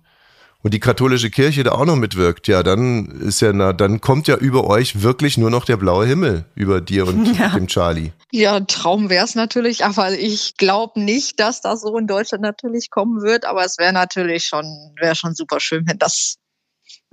und 0.64 0.74
die 0.74 0.80
katholische 0.80 1.30
Kirche 1.30 1.64
da 1.64 1.74
auch 1.74 1.86
noch 1.86 1.96
mitwirkt, 1.96 2.48
ja, 2.48 2.64
dann 2.64 3.06
ist 3.22 3.42
ja, 3.42 3.54
na, 3.54 3.74
dann 3.74 4.02
kommt 4.02 4.28
ja 4.28 4.36
über 4.36 4.66
euch 4.66 5.02
wirklich 5.04 5.38
nur 5.38 5.50
noch 5.52 5.66
der 5.66 5.78
blaue 5.78 6.06
Himmel 6.06 6.46
über 6.56 6.82
dir 6.82 7.08
und 7.08 7.26
Ja. 7.38 7.50
dem 7.50 7.68
Charlie. 7.68 8.12
Ja, 8.32 8.60
Traum 8.62 9.10
wäre 9.10 9.24
es 9.24 9.36
natürlich, 9.36 9.86
aber 9.86 10.12
ich 10.12 10.58
glaube 10.58 11.00
nicht, 11.00 11.40
dass 11.40 11.62
das 11.62 11.82
so 11.82 11.96
in 11.98 12.08
Deutschland 12.08 12.42
natürlich 12.42 12.90
kommen 12.90 13.22
wird. 13.22 13.46
Aber 13.46 13.64
es 13.64 13.78
wäre 13.78 13.94
natürlich 13.94 14.46
schon, 14.46 14.66
wäre 15.00 15.16
schon 15.16 15.34
super 15.36 15.60
schön, 15.60 15.88
wenn 15.88 16.00
das, 16.00 16.36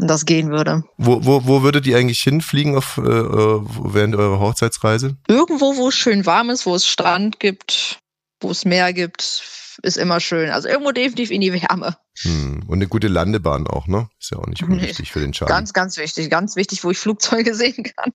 wenn 0.05 0.09
das 0.09 0.27
gehen 0.27 0.51
würde. 0.51 0.85
Wo, 0.99 1.25
wo, 1.25 1.47
wo 1.47 1.62
würdet 1.62 1.87
ihr 1.87 1.97
eigentlich 1.97 2.21
hinfliegen 2.21 2.77
auf, 2.77 2.99
äh, 2.99 3.01
äh, 3.01 3.61
während 3.85 4.14
eurer 4.14 4.38
Hochzeitsreise? 4.38 5.17
Irgendwo, 5.29 5.77
wo 5.77 5.88
es 5.88 5.95
schön 5.95 6.27
warm 6.27 6.51
ist, 6.51 6.67
wo 6.67 6.75
es 6.75 6.87
Strand 6.87 7.40
gibt, 7.40 8.00
wo 8.38 8.50
es 8.50 8.67
Meer 8.67 8.92
gibt, 8.92 9.42
ist 9.83 9.96
immer 9.96 10.21
schön. 10.21 10.50
Also 10.50 10.69
irgendwo 10.69 10.92
definitiv 10.92 11.31
in 11.31 11.40
die 11.40 11.55
Wärme. 11.55 11.96
Hm. 12.21 12.65
Und 12.67 12.75
eine 12.75 12.87
gute 12.87 13.09
Landebahn 13.09 13.67
auch, 13.67 13.87
ne? 13.87 14.09
Ist 14.25 14.31
ja 14.31 14.38
auch 14.38 14.46
nicht 14.46 14.66
Nee. 14.66 14.77
unwichtig 14.77 15.12
für 15.12 15.20
den 15.20 15.33
Charlie. 15.33 15.52
Ganz, 15.52 15.75
ganz 15.75 15.98
wichtig, 15.98 16.31
ganz 16.31 16.56
wichtig, 16.56 16.83
wo 16.83 16.90
ich 16.90 16.96
Flugzeuge 16.98 17.54
sehen 17.54 17.85
kann. 17.85 18.12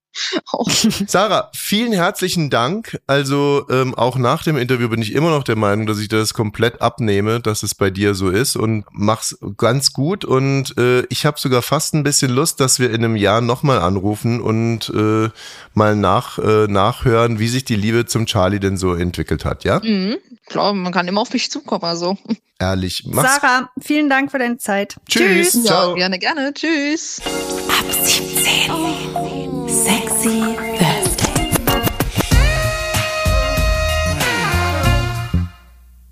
Sarah, 1.08 1.52
vielen 1.56 1.94
herzlichen 1.94 2.50
Dank. 2.50 3.00
Also 3.06 3.68
ähm, 3.70 3.94
auch 3.94 4.18
nach 4.18 4.42
dem 4.44 4.58
Interview 4.58 4.90
bin 4.90 5.04
ich 5.04 5.14
immer 5.14 5.30
noch 5.30 5.44
der 5.44 5.56
Meinung, 5.56 5.86
dass 5.86 6.00
ich 6.00 6.08
das 6.08 6.34
komplett 6.34 6.82
abnehme, 6.82 7.40
dass 7.42 7.62
es 7.62 7.76
bei 7.76 7.92
dir 7.92 8.16
so 8.16 8.30
ist 8.32 8.56
und 8.56 8.86
mach's 8.92 9.38
ganz 9.58 9.94
gut. 9.94 10.26
Und 10.26 10.76
äh, 10.80 11.02
ich 11.10 11.28
habe 11.28 11.40
sogar 11.40 11.62
fast 11.62 11.94
ein 11.94 12.02
bisschen 12.02 12.32
Lust, 12.32 12.60
dass 12.60 12.80
wir 12.80 12.90
in 12.90 13.04
einem 13.06 13.16
Jahr 13.16 13.42
nochmal 13.42 13.78
anrufen 13.78 14.42
und 14.42 14.90
äh, 14.90 15.30
mal 15.76 15.96
nach, 15.96 16.40
äh, 16.40 16.66
nachhören, 16.68 17.38
wie 17.38 17.48
sich 17.50 17.66
die 17.66 17.76
Liebe 17.76 18.08
zum 18.08 18.26
Charlie 18.26 18.60
denn 18.60 18.78
so 18.78 18.96
entwickelt 18.96 19.46
hat. 19.46 19.64
Ja, 19.64 19.80
Mhm. 19.84 20.18
Ich 20.42 20.54
glaube, 20.54 20.80
man 20.80 20.92
kann 20.92 21.08
immer 21.08 21.22
auf 21.22 21.32
mich 21.32 21.52
zukommen. 21.52 21.84
Also. 21.84 22.18
ehrlich. 22.60 23.04
Mach's. 23.06 23.36
Sarah, 23.40 23.70
vielen 23.80 24.10
Dank 24.10 24.32
für 24.32 24.40
deine 24.40 24.58
Zeit. 24.58 24.98
Tschüss. 25.08 25.54
Ja, 25.54 25.62
Ciao. 25.64 25.98
Gerne, 26.00 26.18
gerne. 26.18 26.54
Tschüss. 26.54 27.22
Ab 27.68 27.92
17. 27.92 29.68
Sexy 29.68 30.56
Thursday. 30.78 31.50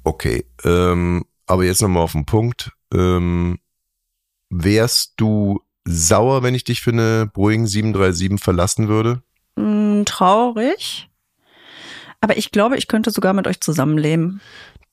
Okay, 0.03 0.45
ähm, 0.65 1.23
aber 1.45 1.63
jetzt 1.63 1.81
nochmal 1.81 2.03
auf 2.03 2.11
den 2.11 2.25
Punkt. 2.25 2.73
Ähm, 2.93 3.59
wärst 4.49 5.13
du 5.15 5.61
sauer, 5.85 6.43
wenn 6.43 6.53
ich 6.53 6.65
dich 6.65 6.81
für 6.81 6.91
eine 6.91 7.31
Boeing 7.33 7.65
737 7.65 8.43
verlassen 8.43 8.89
würde? 8.89 9.23
Mm, 9.55 10.03
traurig. 10.03 11.09
Aber 12.19 12.37
ich 12.37 12.51
glaube, 12.51 12.77
ich 12.77 12.89
könnte 12.89 13.11
sogar 13.11 13.31
mit 13.31 13.47
euch 13.47 13.61
zusammenleben. 13.61 14.41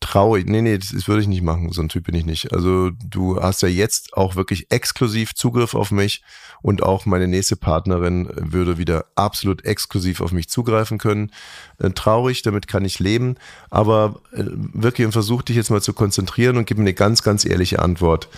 Traurig. 0.00 0.46
Nee, 0.46 0.60
nee, 0.60 0.76
das, 0.76 0.90
das 0.90 1.08
würde 1.08 1.22
ich 1.22 1.28
nicht 1.28 1.42
machen. 1.42 1.72
So 1.72 1.80
ein 1.80 1.88
Typ 1.88 2.04
bin 2.04 2.14
ich 2.14 2.26
nicht. 2.26 2.52
Also 2.52 2.90
du 2.90 3.40
hast 3.40 3.62
ja 3.62 3.68
jetzt 3.68 4.14
auch 4.14 4.36
wirklich 4.36 4.70
exklusiv 4.70 5.34
Zugriff 5.34 5.74
auf 5.74 5.90
mich 5.90 6.22
und 6.62 6.82
auch 6.82 7.06
meine 7.06 7.28
nächste 7.28 7.56
Partnerin 7.56 8.28
würde 8.34 8.78
wieder 8.78 9.06
absolut 9.14 9.64
exklusiv 9.64 10.20
auf 10.20 10.32
mich 10.32 10.48
zugreifen 10.48 10.98
können. 10.98 11.30
Äh, 11.78 11.90
traurig, 11.90 12.42
damit 12.42 12.68
kann 12.68 12.84
ich 12.84 12.98
leben. 12.98 13.36
Aber 13.70 14.20
äh, 14.32 14.44
wirklich 14.46 15.10
versuch 15.12 15.42
dich 15.42 15.56
jetzt 15.56 15.70
mal 15.70 15.82
zu 15.82 15.92
konzentrieren 15.92 16.56
und 16.56 16.66
gib 16.66 16.78
mir 16.78 16.84
eine 16.84 16.94
ganz, 16.94 17.22
ganz 17.22 17.44
ehrliche 17.44 17.80
Antwort. 17.80 18.28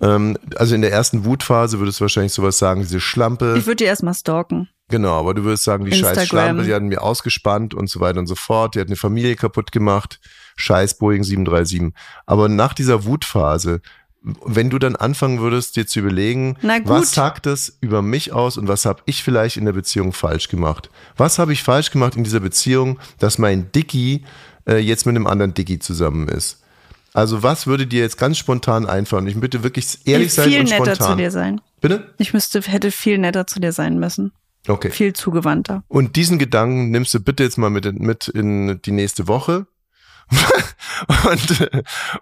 Ähm, 0.00 0.36
also 0.56 0.74
in 0.74 0.82
der 0.82 0.90
ersten 0.90 1.24
Wutphase 1.24 1.78
würdest 1.78 2.00
du 2.00 2.02
wahrscheinlich 2.02 2.32
sowas 2.32 2.58
sagen, 2.58 2.80
diese 2.80 3.00
Schlampe. 3.00 3.54
Ich 3.56 3.66
würde 3.66 3.76
die 3.76 3.84
erstmal 3.84 4.14
stalken. 4.14 4.68
Genau, 4.88 5.18
aber 5.18 5.32
du 5.32 5.44
würdest 5.44 5.64
sagen, 5.64 5.84
die 5.84 5.92
scheiß 5.92 6.18
Instagram. 6.18 6.26
Schlampe, 6.26 6.64
die 6.64 6.74
hatten 6.74 6.88
mir 6.88 7.02
ausgespannt 7.02 7.72
und 7.72 7.88
so 7.88 8.00
weiter 8.00 8.18
und 8.18 8.26
so 8.26 8.34
fort. 8.34 8.74
Die 8.74 8.80
hat 8.80 8.88
eine 8.88 8.96
Familie 8.96 9.36
kaputt 9.36 9.72
gemacht. 9.72 10.20
Scheiß 10.56 10.98
Boeing 10.98 11.24
737. 11.24 11.94
Aber 12.26 12.48
nach 12.48 12.74
dieser 12.74 13.04
Wutphase, 13.04 13.80
wenn 14.44 14.70
du 14.70 14.78
dann 14.78 14.96
anfangen 14.96 15.40
würdest, 15.40 15.76
dir 15.76 15.86
zu 15.86 16.00
überlegen, 16.00 16.56
was 16.84 17.12
sagt 17.12 17.46
das 17.46 17.76
über 17.80 18.02
mich 18.02 18.32
aus 18.32 18.56
und 18.56 18.68
was 18.68 18.84
habe 18.84 19.02
ich 19.06 19.22
vielleicht 19.22 19.56
in 19.56 19.64
der 19.64 19.72
Beziehung 19.72 20.12
falsch 20.12 20.48
gemacht? 20.48 20.90
Was 21.16 21.38
habe 21.38 21.52
ich 21.52 21.62
falsch 21.62 21.90
gemacht 21.90 22.16
in 22.16 22.24
dieser 22.24 22.40
Beziehung, 22.40 22.98
dass 23.18 23.38
mein 23.38 23.72
Dicky 23.72 24.24
äh, 24.68 24.76
jetzt 24.78 25.06
mit 25.06 25.16
einem 25.16 25.26
anderen 25.26 25.54
Dicky 25.54 25.78
zusammen 25.80 26.28
ist? 26.28 26.62
Also 27.14 27.42
was 27.42 27.66
würde 27.66 27.86
dir 27.86 28.00
jetzt 28.00 28.16
ganz 28.16 28.38
spontan 28.38 28.86
einfallen? 28.86 29.26
Ich 29.26 29.38
bitte 29.38 29.62
wirklich 29.62 29.98
ehrlich 30.06 30.28
ich 30.28 30.34
sein 30.34 30.48
viel 30.48 30.60
und 30.60 30.70
netter 30.70 30.94
spontan. 30.94 31.10
zu 31.10 31.16
dir 31.16 31.30
sein. 31.30 31.60
Bitte? 31.80 32.14
Ich 32.18 32.32
müsste, 32.32 32.62
hätte 32.62 32.90
viel 32.90 33.18
netter 33.18 33.46
zu 33.46 33.60
dir 33.60 33.72
sein 33.72 33.98
müssen. 33.98 34.32
Okay. 34.68 34.90
Viel 34.90 35.12
zugewandter. 35.12 35.82
Und 35.88 36.16
diesen 36.16 36.38
Gedanken 36.38 36.90
nimmst 36.90 37.12
du 37.12 37.20
bitte 37.20 37.42
jetzt 37.42 37.58
mal 37.58 37.70
mit, 37.70 37.98
mit 37.98 38.28
in 38.28 38.80
die 38.82 38.92
nächste 38.92 39.26
Woche. 39.26 39.66
Und, 41.30 41.70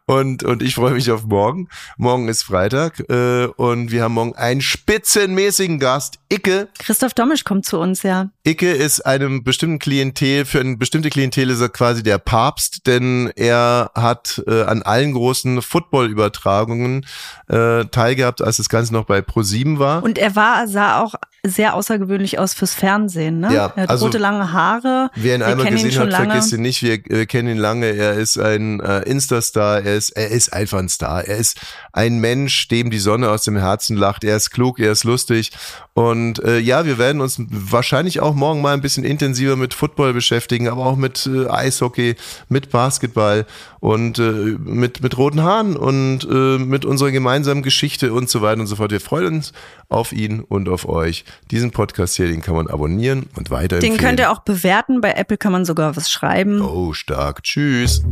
und, 0.06 0.42
und 0.42 0.62
ich 0.62 0.74
freue 0.74 0.94
mich 0.94 1.11
auf 1.11 1.24
morgen. 1.24 1.68
Morgen 1.96 2.28
ist 2.28 2.42
Freitag 2.42 3.00
äh, 3.08 3.46
und 3.46 3.90
wir 3.90 4.02
haben 4.02 4.14
morgen 4.14 4.34
einen 4.36 4.61
spitzenmäßigen 4.61 5.78
Gast. 5.78 6.18
Icke. 6.32 6.68
Christoph 6.78 7.14
Domisch 7.14 7.44
kommt 7.44 7.66
zu 7.66 7.78
uns, 7.78 8.02
ja. 8.02 8.30
Icke 8.44 8.70
ist 8.70 9.00
einem 9.04 9.42
bestimmten 9.42 9.78
Klientel, 9.78 10.44
für 10.44 10.61
eine 10.61 10.76
bestimmte 10.76 11.11
Klientel 11.11 11.50
ist 11.50 11.61
er 11.61 11.68
quasi 11.68 12.02
der 12.02 12.18
Papst, 12.18 12.86
denn 12.86 13.32
er 13.36 13.90
hat 13.94 14.42
äh, 14.46 14.62
an 14.62 14.82
allen 14.82 15.12
großen 15.12 15.61
Football-Übertragungen 15.62 17.06
äh, 17.48 17.84
teilgehabt, 17.86 18.42
als 18.42 18.58
das 18.58 18.68
Ganze 18.68 18.92
noch 18.92 19.04
bei 19.04 19.18
Pro7 19.18 19.78
war. 19.78 20.02
Und 20.02 20.18
er 20.18 20.36
war, 20.36 20.68
sah 20.68 21.00
auch 21.02 21.14
sehr 21.47 21.74
außergewöhnlich 21.74 22.38
aus 22.38 22.53
fürs 22.55 22.74
Fernsehen, 22.74 23.41
ne? 23.41 23.53
Ja, 23.55 23.72
er 23.74 23.82
hat 23.84 23.91
also- 23.91 24.07
rote 24.07 24.18
lange 24.18 24.53
Haare. 24.53 25.11
Wer 25.14 25.36
ihn 25.36 25.41
Wir 25.41 25.47
einmal 25.47 25.66
ihn 25.66 25.72
gesehen 25.72 25.93
schon 25.93 26.03
hat, 26.05 26.11
lange. 26.11 26.26
vergisst 26.32 26.53
ihn 26.53 26.62
nicht. 26.62 26.82
Wir 26.82 26.93
äh, 27.11 27.26
kennen 27.26 27.49
ihn 27.49 27.59
lange. 27.59 27.86
Er 27.86 28.14
ist 28.14 28.38
ein 28.38 28.80
äh, 28.80 29.01
Insta-Star. 29.01 29.80
Er 29.82 29.97
ist, 29.97 30.11
er 30.11 30.28
ist 30.28 30.53
einfach 30.53 30.78
ein 30.78 30.88
Star. 30.88 31.24
Er 31.24 31.36
ist 31.38 31.59
ein 31.93 32.18
Mensch, 32.18 32.68
dem 32.68 32.91
die 32.91 32.99
Sonne 32.99 33.30
aus 33.30 33.43
dem 33.43 33.57
Herzen 33.57 33.97
lacht. 33.97 34.22
Er 34.24 34.36
ist 34.36 34.51
klug, 34.51 34.78
er 34.78 34.93
ist 34.93 35.05
lustig. 35.05 35.51
Und 35.95 36.43
äh, 36.45 36.59
ja, 36.59 36.84
wir 36.84 36.99
werden 36.99 37.20
uns 37.20 37.36
wahrscheinlich 37.49 38.20
auch 38.20 38.34
morgen 38.34 38.61
mal 38.61 38.74
ein 38.74 38.80
bisschen 38.80 39.05
intensiver 39.05 39.57
mit 39.57 39.74
Football 39.74 40.12
beschäftigen, 40.12 40.68
aber 40.68 40.86
auch 40.86 40.97
mit 40.97 41.26
äh, 41.26 41.49
Eishockey, 41.49 42.16
mit 42.49 42.70
Basketball 42.70 43.47
und 43.81 44.18
äh, 44.18 44.57
mit, 44.59 45.03
mit 45.03 45.16
roten 45.16 45.43
Haaren 45.43 45.76
und 45.76 46.28
äh, 46.31 46.59
mit 46.59 46.85
unserer 46.85 47.11
gemeinsamen 47.11 47.62
Geschichte 47.62 48.12
und 48.12 48.28
so 48.28 48.43
weiter 48.43 48.61
und 48.61 48.66
so 48.66 48.76
fort. 48.76 48.91
Wir 48.91 49.01
freuen 49.01 49.37
uns 49.37 49.53
auf 49.89 50.12
ihn 50.12 50.41
und 50.41 50.68
auf 50.68 50.89
euch. 50.89 51.24
Diesen 51.51 51.70
Podcast 51.70 52.16
hier, 52.16 52.28
den 52.28 52.43
kann 52.43 52.55
man 52.55 52.68
abonnieren 52.68 53.26
und 53.37 53.51
weiterempfehlen. 53.51 53.97
Den 53.97 54.01
könnt 54.01 54.20
ihr 54.20 54.31
auch 54.31 54.41
bewerten. 54.41 55.01
Bei 55.01 55.12
Apple 55.12 55.39
kann 55.39 55.53
man 55.53 55.64
sogar 55.64 55.97
was 55.97 56.11
schreiben. 56.11 56.61
Oh, 56.61 56.93
stark. 56.93 57.43
Tschüss. 57.43 58.03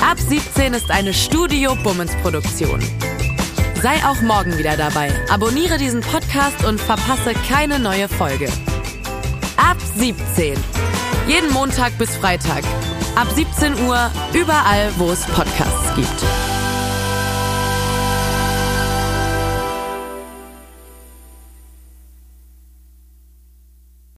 Ab 0.00 0.18
17 0.18 0.74
ist 0.74 0.90
eine 0.90 1.14
Studio 1.14 1.76
Bummens 1.84 2.12
Produktion. 2.22 2.80
Sei 3.80 3.94
auch 4.04 4.20
morgen 4.22 4.58
wieder 4.58 4.76
dabei. 4.76 5.12
Abonniere 5.30 5.78
diesen 5.78 6.00
Podcast 6.00 6.64
und 6.64 6.80
verpasse 6.80 7.34
keine 7.48 7.78
neue 7.78 8.08
Folge. 8.08 8.48
Ab 9.58 9.76
17. 9.96 10.54
Jeden 11.26 11.52
Montag 11.52 11.98
bis 11.98 12.16
Freitag. 12.16 12.62
Ab 13.16 13.26
17 13.34 13.74
Uhr 13.88 14.08
überall, 14.32 14.92
wo 14.98 15.10
es 15.10 15.26
Podcasts 15.26 15.94
gibt. 15.96 16.57